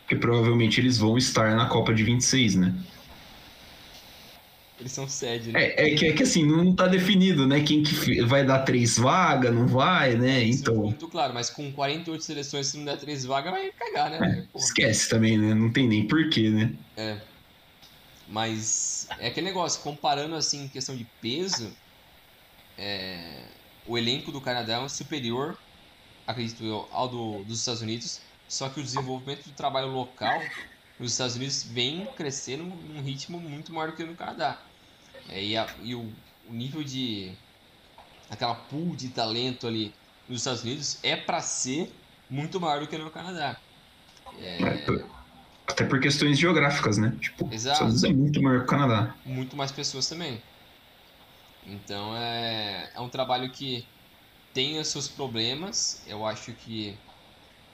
Porque 0.00 0.16
provavelmente 0.16 0.80
eles 0.80 0.98
vão 0.98 1.16
estar 1.16 1.54
na 1.56 1.66
Copa 1.66 1.94
de 1.94 2.04
26, 2.04 2.56
né? 2.56 2.74
Eles 4.78 4.92
são 4.92 5.08
sede, 5.08 5.52
né? 5.52 5.62
É, 5.62 5.92
é, 5.92 5.94
que, 5.94 6.06
é 6.06 6.12
que 6.12 6.22
assim, 6.24 6.44
não 6.44 6.74
tá 6.74 6.86
definido, 6.88 7.46
né? 7.46 7.62
Quem 7.62 7.82
que 7.82 8.20
vai 8.22 8.44
dar 8.44 8.58
três 8.60 8.98
vagas, 8.98 9.54
não 9.54 9.66
vai, 9.66 10.16
né? 10.16 10.42
Isso 10.42 10.62
Então. 10.62 10.74
é 10.74 10.78
muito 10.78 11.08
claro, 11.08 11.32
mas 11.32 11.48
com 11.48 11.72
48 11.72 12.22
seleções, 12.22 12.66
se 12.66 12.76
não 12.76 12.84
der 12.84 12.98
três 12.98 13.24
vagas, 13.24 13.52
vai 13.52 13.70
cagar, 13.70 14.10
né? 14.10 14.46
É, 14.54 14.58
esquece 14.58 15.08
também, 15.08 15.38
né? 15.38 15.54
Não 15.54 15.72
tem 15.72 15.86
nem 15.86 16.06
porquê, 16.06 16.50
né? 16.50 16.72
É. 16.96 17.16
Mas 18.28 19.06
é 19.18 19.28
aquele 19.28 19.46
negócio, 19.46 19.82
comparando 19.82 20.34
assim 20.34 20.64
em 20.64 20.68
questão 20.68 20.96
de 20.96 21.04
peso, 21.20 21.72
é, 22.78 23.44
o 23.86 23.98
elenco 23.98 24.32
do 24.32 24.40
Canadá 24.40 24.82
é 24.82 24.88
superior, 24.88 25.58
acredito 26.26 26.64
eu, 26.64 26.88
ao 26.90 27.08
do, 27.08 27.44
dos 27.44 27.58
Estados 27.58 27.82
Unidos, 27.82 28.20
só 28.48 28.68
que 28.68 28.80
o 28.80 28.82
desenvolvimento 28.82 29.44
do 29.44 29.52
trabalho 29.52 29.88
local 29.88 30.40
nos 30.98 31.12
Estados 31.12 31.36
Unidos 31.36 31.64
vem 31.64 32.06
crescendo 32.16 32.64
num 32.64 33.02
ritmo 33.02 33.38
muito 33.38 33.72
maior 33.72 33.90
do 33.90 33.96
que 33.96 34.04
no 34.04 34.14
Canadá. 34.14 34.60
É, 35.28 35.42
e, 35.42 35.56
a, 35.56 35.66
e 35.82 35.94
o, 35.94 36.12
o, 36.48 36.52
nível 36.52 36.82
de. 36.82 37.32
aquela 38.30 38.54
pool 38.54 38.94
de 38.94 39.08
talento 39.08 39.66
ali 39.66 39.92
nos 40.28 40.40
Estados 40.40 40.62
Unidos 40.62 40.98
é 41.02 41.16
para 41.16 41.40
ser 41.40 41.92
muito 42.28 42.60
maior 42.60 42.80
do 42.80 42.86
que 42.86 42.96
no 42.96 43.10
Canadá. 43.10 43.56
É... 44.38 44.58
Até 45.66 45.84
por 45.84 46.00
questões 46.00 46.38
geográficas, 46.38 46.98
né? 46.98 47.16
Tipo, 47.20 47.52
Exato. 47.52 47.74
Estados 47.74 48.02
Unidos 48.02 48.04
é 48.04 48.12
muito 48.12 48.42
maior 48.42 48.58
que 48.60 48.64
o 48.64 48.68
Canadá. 48.68 49.14
Muito 49.24 49.56
mais 49.56 49.72
pessoas 49.72 50.08
também. 50.08 50.40
Então 51.66 52.14
é, 52.16 52.90
é 52.94 53.00
um 53.00 53.08
trabalho 53.08 53.50
que 53.50 53.86
tem 54.52 54.78
os 54.78 54.88
seus 54.88 55.08
problemas. 55.08 56.02
Eu 56.06 56.26
acho 56.26 56.52
que 56.52 56.96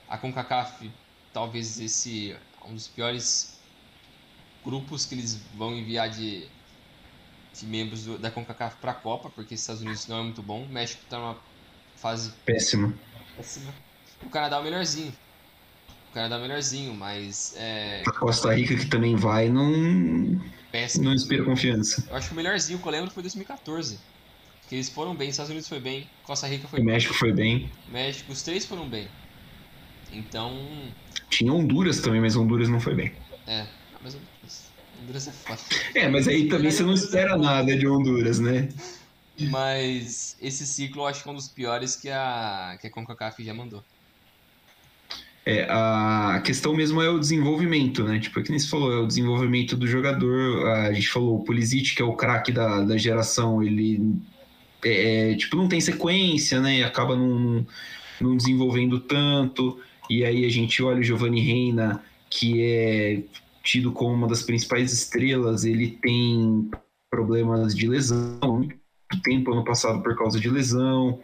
a 0.08 0.16
CONCACAF, 0.16 0.90
talvez 1.32 1.80
esse 1.80 2.36
um 2.64 2.74
dos 2.74 2.88
piores 2.88 3.58
grupos 4.64 5.06
que 5.06 5.14
eles 5.14 5.40
vão 5.54 5.74
enviar 5.74 6.08
de, 6.10 6.46
de 7.54 7.66
membros 7.66 8.04
do, 8.04 8.18
da 8.18 8.30
CONCACAF 8.30 8.76
para 8.76 8.92
a 8.92 8.94
Copa, 8.94 9.30
porque 9.30 9.54
os 9.54 9.60
Estados 9.60 9.82
Unidos 9.82 10.06
não 10.06 10.20
é 10.20 10.22
muito 10.22 10.42
bom. 10.42 10.62
O 10.62 10.68
México 10.68 11.02
está 11.02 11.18
numa 11.18 11.36
fase 11.96 12.32
péssima. 12.44 12.94
péssima. 13.36 13.72
O 14.22 14.28
Canadá 14.28 14.56
é 14.56 14.60
o 14.60 14.62
melhorzinho. 14.62 15.12
O 16.10 16.12
Canadá 16.12 16.36
é 16.36 16.38
o 16.38 16.42
melhorzinho, 16.42 16.92
mas. 16.92 17.54
É... 17.56 18.02
A 18.04 18.12
Costa 18.12 18.52
Rica 18.52 18.76
que 18.76 18.86
também 18.86 19.14
vai, 19.14 19.48
não. 19.48 20.40
Péssimo. 20.72 21.04
Não 21.04 21.14
inspira 21.14 21.44
confiança. 21.44 22.04
Eu 22.10 22.16
acho 22.16 22.28
que 22.28 22.32
o 22.32 22.36
melhorzinho 22.36 22.78
que 22.80 22.86
eu 22.86 22.92
lembro 22.92 23.10
foi 23.10 23.22
2014. 23.22 23.98
Que 24.68 24.74
eles 24.74 24.88
foram 24.88 25.14
bem, 25.14 25.30
Estados 25.30 25.50
Unidos 25.50 25.68
foi 25.68 25.80
bem, 25.80 26.08
Costa 26.24 26.46
Rica 26.46 26.66
foi 26.68 26.80
o 26.80 26.84
bem. 26.84 26.94
México 26.94 27.14
foi 27.14 27.32
bem. 27.32 27.70
México, 27.88 28.32
os 28.32 28.42
três 28.42 28.64
foram 28.64 28.88
bem. 28.88 29.08
Então. 30.12 30.52
Tinha 31.28 31.52
Honduras 31.52 32.00
também, 32.00 32.20
mas 32.20 32.36
Honduras 32.36 32.68
não 32.68 32.80
foi 32.80 32.94
bem. 32.94 33.12
É, 33.46 33.66
mas 34.02 34.16
Honduras 35.00 35.28
é 35.28 35.32
foda. 35.32 35.60
É, 35.94 36.08
mas 36.08 36.26
aí 36.26 36.48
também 36.48 36.70
você 36.70 36.82
não 36.82 36.92
espera 36.92 37.36
nada 37.36 37.76
de 37.76 37.86
Honduras, 37.86 38.38
né? 38.40 38.68
Mas 39.38 40.36
esse 40.40 40.66
ciclo 40.66 41.02
eu 41.02 41.06
acho 41.06 41.22
que 41.22 41.28
é 41.28 41.32
um 41.32 41.36
dos 41.36 41.48
piores 41.48 41.96
que 41.96 42.10
a, 42.10 42.76
que 42.80 42.86
a 42.86 42.90
CONCACAF 42.90 43.42
já 43.44 43.54
mandou. 43.54 43.84
É, 45.44 45.66
a 45.70 46.42
questão 46.44 46.74
mesmo 46.74 47.00
é 47.00 47.08
o 47.08 47.18
desenvolvimento, 47.18 48.04
né? 48.04 48.20
Tipo, 48.20 48.40
é 48.40 48.42
que 48.42 48.50
nem 48.50 48.58
você 48.58 48.68
falou, 48.68 48.92
é 48.92 48.98
o 48.98 49.06
desenvolvimento 49.06 49.76
do 49.76 49.86
jogador. 49.86 50.66
A 50.68 50.92
gente 50.92 51.08
falou, 51.08 51.36
o 51.36 51.44
Pulisic, 51.44 51.94
que 51.94 52.02
é 52.02 52.04
o 52.04 52.14
craque 52.14 52.52
da, 52.52 52.82
da 52.82 52.96
geração, 52.96 53.62
ele 53.62 54.20
é, 54.84 55.34
tipo, 55.34 55.56
não 55.56 55.68
tem 55.68 55.80
sequência, 55.80 56.60
né? 56.60 56.78
E 56.78 56.84
acaba 56.84 57.16
não, 57.16 57.66
não 58.20 58.36
desenvolvendo 58.36 59.00
tanto. 59.00 59.80
E 60.08 60.24
aí 60.24 60.44
a 60.44 60.48
gente 60.50 60.82
olha 60.82 61.00
o 61.00 61.02
Giovanni 61.02 61.40
Reina, 61.40 62.02
que 62.28 62.62
é 62.62 63.22
tido 63.62 63.92
como 63.92 64.14
uma 64.14 64.28
das 64.28 64.42
principais 64.42 64.92
estrelas, 64.92 65.64
ele 65.64 65.98
tem 66.02 66.70
problemas 67.10 67.74
de 67.74 67.86
lesão, 67.88 68.38
muito 68.42 68.76
tempo 69.22 69.52
ano 69.52 69.64
passado 69.64 70.02
por 70.02 70.16
causa 70.16 70.40
de 70.40 70.48
lesão. 70.48 71.20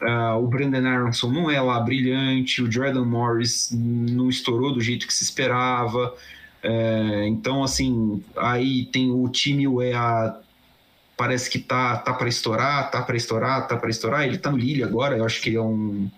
Uh, 0.00 0.42
o 0.42 0.46
Brandon 0.46 0.86
Aronson 0.86 1.30
não 1.30 1.50
é 1.50 1.60
lá 1.60 1.80
brilhante, 1.80 2.62
o 2.62 2.70
Jordan 2.70 3.04
Morris 3.04 3.70
não 3.72 4.28
estourou 4.28 4.72
do 4.72 4.80
jeito 4.80 5.06
que 5.06 5.12
se 5.12 5.24
esperava. 5.24 6.14
Uh, 6.62 7.22
então, 7.24 7.64
assim, 7.64 8.22
aí 8.36 8.86
tem 8.86 9.10
o 9.10 9.28
time 9.28 9.66
UEA, 9.66 10.40
parece 11.16 11.50
que 11.50 11.58
tá, 11.58 11.96
tá 11.96 12.12
para 12.12 12.28
estourar, 12.28 12.90
tá 12.90 13.02
para 13.02 13.16
estourar, 13.16 13.66
tá 13.66 13.76
para 13.76 13.90
estourar. 13.90 14.24
Ele 14.24 14.38
tá 14.38 14.50
no 14.50 14.56
Lille 14.56 14.84
agora, 14.84 15.16
eu 15.16 15.24
acho 15.24 15.40
que 15.40 15.56
é 15.56 15.60
um, 15.60 16.08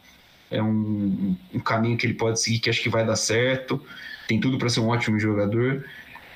é 0.51 0.63
um, 0.63 1.37
um 1.55 1.61
caminho 1.61 1.97
que 1.97 2.07
ele 2.07 2.15
pode 2.15 2.41
seguir 2.41 2.59
que 2.59 2.69
acho 2.69 2.83
que 2.83 2.91
vai 2.91 3.05
dar 3.05 3.17
certo. 3.17 3.83
Tem 4.29 4.39
tudo 4.39 4.59
para 4.59 4.69
ser 4.69 4.81
um 4.81 4.89
ótimo 4.89 5.19
jogador. 5.19 5.85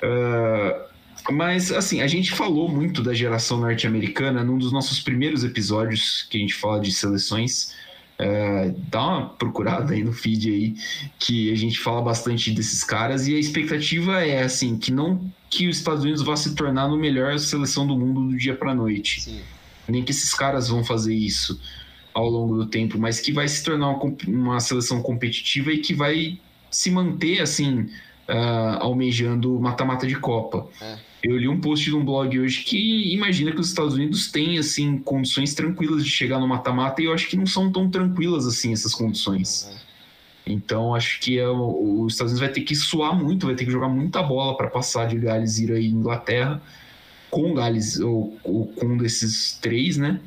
Uh, 0.03 0.94
mas, 1.31 1.71
assim, 1.71 2.01
a 2.01 2.07
gente 2.07 2.31
falou 2.31 2.69
muito 2.69 3.01
da 3.01 3.13
geração 3.13 3.59
norte-americana 3.59 4.43
num 4.43 4.57
dos 4.57 4.71
nossos 4.71 4.99
primeiros 4.99 5.43
episódios 5.43 6.27
que 6.29 6.37
a 6.37 6.39
gente 6.39 6.53
fala 6.53 6.79
de 6.79 6.91
seleções. 6.91 7.73
É, 8.17 8.73
dá 8.89 9.05
uma 9.05 9.29
procurada 9.29 9.93
aí 9.93 10.03
no 10.03 10.13
feed 10.13 10.49
aí, 10.49 10.75
que 11.19 11.51
a 11.51 11.55
gente 11.55 11.79
fala 11.79 12.01
bastante 12.01 12.51
desses 12.51 12.83
caras, 12.83 13.27
e 13.27 13.35
a 13.35 13.39
expectativa 13.39 14.23
é, 14.25 14.43
assim, 14.43 14.77
que 14.77 14.91
não 14.91 15.29
que 15.49 15.67
os 15.67 15.77
Estados 15.77 16.03
Unidos 16.03 16.21
vá 16.21 16.35
se 16.35 16.55
tornar 16.55 16.87
no 16.87 16.97
melhor 16.97 17.37
seleção 17.39 17.85
do 17.85 17.97
mundo 17.97 18.29
do 18.29 18.37
dia 18.37 18.55
para 18.55 18.73
noite. 18.73 19.21
Sim. 19.21 19.41
Nem 19.87 20.03
que 20.03 20.11
esses 20.11 20.33
caras 20.33 20.69
vão 20.69 20.83
fazer 20.83 21.13
isso. 21.13 21.59
ao 22.15 22.29
longo 22.29 22.55
do 22.55 22.65
tempo, 22.65 22.97
mas 22.97 23.19
que 23.19 23.33
vai 23.33 23.45
se 23.45 23.61
tornar 23.61 23.89
uma, 23.89 24.15
uma 24.25 24.59
seleção 24.61 25.01
competitiva 25.01 25.73
e 25.73 25.79
que 25.79 25.93
vai 25.93 26.39
se 26.71 26.89
manter 26.89 27.41
assim, 27.41 27.89
uh, 28.29 28.79
almejando 28.79 29.59
mata-mata 29.59 30.07
de 30.07 30.15
Copa. 30.15 30.65
É. 30.81 30.97
Eu 31.25 31.37
li 31.39 31.47
um 31.47 31.59
post 31.59 31.83
de 31.83 31.95
um 31.95 32.05
blog 32.05 32.39
hoje 32.39 32.63
que 32.63 33.11
imagina 33.11 33.51
que 33.51 33.59
os 33.59 33.69
Estados 33.69 33.95
Unidos 33.95 34.31
têm 34.31 34.59
assim 34.59 34.99
condições 34.99 35.55
tranquilas 35.55 36.03
de 36.03 36.09
chegar 36.11 36.39
no 36.39 36.47
mata-mata 36.47 37.01
e 37.01 37.05
eu 37.05 37.13
acho 37.13 37.27
que 37.27 37.35
não 37.35 37.47
são 37.47 37.71
tão 37.71 37.89
tranquilas 37.89 38.45
assim 38.45 38.71
essas 38.71 38.93
condições. 38.93 39.67
Então 40.45 40.93
acho 40.93 41.19
que 41.19 41.39
é, 41.39 41.49
os 41.49 42.13
Estados 42.13 42.33
Unidos 42.33 42.39
vai 42.39 42.49
ter 42.49 42.61
que 42.61 42.75
suar 42.75 43.15
muito, 43.15 43.47
vai 43.47 43.55
ter 43.55 43.65
que 43.65 43.71
jogar 43.71 43.89
muita 43.89 44.21
bola 44.21 44.55
para 44.55 44.67
passar 44.67 45.07
de 45.07 45.17
Gales, 45.17 45.57
ir 45.57 45.71
aí 45.71 45.87
Inglaterra 45.87 46.61
com 47.31 47.55
Gales 47.55 47.99
ou, 47.99 48.37
ou 48.43 48.67
com 48.67 48.85
um 48.85 48.97
desses 48.97 49.57
três, 49.59 49.97
né? 49.97 50.19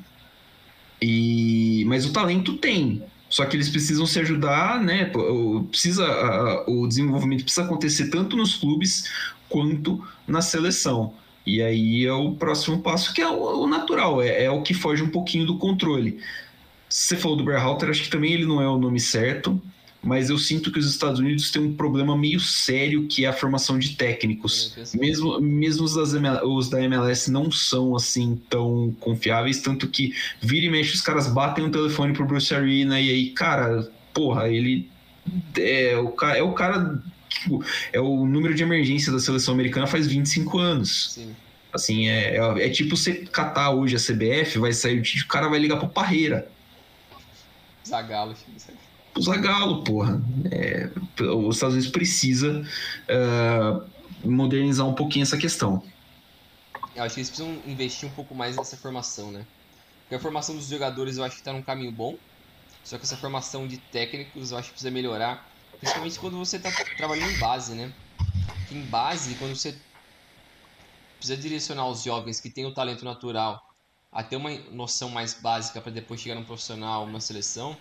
E 1.00 1.84
mas 1.86 2.06
o 2.06 2.12
talento 2.12 2.56
tem. 2.56 3.04
Só 3.28 3.44
que 3.44 3.56
eles 3.56 3.68
precisam 3.68 4.06
se 4.06 4.18
ajudar, 4.20 4.80
né? 4.80 5.12
Precisa, 5.70 6.06
o 6.66 6.86
desenvolvimento 6.86 7.42
precisa 7.42 7.64
acontecer 7.64 8.08
tanto 8.08 8.36
nos 8.36 8.54
clubes 8.54 9.04
quanto 9.48 10.02
na 10.26 10.40
seleção. 10.40 11.14
E 11.46 11.62
aí 11.62 12.04
é 12.04 12.12
o 12.12 12.32
próximo 12.32 12.80
passo, 12.82 13.14
que 13.14 13.20
é 13.20 13.28
o, 13.28 13.66
natural, 13.66 14.22
é, 14.22 14.44
é, 14.44 14.50
o 14.50 14.62
que 14.62 14.74
foge 14.74 15.02
um 15.02 15.08
pouquinho 15.08 15.46
do 15.46 15.56
controle. 15.58 16.20
Você 16.88 17.16
falou 17.16 17.36
do 17.36 17.44
Berhalter, 17.44 17.90
acho 17.90 18.02
que 18.02 18.10
também 18.10 18.32
ele 18.32 18.46
não 18.46 18.60
é 18.60 18.68
o 18.68 18.78
nome 18.78 19.00
certo 19.00 19.60
mas 20.02 20.30
eu 20.30 20.38
sinto 20.38 20.70
que 20.70 20.78
os 20.78 20.88
Estados 20.88 21.18
Unidos 21.18 21.50
têm 21.50 21.62
um 21.62 21.74
problema 21.74 22.16
meio 22.16 22.38
sério 22.38 23.06
que 23.06 23.24
é 23.24 23.28
a 23.28 23.32
formação 23.32 23.78
de 23.78 23.96
técnicos. 23.96 24.76
Mesmo, 24.94 25.40
mesmo 25.40 25.84
os, 25.84 25.94
das 25.94 26.12
os 26.42 26.68
da 26.68 26.82
MLS 26.82 27.30
não 27.30 27.50
são 27.50 27.96
assim 27.96 28.40
tão 28.48 28.94
confiáveis, 29.00 29.60
tanto 29.60 29.88
que 29.88 30.14
vira 30.40 30.66
e 30.66 30.70
mexe 30.70 30.94
os 30.94 31.00
caras 31.00 31.26
batem 31.26 31.66
o 31.66 31.70
telefone 31.70 32.12
pro 32.12 32.26
Bruce 32.26 32.54
Arena 32.54 33.00
e 33.00 33.10
aí, 33.10 33.30
cara, 33.30 33.90
porra, 34.14 34.48
ele 34.48 34.88
é 35.56 35.96
o, 35.96 36.14
é 36.24 36.42
o 36.42 36.52
cara. 36.52 37.02
Tipo, 37.28 37.62
é 37.92 38.00
o 38.00 38.24
número 38.24 38.54
de 38.54 38.62
emergência 38.62 39.12
da 39.12 39.18
seleção 39.18 39.52
americana 39.52 39.86
faz 39.86 40.06
25 40.06 40.58
anos. 40.58 41.12
Sim. 41.12 41.36
Assim, 41.72 42.08
é, 42.08 42.36
é, 42.36 42.66
é, 42.66 42.68
tipo 42.70 42.96
você 42.96 43.14
catar 43.26 43.70
hoje 43.70 43.94
a 43.94 43.98
CBF, 43.98 44.58
vai 44.58 44.72
sair 44.72 45.00
o 45.00 45.28
cara 45.28 45.48
vai 45.48 45.58
ligar 45.58 45.76
pro 45.76 45.88
Parreira. 45.88 46.50
Zagalo, 47.86 48.34
filho 48.34 48.58
o 49.18 49.22
Zagallo, 49.22 49.82
porra. 49.82 50.22
É, 50.50 50.90
os 51.22 51.56
Estados 51.56 51.74
Unidos 51.74 51.90
precisa 51.90 52.62
uh, 52.62 54.28
modernizar 54.28 54.86
um 54.86 54.94
pouquinho 54.94 55.24
essa 55.24 55.36
questão. 55.36 55.82
Eu 56.94 57.02
acho 57.02 57.14
que 57.14 57.20
eles 57.20 57.30
precisam 57.30 57.58
investir 57.66 58.08
um 58.08 58.12
pouco 58.12 58.34
mais 58.34 58.56
nessa 58.56 58.76
formação, 58.76 59.30
né? 59.30 59.44
Porque 60.02 60.14
a 60.14 60.20
formação 60.20 60.54
dos 60.54 60.68
jogadores 60.68 61.16
eu 61.16 61.24
acho 61.24 61.34
que 61.34 61.40
está 61.40 61.52
num 61.52 61.62
caminho 61.62 61.92
bom, 61.92 62.16
só 62.82 62.96
que 62.96 63.04
essa 63.04 63.16
formação 63.16 63.66
de 63.66 63.76
técnicos 63.76 64.52
eu 64.52 64.58
acho 64.58 64.68
que 64.68 64.74
precisa 64.74 64.90
melhorar, 64.90 65.46
principalmente 65.78 66.18
quando 66.18 66.38
você 66.38 66.56
está 66.56 66.70
trabalhando 66.96 67.30
em 67.30 67.38
base, 67.38 67.74
né? 67.74 67.92
Em 68.70 68.80
base, 68.82 69.34
quando 69.34 69.54
você 69.54 69.76
precisa 71.18 71.36
direcionar 71.36 71.88
os 71.88 72.02
jovens 72.02 72.40
que 72.40 72.48
têm 72.48 72.64
o 72.66 72.72
talento 72.72 73.04
natural 73.04 73.62
a 74.10 74.22
ter 74.22 74.36
uma 74.36 74.50
noção 74.70 75.10
mais 75.10 75.34
básica 75.34 75.80
para 75.80 75.92
depois 75.92 76.20
chegar 76.20 76.34
no 76.34 76.44
profissional, 76.44 77.04
uma 77.04 77.20
seleção, 77.20 77.76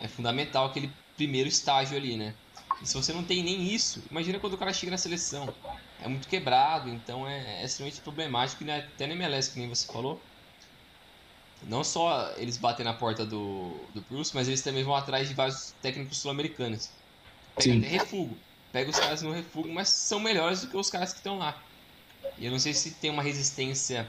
é 0.00 0.08
fundamental 0.08 0.66
aquele 0.66 0.90
primeiro 1.16 1.48
estágio 1.48 1.96
ali, 1.96 2.16
né? 2.16 2.34
E 2.82 2.86
se 2.86 2.94
você 2.94 3.12
não 3.12 3.24
tem 3.24 3.42
nem 3.42 3.72
isso, 3.72 4.02
imagina 4.10 4.38
quando 4.38 4.54
o 4.54 4.58
cara 4.58 4.72
chega 4.72 4.92
na 4.92 4.98
seleção. 4.98 5.52
É 6.02 6.08
muito 6.08 6.28
quebrado, 6.28 6.90
então 6.90 7.26
é, 7.26 7.62
é 7.62 7.64
extremamente 7.64 8.00
problemático. 8.02 8.62
E 8.64 8.70
até 8.70 9.06
na 9.06 9.14
MLS, 9.14 9.50
que 9.50 9.58
nem 9.58 9.68
você 9.68 9.86
falou, 9.86 10.20
não 11.62 11.82
só 11.82 12.32
eles 12.36 12.58
batem 12.58 12.84
na 12.84 12.92
porta 12.92 13.24
do, 13.24 13.80
do 13.94 14.02
Bruce, 14.02 14.32
mas 14.34 14.46
eles 14.46 14.60
também 14.60 14.84
vão 14.84 14.94
atrás 14.94 15.28
de 15.28 15.34
vários 15.34 15.74
técnicos 15.80 16.18
sul-americanos. 16.18 16.90
Pega 17.56 17.78
até 17.78 17.88
refugo. 17.88 18.36
Pega 18.70 18.90
os 18.90 18.98
caras 18.98 19.22
no 19.22 19.32
refugo, 19.32 19.72
mas 19.72 19.88
são 19.88 20.20
melhores 20.20 20.60
do 20.60 20.68
que 20.68 20.76
os 20.76 20.90
caras 20.90 21.12
que 21.12 21.18
estão 21.18 21.38
lá. 21.38 21.56
E 22.38 22.44
eu 22.44 22.52
não 22.52 22.58
sei 22.58 22.74
se 22.74 22.90
tem 22.90 23.10
uma 23.10 23.22
resistência 23.22 24.06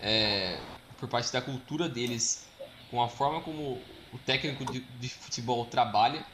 é, 0.00 0.56
por 0.98 1.08
parte 1.08 1.32
da 1.32 1.42
cultura 1.42 1.88
deles 1.88 2.46
com 2.90 3.02
a 3.02 3.08
forma 3.08 3.40
como 3.40 3.80
o 4.12 4.18
técnico 4.18 4.64
de, 4.64 4.80
de 4.80 5.08
futebol 5.08 5.64
trabalha, 5.66 6.24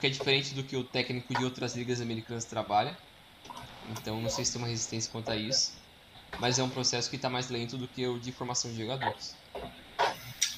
que 0.00 0.06
é 0.06 0.10
diferente 0.10 0.54
do 0.54 0.62
que 0.62 0.76
o 0.76 0.84
técnico 0.84 1.34
de 1.34 1.44
outras 1.44 1.76
ligas 1.76 2.00
americanas 2.00 2.44
trabalha. 2.44 2.96
Então 3.90 4.20
não 4.20 4.28
sei 4.28 4.44
se 4.44 4.52
tem 4.52 4.62
uma 4.62 4.68
resistência 4.68 5.10
quanto 5.10 5.30
a 5.30 5.36
isso, 5.36 5.72
mas 6.38 6.58
é 6.58 6.62
um 6.62 6.70
processo 6.70 7.08
que 7.10 7.16
está 7.16 7.28
mais 7.28 7.50
lento 7.50 7.76
do 7.76 7.86
que 7.88 8.06
o 8.06 8.18
de 8.18 8.32
formação 8.32 8.70
de 8.70 8.78
jogadores. 8.78 9.34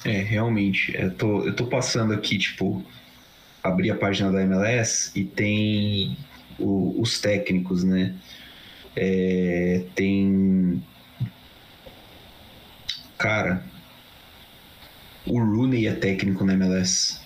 É, 0.05 0.21
realmente. 0.21 0.95
Eu 0.95 1.15
tô, 1.15 1.43
eu 1.43 1.55
tô 1.55 1.65
passando 1.67 2.13
aqui, 2.13 2.37
tipo, 2.37 2.83
abrir 3.61 3.91
a 3.91 3.95
página 3.95 4.31
da 4.31 4.41
MLS 4.41 5.11
e 5.15 5.23
tem 5.23 6.17
o, 6.59 6.99
os 7.01 7.19
técnicos, 7.19 7.83
né? 7.83 8.13
É, 8.95 9.83
tem. 9.95 10.83
Cara, 13.17 13.63
o 15.25 15.39
Rooney 15.39 15.87
é 15.87 15.93
técnico 15.93 16.43
na 16.45 16.53
MLS. 16.53 17.19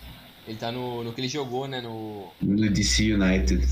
Ele 0.47 0.57
tá 0.57 0.71
no, 0.71 1.03
no 1.03 1.11
que 1.11 1.21
ele 1.21 1.27
jogou, 1.27 1.67
né? 1.67 1.81
No, 1.81 2.27
no 2.41 2.69
DC 2.69 3.13
United. 3.13 3.65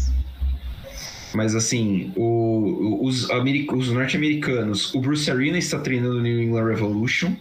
Mas 1.34 1.55
assim, 1.55 2.11
o, 2.15 2.99
os, 3.01 3.30
os 3.30 3.91
norte-americanos, 3.91 4.93
o 4.93 5.01
Bruce 5.01 5.30
Arena 5.30 5.57
está 5.57 5.80
treinando 5.80 6.15
no 6.15 6.21
New 6.21 6.41
England 6.41 6.65
Revolution. 6.65 7.36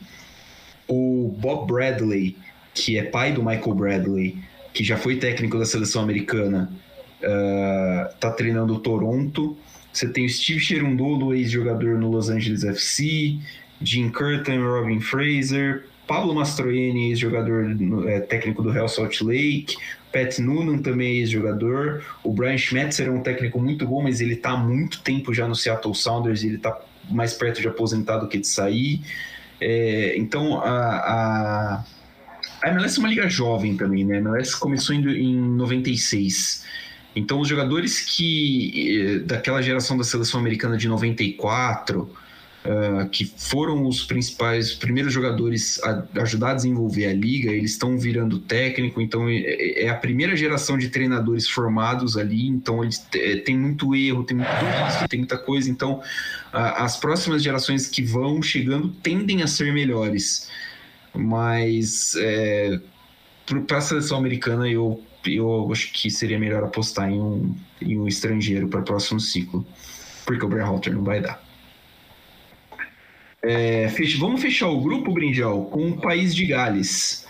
O 0.88 1.34
Bob 1.38 1.72
Bradley, 1.72 2.36
que 2.74 2.98
é 2.98 3.04
pai 3.04 3.32
do 3.32 3.42
Michael 3.42 3.74
Bradley, 3.74 4.38
que 4.72 4.84
já 4.84 4.96
foi 4.96 5.16
técnico 5.16 5.58
da 5.58 5.64
seleção 5.64 6.02
americana, 6.02 6.70
uh, 7.22 8.36
treinando 8.36 8.74
o 8.74 8.80
Toronto. 8.80 9.56
Você 9.92 10.08
tem 10.08 10.26
o 10.26 10.28
Steve 10.28 10.58
Cherundolo, 10.58 11.32
ex-jogador 11.32 11.98
no 11.98 12.10
Los 12.10 12.28
Angeles 12.28 12.64
FC, 12.64 13.38
Jim 13.80 14.10
Curtin, 14.10 14.58
Robin 14.58 15.00
Fraser, 15.00 15.84
Pablo 16.06 16.34
Mastroianni, 16.34 17.10
ex-jogador 17.10 17.76
é, 18.08 18.20
técnico 18.20 18.62
do 18.62 18.70
Real 18.70 18.88
Salt 18.88 19.20
Lake, 19.22 19.76
Pat 20.12 20.38
Noonan 20.38 20.78
também 20.78 21.18
ex-jogador, 21.18 22.04
o 22.22 22.32
Brian 22.32 22.56
Schmetzer 22.56 23.08
é 23.08 23.10
um 23.10 23.20
técnico 23.20 23.58
muito 23.58 23.86
bom, 23.86 24.02
mas 24.02 24.20
ele 24.20 24.34
está 24.34 24.50
há 24.50 24.56
muito 24.56 25.00
tempo 25.02 25.32
já 25.32 25.48
no 25.48 25.54
Seattle 25.54 25.94
Sounders 25.94 26.42
e 26.42 26.46
ele 26.46 26.56
está 26.56 26.78
mais 27.10 27.34
perto 27.34 27.60
de 27.60 27.68
aposentar 27.68 28.18
do 28.18 28.28
que 28.28 28.38
de 28.38 28.46
sair. 28.46 29.00
É, 29.60 30.14
então, 30.16 30.60
a, 30.60 30.68
a, 30.70 31.84
a 32.62 32.68
MLS 32.70 32.98
é 32.98 33.00
uma 33.00 33.08
liga 33.08 33.28
jovem 33.28 33.76
também, 33.76 34.04
né? 34.04 34.16
A 34.16 34.18
MLS 34.18 34.58
começou 34.58 34.94
em, 34.94 35.00
em 35.06 35.36
96. 35.36 36.64
Então, 37.16 37.40
os 37.40 37.48
jogadores 37.48 38.00
que 38.00 38.98
eh, 38.98 39.18
daquela 39.20 39.62
geração 39.62 39.96
da 39.96 40.02
seleção 40.04 40.40
americana 40.40 40.76
de 40.76 40.88
94 40.88 42.10
uh, 42.64 43.08
que 43.10 43.24
foram 43.24 43.86
os 43.86 44.04
principais 44.04 44.74
primeiros 44.74 45.12
jogadores 45.12 45.82
a 45.82 46.04
ajudar 46.22 46.52
a 46.52 46.54
desenvolver 46.54 47.06
a 47.06 47.12
liga, 47.12 47.50
eles 47.50 47.72
estão 47.72 47.98
virando 47.98 48.38
técnico, 48.38 49.00
então 49.00 49.28
é, 49.28 49.84
é, 49.84 49.88
a 49.88 49.94
primeira 49.94 50.34
geração 50.34 50.78
de 50.78 50.88
treinadores 50.88 51.48
formados 51.48 52.16
ali, 52.16 52.48
então 52.48 52.82
eles 52.82 53.06
é, 53.14 53.36
tem 53.36 53.56
muito 53.56 53.94
erro, 53.94 54.24
tem 54.24 54.36
muito 54.36 54.50
risco, 54.50 55.08
tem 55.08 55.20
muita 55.20 55.38
coisa, 55.38 55.70
então 55.70 55.94
uh, 55.94 56.74
as 56.76 56.96
próximas 56.96 57.42
gerações 57.42 57.86
que 57.86 58.02
vão 58.02 58.42
chegando 58.42 58.88
tendem 59.02 59.42
a 59.42 59.46
ser 59.46 59.72
melhores, 59.72 60.50
mas 61.14 62.14
é, 62.16 62.80
para 63.66 63.78
a 63.78 63.80
seleção 63.80 64.18
americana 64.18 64.68
eu 64.68 65.02
eu 65.26 65.70
acho 65.72 65.90
que 65.90 66.10
seria 66.10 66.38
melhor 66.38 66.62
apostar 66.62 67.10
em 67.10 67.18
um, 67.18 67.54
em 67.80 67.98
um 67.98 68.06
estrangeiro 68.06 68.68
para 68.68 68.80
o 68.80 68.82
próximo 68.82 69.18
ciclo, 69.18 69.66
porque 70.26 70.44
o 70.44 70.48
Berhalter 70.48 70.92
não 70.92 71.02
vai 71.02 71.18
dar. 71.18 71.43
É, 73.44 73.88
fech... 73.90 74.16
Vamos 74.16 74.40
fechar 74.40 74.68
o 74.68 74.80
grupo, 74.80 75.12
Brinjal, 75.12 75.66
com 75.66 75.90
o 75.90 76.00
país 76.00 76.34
de 76.34 76.46
Gales. 76.46 77.26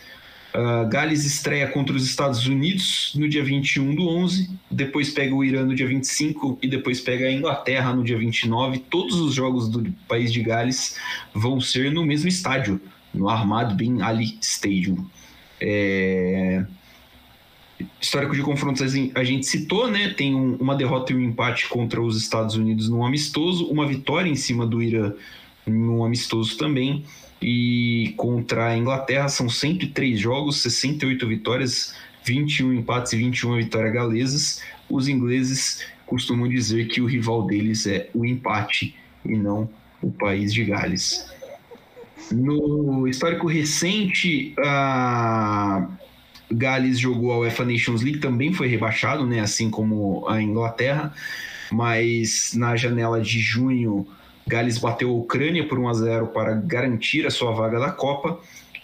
Uh, 0.55 0.89
Gales 0.89 1.25
estreia 1.25 1.67
contra 1.67 1.97
os 1.97 2.07
Estados 2.07 2.47
Unidos 2.47 3.13
no 3.17 3.29
dia 3.29 3.43
21 3.43 3.93
do 3.93 4.09
11, 4.09 4.49
depois 4.71 5.11
pega 5.11 5.35
o 5.35 5.43
Irã 5.43 5.65
no 5.65 5.75
dia 5.75 5.89
25 5.89 6.61
e 6.63 6.69
depois 6.69 7.01
pega 7.01 7.27
a 7.27 7.33
Inglaterra 7.33 7.93
no 7.93 8.05
dia 8.05 8.17
29. 8.17 8.79
Todos 8.79 9.19
os 9.19 9.35
jogos 9.35 9.69
do 9.69 9.93
país 10.07 10.33
de 10.33 10.41
Gales 10.41 10.97
vão 11.35 11.61
ser 11.61 11.91
no 11.91 12.07
mesmo 12.07 12.29
estádio, 12.29 12.81
no 13.13 13.29
Ahmad 13.29 13.75
Bin 13.75 14.01
Ali 14.01 14.39
Stadium. 14.41 15.05
É... 15.61 16.65
Histórico 18.01 18.37
de 18.37 18.43
confrontos 18.43 18.83
a 19.17 19.25
gente 19.25 19.47
citou, 19.47 19.91
né? 19.91 20.11
Tem 20.11 20.33
um, 20.33 20.55
uma 20.55 20.77
derrota 20.77 21.13
e 21.13 21.17
um 21.17 21.21
empate 21.21 21.69
contra 21.69 22.01
os 22.01 22.17
Estados 22.17 22.55
Unidos 22.55 22.89
no 22.89 23.05
amistoso, 23.05 23.67
uma 23.67 23.85
vitória 23.85 24.31
em 24.31 24.37
cima 24.37 24.65
do 24.65 24.81
Irã 24.81 25.13
num 25.67 26.05
amistoso 26.05 26.57
também. 26.57 27.05
E 27.41 28.15
contra 28.17 28.69
a 28.69 28.77
Inglaterra 28.77 29.29
são 29.29 29.49
103 29.49 30.19
jogos, 30.19 30.63
68 30.63 31.27
vitórias, 31.27 31.95
21 32.25 32.73
empates 32.73 33.13
e 33.13 33.17
21 33.17 33.57
vitórias 33.57 33.93
galesas. 33.93 34.63
Os 34.89 35.09
ingleses 35.09 35.85
costumam 36.07 36.49
dizer 36.49 36.89
que 36.89 37.01
o 37.01 37.07
rival 37.07 37.47
deles 37.47 37.87
é 37.87 38.09
o 38.15 38.25
empate 38.25 38.95
e 39.25 39.37
não 39.37 39.69
o 40.01 40.11
país 40.11 40.53
de 40.53 40.65
Gales. 40.65 41.27
No 42.31 43.07
histórico 43.07 43.47
recente, 43.47 44.55
a 44.59 45.89
Gales 46.51 46.99
jogou 46.99 47.33
a 47.33 47.39
UEFA 47.39 47.65
Nations 47.65 48.03
League, 48.03 48.19
também 48.19 48.53
foi 48.53 48.69
rebaixado, 48.69 49.27
né? 49.27 49.41
Assim 49.41 49.71
como 49.71 50.27
a 50.29 50.41
Inglaterra, 50.41 51.13
mas 51.71 52.53
na 52.55 52.77
janela 52.77 53.21
de 53.21 53.41
junho, 53.41 54.07
Gales 54.47 54.79
bateu 54.79 55.11
a 55.11 55.13
Ucrânia 55.13 55.67
por 55.67 55.79
1 55.79 55.89
a 55.89 55.95
0 55.95 56.27
para 56.29 56.55
garantir 56.55 57.27
a 57.27 57.31
sua 57.31 57.53
vaga 57.53 57.79
da 57.79 57.91
Copa. 57.91 58.39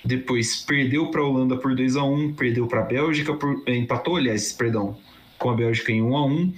Depois 0.05 0.57
perdeu 0.57 1.11
para 1.11 1.21
a 1.21 1.25
Holanda 1.25 1.57
por 1.57 1.75
2 1.75 1.97
a 1.97 2.03
1 2.03 2.35
perdeu 2.35 2.67
para 2.67 2.81
a 2.81 2.85
Bélgica, 2.85 3.35
por, 3.35 3.63
empatou, 3.69 4.17
aliás, 4.17 4.53
perdão, 4.53 4.97
com 5.39 5.51
a 5.51 5.55
Bélgica 5.55 5.93
em 5.93 6.01
1 6.01 6.17
a 6.17 6.27
1 6.27 6.55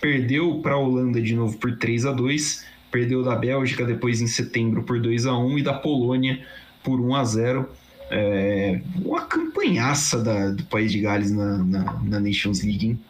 perdeu 0.00 0.60
para 0.60 0.74
a 0.74 0.78
Holanda 0.78 1.20
de 1.20 1.34
novo 1.34 1.56
por 1.58 1.76
3 1.76 2.06
a 2.06 2.12
2 2.12 2.66
perdeu 2.90 3.22
da 3.22 3.36
Bélgica 3.36 3.84
depois 3.84 4.20
em 4.20 4.26
setembro 4.26 4.82
por 4.82 4.98
2 4.98 5.26
a 5.26 5.36
1 5.36 5.58
e 5.58 5.62
da 5.62 5.74
Polônia 5.74 6.44
por 6.82 6.98
1 7.00 7.14
a 7.14 7.24
0 7.24 7.68
é, 8.10 8.80
uma 9.04 9.24
campanhaça 9.26 10.20
da, 10.20 10.50
do 10.50 10.64
país 10.64 10.90
de 10.90 11.00
Gales 11.00 11.30
na, 11.30 11.58
na, 11.58 12.00
na 12.02 12.18
Nations 12.18 12.62
League, 12.62 12.88
hein? 12.88 13.00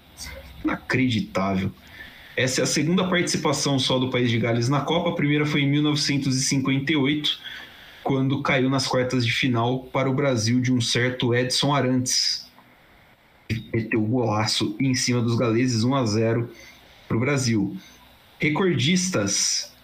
inacreditável. 0.63 1.73
Essa 2.37 2.61
é 2.61 2.65
a 2.65 2.67
segunda 2.67 3.09
participação 3.09 3.79
só 3.79 3.99
do 3.99 4.11
país 4.11 4.31
de 4.31 4.39
Gales 4.39 4.69
na 4.69 4.81
Copa. 4.81 5.11
A 5.11 5.15
primeira 5.15 5.45
foi 5.45 5.63
em 5.63 5.71
1958, 5.71 7.39
quando 8.03 8.43
caiu 8.43 8.71
nas 8.71 8.87
quartas 8.87 9.27
de 9.27 9.33
final 9.33 9.81
para 9.85 10.09
o 10.09 10.15
Brasil 10.15 10.61
de 10.61 10.73
um 10.73 10.81
certo 10.81 11.35
Edson 11.35 11.75
Arantes. 11.75 12.49
Meteu 13.73 14.03
o 14.03 14.07
golaço 14.07 14.77
em 14.81 14.95
cima 14.95 15.21
dos 15.21 15.37
galeses, 15.37 15.83
1 15.83 15.95
a 15.95 16.07
0 16.07 16.51
para 17.09 17.17
o 17.17 17.21
Brasil. 17.21 17.77
Recordistas. 18.39 19.75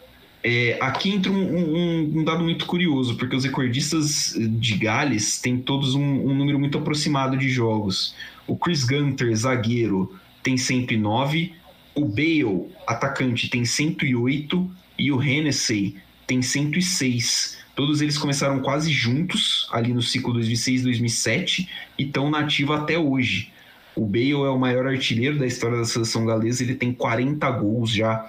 É, 0.44 0.78
aqui 0.80 1.10
entra 1.10 1.32
um, 1.32 1.42
um, 1.42 2.18
um, 2.18 2.24
dado 2.24 2.44
muito 2.44 2.66
curioso, 2.66 3.16
porque 3.16 3.34
os 3.34 3.42
recordistas 3.42 4.32
de 4.38 4.76
Gales 4.76 5.40
têm 5.40 5.58
todos 5.58 5.96
um, 5.96 6.00
um 6.00 6.32
número 6.32 6.56
muito 6.56 6.78
aproximado 6.78 7.36
de 7.36 7.48
jogos. 7.48 8.14
O 8.46 8.56
Chris 8.56 8.84
Gunter, 8.84 9.34
zagueiro, 9.34 10.14
tem 10.44 10.56
109, 10.56 11.52
o 11.96 12.04
Bale, 12.04 12.68
atacante, 12.86 13.48
tem 13.48 13.64
108 13.64 14.70
e 14.98 15.10
o 15.10 15.22
Hennessy 15.22 15.96
tem 16.26 16.42
106. 16.42 17.56
Todos 17.74 18.02
eles 18.02 18.18
começaram 18.18 18.60
quase 18.60 18.92
juntos 18.92 19.66
ali 19.72 19.94
no 19.94 20.02
ciclo 20.02 20.34
2006-2007 20.34 21.68
e 21.98 22.04
estão 22.04 22.30
na 22.30 22.40
ativa 22.40 22.76
até 22.76 22.98
hoje. 22.98 23.50
O 23.94 24.04
Bale 24.04 24.32
é 24.32 24.50
o 24.50 24.58
maior 24.58 24.86
artilheiro 24.86 25.38
da 25.38 25.46
história 25.46 25.78
da 25.78 25.84
seleção 25.86 26.26
galesa, 26.26 26.62
ele 26.62 26.74
tem 26.74 26.92
40 26.92 27.50
gols 27.52 27.90
já 27.90 28.26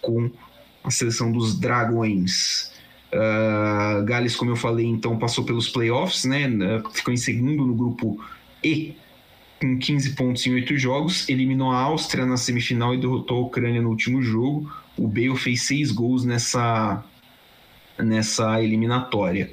com 0.00 0.30
a 0.82 0.90
seleção 0.90 1.30
dos 1.30 1.60
Dragões. 1.60 2.72
Uh, 3.12 4.02
Gales, 4.04 4.34
como 4.34 4.52
eu 4.52 4.56
falei, 4.56 4.86
então 4.86 5.18
passou 5.18 5.44
pelos 5.44 5.68
playoffs, 5.68 6.24
né? 6.24 6.48
Ficou 6.94 7.12
em 7.12 7.18
segundo 7.18 7.66
no 7.66 7.74
grupo 7.74 8.22
E 8.64 8.94
com 9.60 9.78
15 9.78 10.14
pontos 10.14 10.46
em 10.46 10.54
8 10.54 10.76
jogos, 10.78 11.28
eliminou 11.28 11.70
a 11.70 11.78
Áustria 11.78 12.24
na 12.24 12.36
semifinal 12.36 12.94
e 12.94 12.98
derrotou 12.98 13.38
a 13.38 13.46
Ucrânia 13.46 13.82
no 13.82 13.90
último 13.90 14.22
jogo. 14.22 14.72
O 14.96 15.06
Bale 15.06 15.36
fez 15.36 15.62
6 15.64 15.92
gols 15.92 16.24
nessa, 16.24 17.04
nessa 17.98 18.62
eliminatória. 18.62 19.50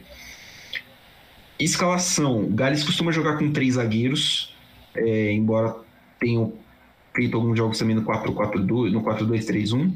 Escalação: 1.59 2.49
Gales 2.51 2.83
costuma 2.83 3.11
jogar 3.11 3.37
com 3.37 3.51
três 3.51 3.73
zagueiros, 3.73 4.55
é, 4.95 5.31
embora 5.33 5.75
tenham 6.19 6.53
feito 7.15 7.35
alguns 7.35 7.57
jogos 7.57 7.77
também 7.79 7.95
no 7.95 8.03
4-4-2, 8.03 8.91
no 8.91 9.03
4-2-3-1. 9.03 9.89
Uh, 9.89 9.93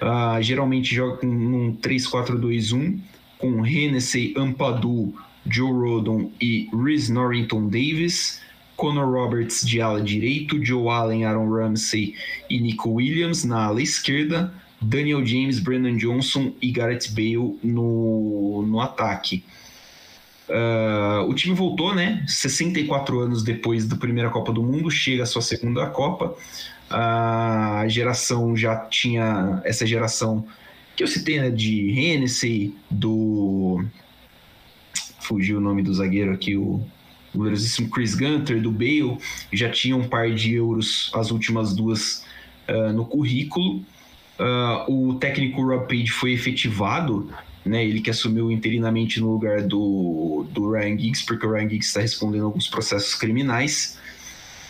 ah, 0.00 0.40
geralmente 0.40 0.94
joga 0.94 1.18
com 1.18 1.26
um 1.26 1.76
3-4-2-1, 1.76 2.98
com 3.38 3.66
Hennessy, 3.66 4.32
Ampadu, 4.36 5.14
Joe 5.46 5.70
Rodon 5.70 6.32
e 6.40 6.68
Rhys 6.72 7.10
Norrington 7.10 7.68
Davis. 7.68 8.40
Conor 8.82 9.06
Roberts 9.06 9.64
de 9.64 9.80
ala 9.80 10.02
direito, 10.02 10.60
Joe 10.60 10.88
Allen, 10.88 11.24
Aaron 11.24 11.48
Ramsey 11.48 12.16
e 12.50 12.58
Nico 12.58 12.90
Williams 12.90 13.44
na 13.44 13.66
ala 13.66 13.80
esquerda, 13.80 14.52
Daniel 14.80 15.24
James, 15.24 15.60
Brandon 15.60 15.96
Johnson 15.96 16.52
e 16.60 16.72
Gareth 16.72 17.12
Bale 17.12 17.60
no, 17.62 18.64
no 18.66 18.80
ataque. 18.80 19.44
Uh, 20.48 21.30
o 21.30 21.32
time 21.32 21.54
voltou, 21.54 21.94
né? 21.94 22.24
64 22.26 23.20
anos 23.20 23.44
depois 23.44 23.86
da 23.86 23.94
primeira 23.94 24.30
Copa 24.30 24.52
do 24.52 24.64
Mundo, 24.64 24.90
chega 24.90 25.22
a 25.22 25.26
sua 25.26 25.42
segunda 25.42 25.86
Copa. 25.86 26.34
A 26.90 27.84
geração 27.86 28.56
já 28.56 28.74
tinha 28.74 29.62
essa 29.64 29.86
geração 29.86 30.44
que 30.96 31.04
eu 31.04 31.06
citei, 31.06 31.40
né? 31.40 31.50
De 31.50 31.88
Hennessy, 31.96 32.74
do. 32.90 33.84
Fugiu 35.20 35.58
o 35.58 35.60
nome 35.60 35.84
do 35.84 35.94
zagueiro 35.94 36.32
aqui, 36.32 36.56
o 36.56 36.84
o 37.34 37.38
gloriosíssimo 37.38 37.88
Chris 37.88 38.14
Gunter, 38.14 38.60
do 38.60 38.70
Bale, 38.70 39.18
já 39.52 39.70
tinha 39.70 39.96
um 39.96 40.08
par 40.08 40.30
de 40.30 40.54
euros, 40.54 41.10
as 41.14 41.30
últimas 41.30 41.74
duas, 41.74 42.24
uh, 42.68 42.92
no 42.92 43.04
currículo. 43.04 43.84
Uh, 44.38 45.10
o 45.10 45.14
técnico 45.14 45.62
Rob 45.62 45.86
Page 45.86 46.10
foi 46.10 46.32
efetivado, 46.32 47.30
né, 47.64 47.84
ele 47.84 48.00
que 48.00 48.10
assumiu 48.10 48.50
interinamente 48.50 49.20
no 49.20 49.30
lugar 49.30 49.62
do, 49.62 50.46
do 50.50 50.72
Ryan 50.72 50.98
Giggs, 50.98 51.24
porque 51.24 51.46
o 51.46 51.52
Ryan 51.52 51.68
Giggs 51.68 51.86
está 51.86 52.00
respondendo 52.00 52.44
alguns 52.44 52.66
processos 52.66 53.14
criminais. 53.14 53.98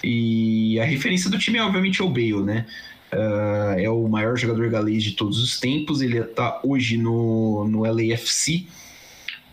E 0.05 0.79
a 0.81 0.85
referência 0.85 1.31
do 1.31 1.39
time 1.39 1.59
é 1.59 1.63
obviamente 1.63 2.03
o 2.03 2.09
Bale, 2.09 2.43
né? 2.43 2.67
Uh, 3.13 3.79
é 3.79 3.91
o 3.91 4.09
maior 4.09 4.37
jogador 4.37 4.69
galês 4.71 5.03
de 5.03 5.13
todos 5.13 5.39
os 5.43 5.61
tempos. 5.61 6.01
Ele 6.01 6.19
está 6.19 6.61
hoje 6.65 6.97
no, 6.97 7.69
no 7.69 7.83
LAFC, 7.83 8.67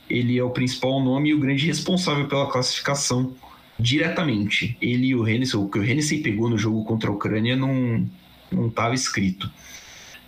ele 0.10 0.38
é 0.38 0.44
o 0.44 0.50
principal 0.50 1.02
nome 1.02 1.30
e 1.30 1.34
o 1.34 1.40
grande 1.40 1.66
responsável 1.66 2.28
pela 2.28 2.50
classificação 2.50 3.34
diretamente. 3.80 4.78
Ele 4.82 5.08
e 5.08 5.16
o 5.16 5.28
Hennessy, 5.28 5.56
o 5.56 5.70
que 5.70 5.80
o 5.80 5.84
Hennessy 5.84 6.20
pegou 6.20 6.50
no 6.50 6.58
jogo 6.58 6.84
contra 6.84 7.10
a 7.10 7.14
Ucrânia 7.14 7.56
não 7.56 8.06
não 8.52 8.68
estava 8.68 8.96
escrito. 8.96 9.50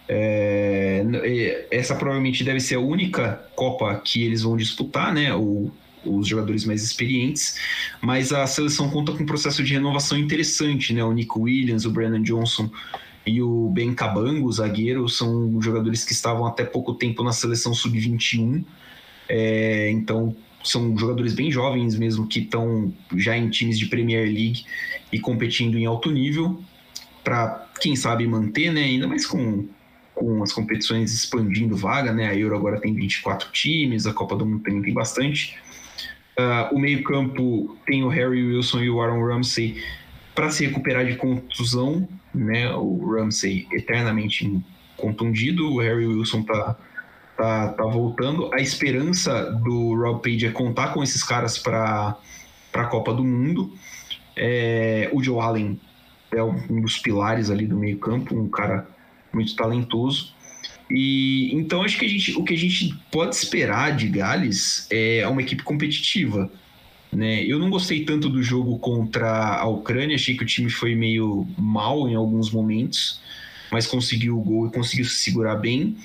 É, 0.08 1.66
essa 1.72 1.96
provavelmente 1.96 2.44
deve 2.44 2.60
ser 2.60 2.76
a 2.76 2.80
única 2.80 3.44
Copa 3.56 3.96
que 3.96 4.24
eles 4.24 4.44
vão 4.44 4.56
disputar, 4.56 5.14
né? 5.14 5.30
Os 6.04 6.28
jogadores 6.28 6.66
mais 6.66 6.84
experientes, 6.84 7.60
mas 8.02 8.32
a 8.32 8.46
seleção 8.48 8.90
conta 8.90 9.12
com 9.12 9.24
um 9.24 9.26
processo 9.26 9.64
de 9.64 9.74
renovação 9.74 10.18
interessante, 10.18 10.94
né? 10.94 11.04
O 11.04 11.12
Nico 11.12 11.42
Williams, 11.42 11.86
o 11.86 11.92
Brandon 11.92 12.22
Johnson 12.22 12.70
e 13.26 13.42
o 13.42 13.70
Ben 13.70 13.94
Cabango, 13.94 14.48
o 14.48 14.52
zagueiro, 14.52 15.08
são 15.08 15.62
jogadores 15.62 16.04
que 16.04 16.12
estavam 16.12 16.46
até 16.46 16.64
pouco 16.64 16.94
tempo 16.94 17.24
na 17.24 17.32
seleção 17.32 17.74
sub-21 17.74 18.64
é, 19.34 19.90
então, 19.90 20.36
são 20.62 20.98
jogadores 20.98 21.34
bem 21.34 21.50
jovens 21.50 21.98
mesmo 21.98 22.28
que 22.28 22.40
estão 22.40 22.94
já 23.16 23.38
em 23.38 23.50
times 23.50 23.80
de 23.80 23.86
Premier 23.86 24.26
League 24.26 24.66
e 25.10 25.20
competindo 25.22 25.78
em 25.78 25.86
alto 25.86 26.12
nível 26.12 26.62
para, 27.24 27.70
quem 27.80 27.96
sabe, 27.96 28.28
manter, 28.28 28.74
né? 28.74 28.84
Ainda 28.84 29.08
mais 29.08 29.26
com, 29.26 29.70
com 30.14 30.44
as 30.44 30.52
competições 30.52 31.14
expandindo 31.14 31.78
vaga, 31.78 32.12
né? 32.12 32.28
A 32.28 32.36
Euro 32.36 32.58
agora 32.58 32.82
tem 32.82 32.94
24 32.94 33.50
times, 33.52 34.06
a 34.06 34.14
Copa 34.14 34.36
do 34.36 34.46
Mundo 34.46 34.64
também 34.64 34.82
tem 34.82 34.94
bastante. 34.94 35.58
Uh, 36.38 36.76
o 36.76 36.80
meio-campo 36.80 37.78
tem 37.86 38.04
o 38.04 38.10
Harry 38.10 38.44
Wilson 38.44 38.82
e 38.82 38.90
o 38.90 39.02
Aaron 39.02 39.26
Ramsey 39.26 39.82
para 40.36 40.52
se 40.52 40.66
recuperar 40.66 41.06
de 41.06 41.16
contusão, 41.16 42.06
né? 42.36 42.70
O 42.74 43.16
Ramsey 43.16 43.66
eternamente 43.72 44.62
contundido, 44.98 45.72
o 45.72 45.80
Harry 45.80 46.06
Wilson 46.06 46.42
está 46.42 46.78
tá, 47.42 47.70
tá 47.70 47.84
voltando. 47.86 48.54
A 48.54 48.60
esperança 48.60 49.52
do 49.52 49.96
Rob 49.96 50.22
Page 50.22 50.46
é 50.46 50.52
contar 50.52 50.94
com 50.94 51.02
esses 51.02 51.24
caras 51.24 51.58
para 51.58 52.16
a 52.72 52.86
Copa 52.86 53.12
do 53.14 53.24
Mundo. 53.24 53.74
É, 54.36 55.10
o 55.12 55.24
Joe 55.24 55.40
Allen 55.40 55.80
é 56.32 56.44
um 56.44 56.82
dos 56.82 57.00
pilares 57.00 57.50
ali 57.50 57.66
do 57.66 57.76
meio 57.76 57.98
campo, 57.98 58.36
um 58.36 58.48
cara 58.48 58.88
muito 59.34 59.56
talentoso. 59.56 60.34
E 60.90 61.50
então 61.56 61.82
acho 61.82 61.98
que 61.98 62.06
a 62.06 62.08
gente, 62.08 62.38
o 62.38 62.44
que 62.44 62.54
a 62.54 62.58
gente 62.58 62.96
pode 63.12 63.36
esperar 63.36 63.96
de 63.96 64.08
Gales 64.08 64.88
é 64.92 65.28
uma 65.28 65.42
equipe 65.42 65.64
competitiva. 65.64 66.52
Né? 67.12 67.44
Eu 67.44 67.58
não 67.58 67.70
gostei 67.70 68.06
tanto 68.06 68.30
do 68.30 68.44
jogo 68.44 68.78
contra 68.78 69.58
a 69.58 69.66
Ucrânia, 69.68 70.16
achei 70.16 70.38
que 70.38 70.44
o 70.44 70.48
time 70.48 70.70
foi 70.70 70.96
meio 70.96 71.48
mal 71.58 72.08
em 72.08 72.16
alguns 72.16 72.52
momentos, 72.52 73.20
mas 73.72 73.88
conseguiu 73.88 74.38
o 74.38 74.44
gol 74.44 74.68
e 74.68 74.72
conseguiu 74.72 75.06
se 75.06 75.16
segurar 75.16 75.56
bem. 75.56 75.98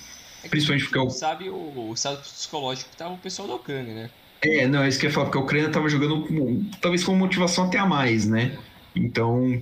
Principalmente 0.49 0.85
porque 0.85 0.99
o. 0.99 1.11
Sabe 1.11 1.49
o, 1.49 1.89
o 1.89 1.93
estado 1.95 2.21
psicológico 2.21 2.91
que 2.91 2.97
tava 2.97 3.15
o 3.15 3.19
pessoal 3.19 3.49
da 3.49 3.55
Ucrânia, 3.55 3.95
né? 3.95 4.11
É, 4.43 4.67
não, 4.67 4.83
é 4.83 4.89
isso 4.89 4.99
que 4.99 5.07
eu 5.07 5.11
ia 5.11 5.15
falar, 5.15 5.27
porque 5.27 5.39
a 5.39 5.43
Ucrânia 5.43 5.71
tava 5.71 5.89
jogando 5.89 6.65
talvez 6.81 7.03
com 7.03 7.15
motivação 7.15 7.67
até 7.67 7.79
a 7.79 7.87
mais, 7.87 8.27
né? 8.27 8.57
Então, 8.95 9.61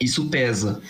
isso 0.00 0.28
pesa. 0.28 0.82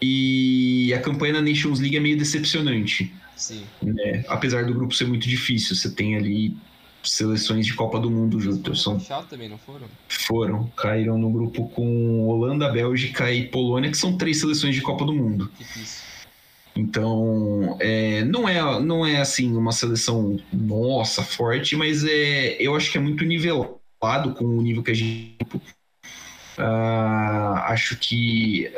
E 0.00 0.92
a 0.94 1.00
campanha 1.00 1.34
da 1.34 1.40
Nations 1.40 1.80
League 1.80 1.96
é 1.96 2.00
meio 2.00 2.16
decepcionante. 2.16 3.12
Sim. 3.34 3.64
Né? 3.82 4.24
Apesar 4.28 4.64
do 4.64 4.74
grupo 4.74 4.94
ser 4.94 5.06
muito 5.06 5.28
difícil, 5.28 5.74
você 5.74 5.90
tem 5.90 6.16
ali 6.16 6.56
seleções 7.02 7.66
de 7.66 7.74
Copa 7.74 7.98
do 7.98 8.10
Mundo 8.10 8.40
junto. 8.40 8.74
São 8.74 8.98
também, 9.28 9.48
não 9.48 9.58
foram? 9.58 9.86
Foram. 10.08 10.66
Caíram 10.76 11.18
no 11.18 11.30
grupo 11.30 11.68
com 11.68 12.26
Holanda, 12.26 12.68
Bélgica 12.68 13.32
e 13.32 13.46
Polônia, 13.46 13.90
que 13.90 13.96
são 13.96 14.16
três 14.16 14.40
seleções 14.40 14.74
de 14.74 14.80
Copa 14.80 15.04
do 15.04 15.12
Mundo. 15.12 15.50
Difícil. 15.58 16.05
Então, 16.76 17.78
é, 17.80 18.22
não, 18.24 18.46
é, 18.46 18.80
não 18.80 19.06
é 19.06 19.18
assim 19.18 19.56
uma 19.56 19.72
seleção 19.72 20.38
nossa, 20.52 21.22
forte, 21.22 21.74
mas 21.74 22.04
é, 22.04 22.56
eu 22.60 22.76
acho 22.76 22.92
que 22.92 22.98
é 22.98 23.00
muito 23.00 23.24
nivelado 23.24 24.34
com 24.36 24.44
o 24.44 24.60
nível 24.60 24.82
que 24.82 24.90
a 24.90 24.94
gente. 24.94 25.36
Uh, 26.58 27.54
acho 27.64 27.96
que 27.96 28.70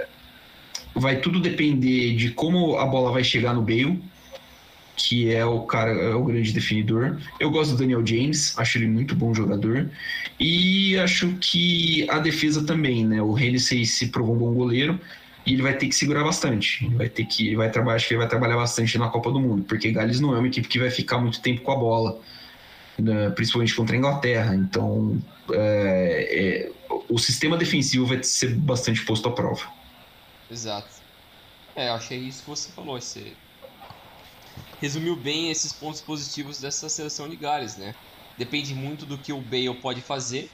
vai 0.95 1.21
tudo 1.21 1.41
depender 1.41 2.15
de 2.15 2.31
como 2.31 2.77
a 2.77 2.87
bola 2.87 3.13
vai 3.13 3.25
chegar 3.25 3.53
no 3.53 3.63
Bale, 3.63 4.01
que 4.97 5.33
é 5.33 5.45
o 5.45 5.63
cara, 5.63 5.91
é 5.91 6.15
o 6.15 6.25
grande 6.25 6.53
definidor. 6.53 7.19
Eu 7.41 7.51
gosto 7.51 7.73
do 7.73 7.79
Daniel 7.79 8.05
James, 8.07 8.57
acho 8.59 8.79
ele 8.79 8.89
muito 8.89 9.15
bom 9.15 9.35
jogador. 9.35 9.91
E 10.39 10.97
acho 10.99 11.35
que 11.41 12.09
a 12.11 12.19
defesa 12.19 12.65
também, 12.65 13.05
né? 13.05 13.23
O 13.23 13.37
Hennessy 13.37 13.85
se 13.87 14.09
provou 14.09 14.37
um 14.37 14.39
bom 14.39 14.55
goleiro 14.55 15.01
e 15.47 15.53
ele 15.53 15.63
vai 15.63 15.77
ter 15.77 15.89
que 15.89 15.95
segurar 15.95 16.25
bastante. 16.25 16.85
Ele 16.85 16.97
vai 16.97 17.09
ter 17.09 17.25
que, 17.25 17.55
vai 17.57 17.71
trabalhar, 17.71 17.97
acho 17.97 18.09
que 18.09 18.15
ele 18.15 18.19
vai 18.19 18.29
trabalhar 18.29 18.57
bastante 18.57 18.99
na 18.99 19.09
Copa 19.09 19.31
do 19.31 19.41
Mundo, 19.41 19.65
porque 19.65 19.91
Gales 19.91 20.21
não 20.21 20.35
é 20.35 20.39
uma 20.39 20.49
equipe 20.49 20.69
que 20.69 20.79
vai 20.79 20.91
ficar 20.91 21.19
muito 21.19 21.41
tempo 21.41 21.63
com 21.63 21.73
a 21.73 21.77
bola, 21.77 22.21
né, 22.99 23.31
principalmente 23.31 23.75
contra 23.75 23.97
a 23.97 23.99
Inglaterra. 23.99 24.55
Então, 24.55 25.23
é, 25.53 26.71
é, 26.71 26.73
o 27.09 27.19
sistema 27.19 27.57
defensivo 27.57 28.07
vai 28.07 28.23
ser 28.23 28.55
bastante 28.55 29.05
posto 29.05 29.29
à 29.29 29.33
prova. 29.33 29.73
Exato. 30.51 30.89
É, 31.75 31.89
achei 31.89 32.19
isso 32.19 32.43
que 32.43 32.51
você 32.51 32.71
falou. 32.73 33.01
Você 33.01 33.33
resumiu 34.81 35.17
bem 35.17 35.51
esses 35.51 35.73
pontos 35.73 36.01
positivos 36.01 36.61
dessa 36.61 36.89
seleção 36.89 37.29
de 37.29 37.37
Gales, 37.37 37.77
né? 37.77 37.95
Depende 38.37 38.75
muito 38.75 39.07
do 39.07 39.19
que 39.19 39.33
o 39.33 39.41
Bale 39.41 39.75
pode 39.75 40.01
fazer. 40.01 40.51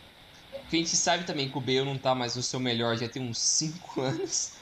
Porque 0.52 0.76
a 0.76 0.78
gente 0.78 0.96
sabe 0.96 1.24
também 1.24 1.48
que 1.48 1.58
o 1.58 1.60
Bale 1.60 1.84
não 1.84 1.98
tá 1.98 2.14
mais 2.14 2.36
no 2.36 2.42
seu 2.42 2.58
melhor 2.58 2.96
já 2.96 3.08
tem 3.08 3.22
uns 3.22 3.38
5 3.38 4.00
anos. 4.00 4.52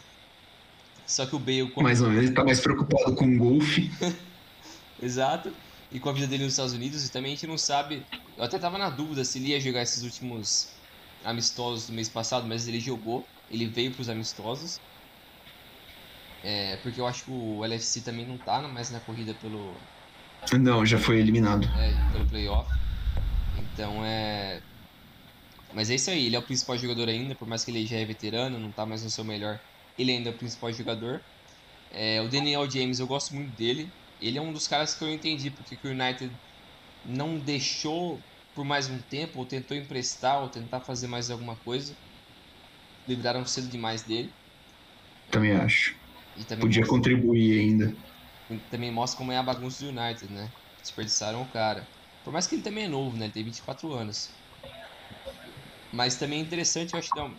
Só 1.12 1.26
que 1.26 1.36
o 1.36 1.38
Bale. 1.38 1.70
Como... 1.70 1.84
Mais 1.84 2.00
ou 2.00 2.08
menos, 2.08 2.24
ele 2.24 2.34
tá 2.34 2.42
mais 2.42 2.58
preocupado 2.58 3.14
com 3.14 3.26
o 3.26 3.36
golfe. 3.36 3.90
Exato. 5.00 5.52
E 5.90 6.00
com 6.00 6.08
a 6.08 6.12
vida 6.12 6.26
dele 6.26 6.44
nos 6.44 6.54
Estados 6.54 6.72
Unidos. 6.72 7.06
E 7.06 7.12
também 7.12 7.32
a 7.32 7.34
gente 7.34 7.46
não 7.46 7.58
sabe. 7.58 8.02
Eu 8.34 8.42
até 8.42 8.58
tava 8.58 8.78
na 8.78 8.88
dúvida 8.88 9.22
se 9.22 9.38
ele 9.38 9.48
ia 9.48 9.60
jogar 9.60 9.82
esses 9.82 10.02
últimos 10.04 10.70
amistosos 11.22 11.86
do 11.86 11.92
mês 11.92 12.08
passado, 12.08 12.46
mas 12.48 12.66
ele 12.66 12.80
jogou. 12.80 13.26
Ele 13.50 13.66
veio 13.66 13.92
pros 13.92 14.08
amistosos. 14.08 14.80
É, 16.42 16.76
porque 16.82 16.98
eu 16.98 17.06
acho 17.06 17.24
que 17.24 17.30
o 17.30 17.62
LFC 17.62 18.00
também 18.00 18.26
não 18.26 18.38
tá 18.38 18.62
mais 18.62 18.90
na 18.90 18.98
corrida 18.98 19.34
pelo. 19.34 19.74
Não, 20.58 20.86
já 20.86 20.98
foi 20.98 21.18
eliminado. 21.18 21.68
É, 21.78 22.12
pelo 22.12 22.26
playoff. 22.26 22.72
Então 23.58 24.02
é. 24.02 24.62
Mas 25.74 25.90
é 25.90 25.94
isso 25.94 26.10
aí, 26.10 26.26
ele 26.26 26.36
é 26.36 26.38
o 26.38 26.42
principal 26.42 26.76
jogador 26.78 27.08
ainda, 27.10 27.34
por 27.34 27.46
mais 27.46 27.64
que 27.64 27.70
ele 27.70 27.86
já 27.86 27.96
é 27.96 28.04
veterano, 28.04 28.58
não 28.58 28.70
tá 28.70 28.84
mais 28.86 29.02
no 29.04 29.10
seu 29.10 29.24
melhor 29.24 29.60
ele 29.98 30.12
ainda 30.12 30.30
é 30.30 30.32
o 30.34 30.38
principal 30.38 30.72
jogador. 30.72 31.20
É, 31.90 32.20
o 32.22 32.28
Daniel 32.28 32.70
James, 32.70 32.98
eu 32.98 33.06
gosto 33.06 33.34
muito 33.34 33.54
dele. 33.56 33.92
Ele 34.20 34.38
é 34.38 34.42
um 34.42 34.52
dos 34.52 34.66
caras 34.68 34.94
que 34.94 35.04
eu 35.04 35.10
entendi 35.10 35.50
porque 35.50 35.76
o 35.84 35.90
United 35.90 36.34
não 37.04 37.38
deixou 37.40 38.22
por 38.54 38.64
mais 38.64 38.88
um 38.88 38.98
tempo, 39.08 39.38
ou 39.40 39.46
tentou 39.48 39.76
emprestar, 39.76 40.42
ou 40.42 40.50
tentar 40.50 40.84
fazer 40.84 41.06
mais 41.08 41.30
alguma 41.30 41.56
coisa. 41.60 41.94
Livraram 43.06 43.44
cedo 43.46 43.68
demais 43.68 44.02
dele. 44.02 44.34
Também 45.30 45.52
acho. 45.52 45.94
Também 46.48 46.66
Podia 46.66 46.80
mostra, 46.80 46.96
contribuir 46.96 47.60
ainda. 47.60 47.96
Também 48.70 48.90
mostra 48.92 49.18
como 49.18 49.32
é 49.32 49.36
a 49.36 49.42
bagunça 49.42 49.84
do 49.84 49.90
United, 49.90 50.32
né? 50.32 50.48
Desperdiçaram 50.80 51.42
o 51.42 51.50
cara. 51.50 51.86
Por 52.22 52.32
mais 52.32 52.46
que 52.46 52.54
ele 52.54 52.62
também 52.62 52.84
é 52.84 52.88
novo, 52.88 53.16
né? 53.16 53.26
Ele 53.26 53.32
tem 53.32 53.44
24 53.44 53.92
anos. 53.92 54.42
Mas 55.92 56.16
também 56.16 56.40
é 56.40 56.42
interessante, 56.42 56.94
eu 56.94 56.98
acho, 56.98 57.10
não, 57.14 57.36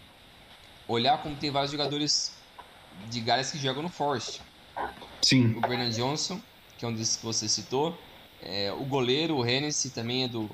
olhar 0.88 1.22
como 1.22 1.38
tem 1.40 1.52
vários 1.52 1.72
jogadores 1.72 2.33
de 3.10 3.22
Gales 3.22 3.52
que 3.52 3.58
jogam 3.58 3.84
no 3.84 3.90
Forest. 3.90 4.42
Sim. 5.22 5.56
O 5.56 5.62
Bernard 5.62 5.96
Johnson, 5.96 6.40
que 6.78 6.86
é 6.86 6.88
um 6.88 6.94
desses 6.94 7.16
que 7.16 7.26
você 7.26 7.48
citou. 7.48 7.98
É, 8.42 8.72
o 8.74 8.84
goleiro, 8.84 9.38
o 9.38 9.46
Hennessy, 9.46 9.90
também 9.92 10.24
é 10.24 10.28
do. 10.28 10.50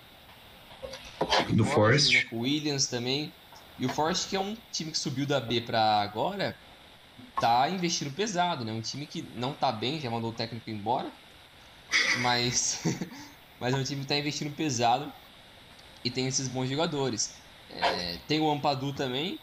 Do, 1.49 1.65
Forest. 1.65 2.13
Né? 2.13 2.25
O 2.31 2.39
Williams 2.41 2.87
também. 2.87 3.31
E 3.77 3.85
o 3.85 3.89
Forest, 3.89 4.27
que 4.27 4.35
é 4.35 4.39
um 4.39 4.55
time 4.71 4.91
que 4.91 4.97
subiu 4.97 5.25
da 5.25 5.39
B 5.39 5.61
para 5.61 6.01
agora, 6.01 6.55
tá 7.39 7.69
investindo 7.69 8.13
pesado, 8.13 8.63
né? 8.63 8.71
Um 8.71 8.81
time 8.81 9.05
que 9.05 9.25
não 9.35 9.53
tá 9.53 9.71
bem, 9.71 9.99
já 9.99 10.09
mandou 10.09 10.31
o 10.31 10.33
técnico 10.33 10.69
embora. 10.69 11.09
Mas, 12.19 12.83
mas 13.59 13.73
é 13.73 13.77
um 13.77 13.83
time 13.83 14.01
que 14.01 14.07
tá 14.07 14.17
investindo 14.17 14.53
pesado 14.55 15.11
e 16.03 16.09
tem 16.09 16.27
esses 16.27 16.47
bons 16.47 16.69
jogadores. 16.69 17.33
É, 17.71 18.17
tem 18.27 18.39
o 18.39 18.49
Ampadu 18.49 18.93
também, 18.93 19.39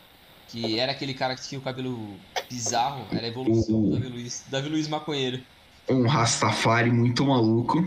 que 0.48 0.78
era 0.78 0.92
aquele 0.92 1.14
cara 1.14 1.34
que 1.34 1.46
tinha 1.46 1.58
o 1.58 1.62
cabelo 1.62 2.16
bizarro, 2.48 3.06
era 3.10 3.26
a 3.26 3.28
evolução 3.28 3.82
do 3.82 3.90
Davi 3.90 4.08
Luiz, 4.08 4.44
Davi 4.48 4.68
Luiz 4.68 4.88
Maconheiro. 4.88 5.42
Um 5.88 6.06
Rastafari 6.06 6.90
muito 6.90 7.24
maluco. 7.24 7.84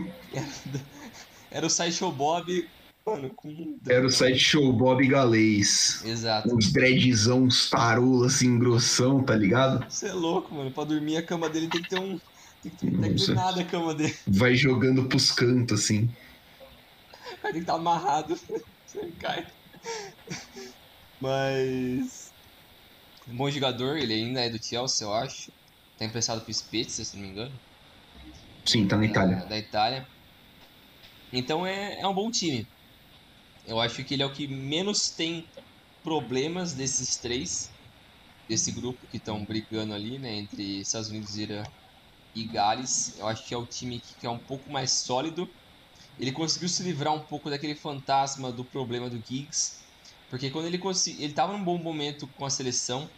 Era 1.50 1.66
o 1.66 1.70
Sideshow 1.70 2.12
Bob, 2.12 2.68
mano, 3.04 3.30
com... 3.30 3.76
Era 3.86 4.06
o 4.06 4.10
Sideshow 4.10 4.72
Bob 4.72 5.06
galês. 5.06 6.02
Exato. 6.04 6.54
Uns 6.54 6.72
dreadzão, 6.72 7.42
uns 7.44 7.68
tarola 7.68 8.26
assim, 8.26 8.58
grossão, 8.58 9.22
tá 9.22 9.34
ligado? 9.34 9.84
Você 9.88 10.08
é 10.08 10.12
louco, 10.12 10.54
mano. 10.54 10.70
Pra 10.70 10.84
dormir 10.84 11.16
a 11.16 11.22
cama 11.22 11.48
dele 11.48 11.68
tem 11.68 11.82
que 11.82 11.88
ter 11.88 11.98
um... 11.98 12.20
Tem 12.62 12.70
que 12.70 12.76
ter, 12.76 13.00
tem 13.00 13.14
que 13.14 13.26
ter 13.26 13.34
nada 13.34 13.60
a 13.60 13.64
cama 13.64 13.94
dele. 13.94 14.14
Vai 14.26 14.54
jogando 14.54 15.04
pros 15.04 15.32
cantos, 15.32 15.80
assim. 15.80 16.08
Vai 17.42 17.52
ter 17.52 17.58
que 17.58 17.64
estar 17.64 17.74
amarrado. 17.74 18.38
Você 18.86 19.10
cai. 19.18 19.46
Mas... 21.20 22.19
Um 23.30 23.36
bom 23.36 23.50
jogador, 23.50 23.96
ele 23.96 24.12
ainda 24.12 24.40
é 24.40 24.50
do 24.50 24.62
Chelsea, 24.62 25.06
eu 25.06 25.14
acho. 25.14 25.52
Tá 25.98 26.04
emprestado 26.04 26.40
pro 26.40 26.52
Spezia, 26.52 27.04
se 27.04 27.16
não 27.16 27.22
me 27.22 27.30
engano. 27.30 27.52
Sim, 28.64 28.88
tá 28.88 28.96
na 28.96 29.06
Itália. 29.06 29.36
Da, 29.36 29.44
da 29.44 29.58
Itália. 29.58 30.06
Então 31.32 31.64
é, 31.66 32.00
é 32.00 32.06
um 32.06 32.14
bom 32.14 32.30
time. 32.30 32.66
Eu 33.66 33.80
acho 33.80 34.02
que 34.02 34.14
ele 34.14 34.22
é 34.22 34.26
o 34.26 34.32
que 34.32 34.48
menos 34.48 35.10
tem 35.10 35.46
problemas 36.02 36.72
desses 36.72 37.16
três, 37.16 37.70
desse 38.48 38.72
grupo 38.72 38.98
que 39.06 39.18
estão 39.18 39.44
brigando 39.44 39.94
ali, 39.94 40.18
né, 40.18 40.38
entre 40.38 40.80
Estados 40.80 41.08
Unidos, 41.10 41.36
Irã 41.36 41.62
e 42.34 42.44
Gales. 42.44 43.16
Eu 43.18 43.28
acho 43.28 43.46
que 43.46 43.54
é 43.54 43.56
o 43.56 43.66
time 43.66 44.02
que 44.18 44.26
é 44.26 44.30
um 44.30 44.38
pouco 44.38 44.70
mais 44.72 44.90
sólido. 44.90 45.48
Ele 46.18 46.32
conseguiu 46.32 46.68
se 46.68 46.82
livrar 46.82 47.14
um 47.14 47.20
pouco 47.20 47.48
daquele 47.48 47.74
fantasma 47.74 48.50
do 48.50 48.64
problema 48.64 49.08
do 49.08 49.16
Giggs, 49.16 49.78
porque 50.28 50.50
quando 50.50 50.66
ele 50.66 50.78
conseguiu, 50.78 51.22
ele 51.22 51.32
estava 51.32 51.52
num 51.52 51.64
bom 51.64 51.78
momento 51.78 52.28
com 52.36 52.44
a 52.44 52.50
seleção, 52.50 53.08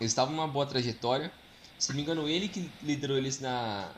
eles 0.00 0.12
estavam 0.12 0.34
numa 0.34 0.48
boa 0.48 0.66
trajetória. 0.66 1.30
Se 1.78 1.88
não 1.90 1.96
me 1.96 2.02
engano, 2.02 2.28
ele 2.28 2.48
que 2.48 2.68
liderou 2.82 3.16
eles 3.16 3.40
na, 3.40 3.90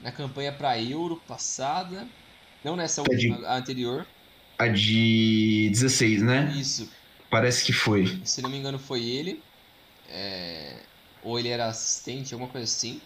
na 0.00 0.12
campanha 0.12 0.52
para 0.52 0.80
Euro 0.80 1.20
passada. 1.26 2.06
Não 2.62 2.76
nessa 2.76 3.00
a 3.00 3.04
última, 3.08 3.38
de, 3.38 3.46
a 3.46 3.56
anterior. 3.56 4.06
A 4.58 4.68
de 4.68 5.68
16, 5.70 6.22
né? 6.22 6.52
Isso. 6.56 6.90
Parece 7.30 7.64
que 7.64 7.72
foi. 7.72 8.20
Se 8.24 8.40
não 8.40 8.48
me 8.48 8.56
engano, 8.56 8.78
foi 8.78 9.02
ele. 9.02 9.42
É... 10.08 10.76
Ou 11.22 11.38
ele 11.38 11.48
era 11.48 11.66
assistente, 11.66 12.32
alguma 12.32 12.50
coisa 12.50 12.64
assim. 12.64 13.00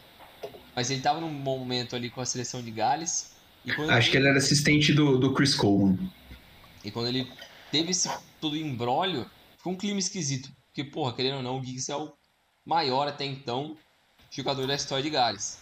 Mas 0.74 0.90
ele 0.90 1.00
estava 1.00 1.20
num 1.20 1.32
bom 1.42 1.58
momento 1.58 1.96
ali 1.96 2.10
com 2.10 2.20
a 2.20 2.26
seleção 2.26 2.62
de 2.62 2.70
Gales. 2.70 3.32
Acho 3.66 3.80
ele... 3.80 4.10
que 4.10 4.16
ele 4.16 4.28
era 4.28 4.38
assistente 4.38 4.92
do, 4.92 5.18
do 5.18 5.32
Chris 5.32 5.54
Coleman. 5.54 5.98
E 6.84 6.90
quando 6.90 7.08
ele 7.08 7.30
teve 7.72 7.90
esse 7.90 8.08
todo 8.40 8.56
embrólio, 8.56 9.28
foi 9.58 9.72
um 9.72 9.76
clima 9.76 9.98
esquisito. 9.98 10.50
Porque, 10.78 10.92
porra, 10.92 11.12
querendo 11.12 11.38
ou 11.38 11.42
não, 11.42 11.58
o 11.58 11.64
Giggs 11.64 11.90
é 11.90 11.96
o 11.96 12.12
maior 12.64 13.08
até 13.08 13.24
então 13.24 13.76
jogador 14.30 14.64
da 14.68 14.76
história 14.76 15.02
de 15.02 15.10
Gales. 15.10 15.58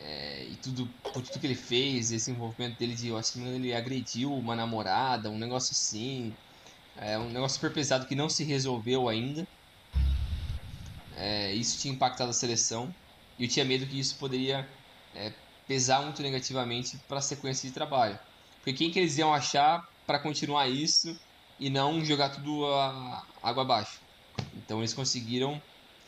É, 0.00 0.44
e 0.50 0.56
tudo, 0.56 0.88
por 1.00 1.22
tudo 1.22 1.38
que 1.38 1.46
ele 1.46 1.54
fez, 1.54 2.10
esse 2.10 2.32
envolvimento 2.32 2.76
dele 2.76 2.96
de, 2.96 3.06
eu 3.06 3.16
acho 3.16 3.34
que 3.34 3.38
ele 3.38 3.72
agrediu 3.72 4.34
uma 4.34 4.56
namorada, 4.56 5.30
um 5.30 5.38
negócio 5.38 5.70
assim. 5.70 6.34
É 6.96 7.16
um 7.16 7.30
negócio 7.30 7.54
super 7.54 7.72
pesado 7.72 8.06
que 8.06 8.16
não 8.16 8.28
se 8.28 8.42
resolveu 8.42 9.08
ainda. 9.08 9.46
É, 11.16 11.54
isso 11.54 11.78
tinha 11.78 11.94
impactado 11.94 12.30
a 12.30 12.34
seleção. 12.34 12.92
E 13.38 13.44
eu 13.44 13.48
tinha 13.48 13.64
medo 13.64 13.86
que 13.86 13.96
isso 13.96 14.16
poderia 14.16 14.68
é, 15.14 15.32
pesar 15.68 16.02
muito 16.02 16.20
negativamente 16.20 16.98
para 17.06 17.18
a 17.18 17.22
sequência 17.22 17.68
de 17.68 17.72
trabalho. 17.72 18.18
Porque 18.56 18.72
quem 18.72 18.90
que 18.90 18.98
eles 18.98 19.18
iam 19.18 19.32
achar 19.32 19.88
para 20.04 20.18
continuar 20.18 20.66
isso 20.66 21.16
e 21.60 21.70
não 21.70 22.04
jogar 22.04 22.30
tudo 22.30 22.66
a, 22.66 23.24
água 23.40 23.62
abaixo? 23.62 24.05
Então 24.56 24.78
eles 24.78 24.94
conseguiram 24.94 25.60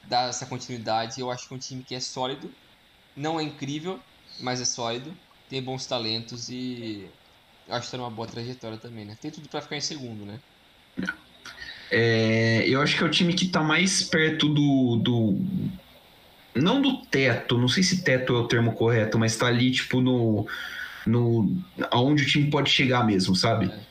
dar 0.04 0.28
essa 0.28 0.46
continuidade. 0.46 1.20
Eu 1.20 1.30
acho 1.30 1.46
que 1.46 1.54
é 1.54 1.56
um 1.56 1.60
time 1.60 1.82
que 1.82 1.94
é 1.94 2.00
sólido, 2.00 2.50
não 3.16 3.38
é 3.38 3.42
incrível, 3.42 4.00
mas 4.40 4.60
é 4.60 4.64
sólido, 4.64 5.14
tem 5.48 5.62
bons 5.62 5.86
talentos 5.86 6.48
e 6.48 7.08
eu 7.66 7.74
acho 7.74 7.82
que 7.82 7.86
está 7.86 7.98
numa 7.98 8.10
boa 8.10 8.26
trajetória 8.26 8.78
também, 8.78 9.04
né? 9.04 9.16
Tem 9.20 9.30
tudo 9.30 9.48
para 9.48 9.60
ficar 9.60 9.76
em 9.76 9.80
segundo, 9.80 10.24
né? 10.24 10.40
É, 11.90 12.64
eu 12.66 12.80
acho 12.80 12.96
que 12.96 13.02
é 13.02 13.06
o 13.06 13.10
time 13.10 13.32
que 13.32 13.46
está 13.46 13.62
mais 13.62 14.02
perto 14.02 14.48
do, 14.48 14.96
do. 14.96 15.38
Não 16.54 16.80
do 16.80 17.02
teto, 17.06 17.56
não 17.56 17.68
sei 17.68 17.82
se 17.82 18.02
teto 18.02 18.34
é 18.34 18.38
o 18.38 18.48
termo 18.48 18.72
correto, 18.72 19.18
mas 19.18 19.32
está 19.32 19.46
ali, 19.46 19.70
tipo, 19.70 20.00
no. 20.00 20.46
no 21.06 21.56
aonde 21.90 22.24
o 22.24 22.26
time 22.26 22.50
pode 22.50 22.70
chegar 22.70 23.04
mesmo, 23.04 23.34
sabe? 23.34 23.66
É. 23.66 23.87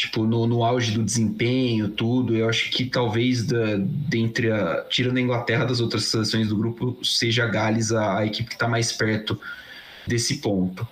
tipo, 0.00 0.24
no, 0.24 0.46
no 0.46 0.64
auge 0.64 0.92
do 0.92 1.02
desempenho, 1.02 1.88
tudo. 1.88 2.34
Eu 2.34 2.48
acho 2.48 2.70
que 2.70 2.86
talvez, 2.86 3.44
da, 3.44 3.76
dentre 3.78 4.50
a, 4.50 4.84
tirando 4.88 5.18
a 5.18 5.20
Inglaterra 5.20 5.66
das 5.66 5.80
outras 5.80 6.04
seleções 6.04 6.48
do 6.48 6.56
grupo, 6.56 6.98
seja 7.04 7.44
a 7.44 7.46
Gales 7.46 7.92
a, 7.92 8.18
a 8.18 8.26
equipe 8.26 8.48
que 8.48 8.54
está 8.54 8.66
mais 8.66 8.92
perto 8.92 9.38
desse 10.06 10.38
ponto. 10.38 10.88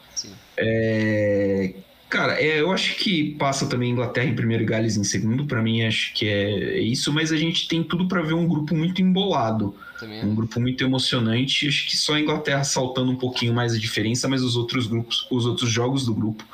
É, 0.58 1.74
cara, 2.10 2.38
é, 2.38 2.60
eu 2.60 2.70
acho 2.70 2.96
que 2.96 3.34
passa 3.36 3.66
também 3.66 3.92
Inglaterra 3.92 4.26
em 4.26 4.34
primeiro 4.34 4.62
e 4.62 4.66
Gales 4.66 4.96
em 4.98 5.04
segundo. 5.04 5.46
Para 5.46 5.62
mim, 5.62 5.82
acho 5.82 6.12
que 6.12 6.28
é 6.28 6.78
isso. 6.80 7.10
Mas 7.10 7.32
a 7.32 7.36
gente 7.36 7.66
tem 7.66 7.82
tudo 7.82 8.06
para 8.06 8.20
ver 8.20 8.34
um 8.34 8.46
grupo 8.46 8.74
muito 8.74 9.00
embolado. 9.00 9.74
Também. 9.98 10.22
Um 10.22 10.34
grupo 10.34 10.60
muito 10.60 10.84
emocionante. 10.84 11.66
Acho 11.66 11.86
que 11.86 11.96
só 11.96 12.14
a 12.14 12.20
Inglaterra 12.20 12.62
saltando 12.62 13.10
um 13.10 13.16
pouquinho 13.16 13.54
mais 13.54 13.72
a 13.72 13.78
diferença, 13.78 14.28
mas 14.28 14.42
os 14.42 14.54
outros 14.54 14.86
grupos, 14.86 15.26
os 15.30 15.46
outros 15.46 15.70
jogos 15.70 16.04
do 16.04 16.14
grupo 16.14 16.44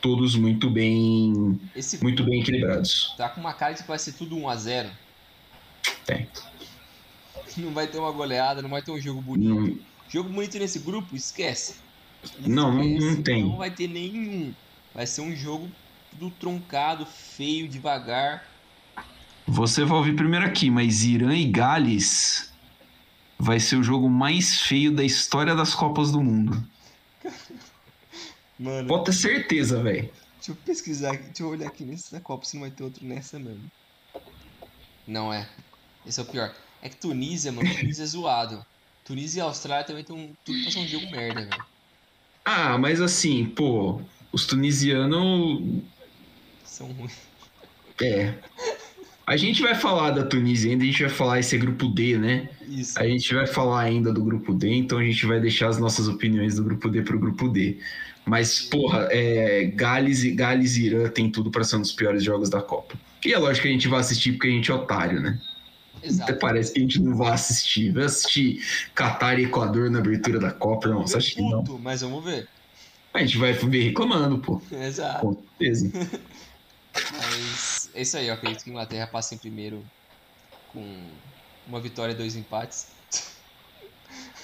todos 0.00 0.36
muito 0.36 0.70
bem 0.70 1.60
Esse 1.74 2.02
muito 2.02 2.24
bem 2.24 2.40
equilibrados. 2.40 3.14
Tá 3.16 3.28
com 3.28 3.40
uma 3.40 3.52
cara 3.52 3.74
de 3.74 3.82
que 3.82 3.88
vai 3.88 3.98
ser 3.98 4.12
tudo 4.12 4.36
1 4.36 4.48
a 4.48 4.56
0. 4.56 4.90
Tem. 6.04 6.28
Não 7.56 7.72
vai 7.72 7.86
ter 7.86 7.98
uma 7.98 8.12
goleada, 8.12 8.62
não 8.62 8.70
vai 8.70 8.80
ter 8.82 8.92
um 8.92 9.00
jogo 9.00 9.20
bonito. 9.20 9.48
Não... 9.48 9.78
Jogo 10.08 10.28
bonito 10.28 10.58
nesse 10.58 10.78
grupo, 10.78 11.16
esquece. 11.16 11.76
esquece. 12.22 12.48
Não, 12.48 12.72
não, 12.72 12.84
não 12.84 13.22
tem. 13.22 13.42
Não 13.42 13.56
vai 13.56 13.70
ter 13.70 13.88
nenhum. 13.88 14.54
Vai 14.94 15.06
ser 15.06 15.22
um 15.22 15.34
jogo 15.34 15.68
do 16.12 16.30
truncado, 16.30 17.04
feio, 17.04 17.68
devagar. 17.68 18.44
Você 19.46 19.84
vai 19.84 19.96
ouvir 19.96 20.14
primeiro 20.14 20.46
aqui, 20.46 20.70
mas 20.70 21.04
Irã 21.04 21.34
e 21.34 21.46
Gales 21.46 22.52
vai 23.38 23.60
ser 23.60 23.76
o 23.76 23.82
jogo 23.82 24.08
mais 24.08 24.62
feio 24.62 24.92
da 24.92 25.04
história 25.04 25.54
das 25.54 25.74
Copas 25.74 26.10
do 26.10 26.22
Mundo. 26.22 26.62
Mano. 28.58 28.88
Pode 28.88 29.04
ter 29.04 29.12
certeza, 29.12 29.82
velho. 29.82 30.10
Deixa 30.36 30.52
eu 30.52 30.56
pesquisar 30.56 31.12
aqui, 31.12 31.24
deixa 31.24 31.42
eu 31.42 31.48
olhar 31.48 31.68
aqui 31.68 31.84
nessa 31.84 32.20
Copa 32.20 32.44
se 32.44 32.54
não 32.54 32.62
vai 32.62 32.70
ter 32.70 32.82
outro 32.82 33.04
nessa 33.04 33.38
mesmo. 33.38 33.70
Não 35.06 35.32
é. 35.32 35.48
Esse 36.06 36.20
é 36.20 36.22
o 36.22 36.26
pior. 36.26 36.54
É 36.82 36.88
que 36.88 36.96
Tunísia, 36.96 37.52
mano, 37.52 37.68
Tunísia 37.74 38.02
é 38.02 38.06
zoado. 38.06 38.64
Tunísia 39.04 39.40
e 39.40 39.42
Austrália 39.42 39.84
também 39.84 40.02
estão 40.02 40.36
tudo 40.44 40.70
ser 40.70 40.78
um 40.78 40.86
jogo 40.86 41.10
merda, 41.10 41.46
velho. 41.46 41.64
Ah, 42.44 42.78
mas 42.78 43.00
assim, 43.00 43.46
pô, 43.46 44.00
os 44.32 44.46
tunisianos. 44.46 45.82
São 46.64 46.92
ruins. 46.92 47.16
É. 48.02 48.34
A 49.26 49.36
gente 49.36 49.60
vai 49.60 49.74
falar 49.74 50.12
da 50.12 50.24
Tunísia 50.24 50.70
ainda, 50.70 50.84
a 50.84 50.86
gente 50.86 51.02
vai 51.02 51.10
falar 51.10 51.38
esse 51.40 51.56
é 51.56 51.58
grupo 51.58 51.88
D, 51.88 52.16
né? 52.16 52.48
Isso. 52.66 52.98
A 52.98 53.06
gente 53.06 53.34
vai 53.34 53.46
falar 53.46 53.80
ainda 53.82 54.12
do 54.12 54.24
grupo 54.24 54.54
D, 54.54 54.72
então 54.74 54.98
a 54.98 55.04
gente 55.04 55.26
vai 55.26 55.38
deixar 55.38 55.68
as 55.68 55.78
nossas 55.78 56.08
opiniões 56.08 56.56
do 56.56 56.64
grupo 56.64 56.88
D 56.88 57.02
pro 57.02 57.18
grupo 57.18 57.48
D. 57.48 57.78
Mas, 58.28 58.60
porra, 58.60 59.08
é, 59.10 59.64
Gales, 59.74 60.22
e 60.22 60.32
Gales 60.32 60.76
e 60.76 60.86
Irã 60.86 61.08
tem 61.08 61.30
tudo 61.30 61.50
para 61.50 61.64
ser 61.64 61.76
um 61.76 61.80
dos 61.80 61.92
piores 61.92 62.22
jogos 62.22 62.50
da 62.50 62.60
Copa. 62.60 62.94
E 63.24 63.32
é 63.32 63.38
lógico 63.38 63.62
que 63.62 63.68
a 63.68 63.72
gente 63.72 63.88
vai 63.88 64.00
assistir 64.00 64.32
porque 64.32 64.48
a 64.48 64.50
gente 64.50 64.70
é 64.70 64.74
otário, 64.74 65.18
né? 65.18 65.40
Exato. 66.02 66.30
Até 66.30 66.38
parece 66.38 66.72
que 66.74 66.78
a 66.78 66.82
gente 66.82 67.00
não 67.00 67.16
vai 67.16 67.32
assistir. 67.32 67.90
Vai 67.90 68.04
assistir 68.04 68.62
Qatar 68.94 69.40
e 69.40 69.44
Equador 69.44 69.90
na 69.90 69.98
abertura 69.98 70.38
da 70.38 70.52
Copa, 70.52 70.88
não. 70.88 71.06
Você 71.06 71.16
acha 71.16 71.34
que 71.34 71.40
não? 71.40 71.64
Mas 71.82 72.02
vamos 72.02 72.22
ver. 72.22 72.46
A 73.14 73.20
gente 73.20 73.38
vai 73.38 73.54
ver 73.54 73.84
reclamando, 73.84 74.38
pô. 74.38 74.60
Exato. 74.70 75.20
Com 75.20 75.34
certeza. 75.34 75.90
mas 77.12 77.90
é 77.94 78.02
isso 78.02 78.16
aí, 78.18 78.28
eu 78.28 78.34
acredito 78.34 78.62
que 78.62 78.70
a 78.70 78.72
Inglaterra 78.72 79.06
passa 79.06 79.34
em 79.34 79.38
primeiro 79.38 79.82
com 80.72 81.02
uma 81.66 81.80
vitória 81.80 82.12
e 82.12 82.16
dois 82.16 82.36
empates. 82.36 82.88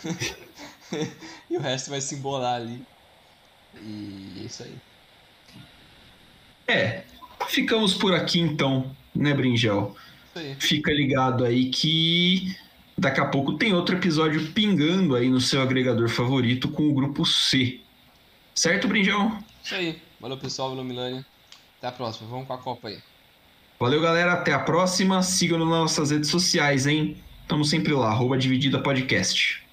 e 1.51 1.57
o 1.57 1.61
resto 1.61 1.91
vai 1.91 2.01
se 2.01 2.15
embolar 2.15 2.57
ali. 2.57 2.83
E 3.83 4.41
é 4.41 4.43
isso 4.45 4.63
aí. 4.63 4.75
É, 6.67 7.03
ficamos 7.49 7.95
por 7.95 8.15
aqui 8.15 8.41
então, 8.41 8.91
né, 9.15 9.35
Bringel? 9.35 9.95
Fica 10.59 10.93
ligado 10.93 11.45
aí 11.45 11.71
que 11.71 12.57
daqui 12.99 13.21
a 13.21 13.27
pouco 13.27 13.55
tem 13.55 13.73
outro 13.73 13.97
episódio 13.97 14.53
pingando 14.53 15.15
aí 15.15 15.29
no 15.29 15.41
seu 15.41 15.63
agregador 15.63 16.09
favorito 16.09 16.69
com 16.69 16.89
o 16.89 16.95
grupo 16.95 17.25
C. 17.25 17.81
Certo, 18.55 18.89
Bringel? 18.89 19.39
Isso 19.63 19.75
aí. 19.75 20.01
Valeu, 20.21 20.39
pessoal. 20.39 20.71
Valeu, 20.71 20.85
Milânia. 20.85 21.25
Até 21.79 21.89
a 21.89 21.93
próxima. 21.93 22.29
Vamos 22.29 22.47
com 22.47 22.53
a 22.53 22.59
Copa 22.59 22.89
aí. 22.89 22.99
Valeu, 23.79 24.01
galera. 24.01 24.33
Até 24.33 24.53
a 24.53 24.59
próxima. 24.59 25.23
Sigam 25.23 25.59
nas 25.59 25.69
nossas 25.69 26.11
redes 26.11 26.31
sociais, 26.31 26.87
hein? 26.87 27.17
Estamos 27.43 27.69
sempre 27.69 27.93
lá. 27.93 28.09
Arroba 28.09 28.39
Dividida 28.39 28.81
Podcast. 28.81 29.64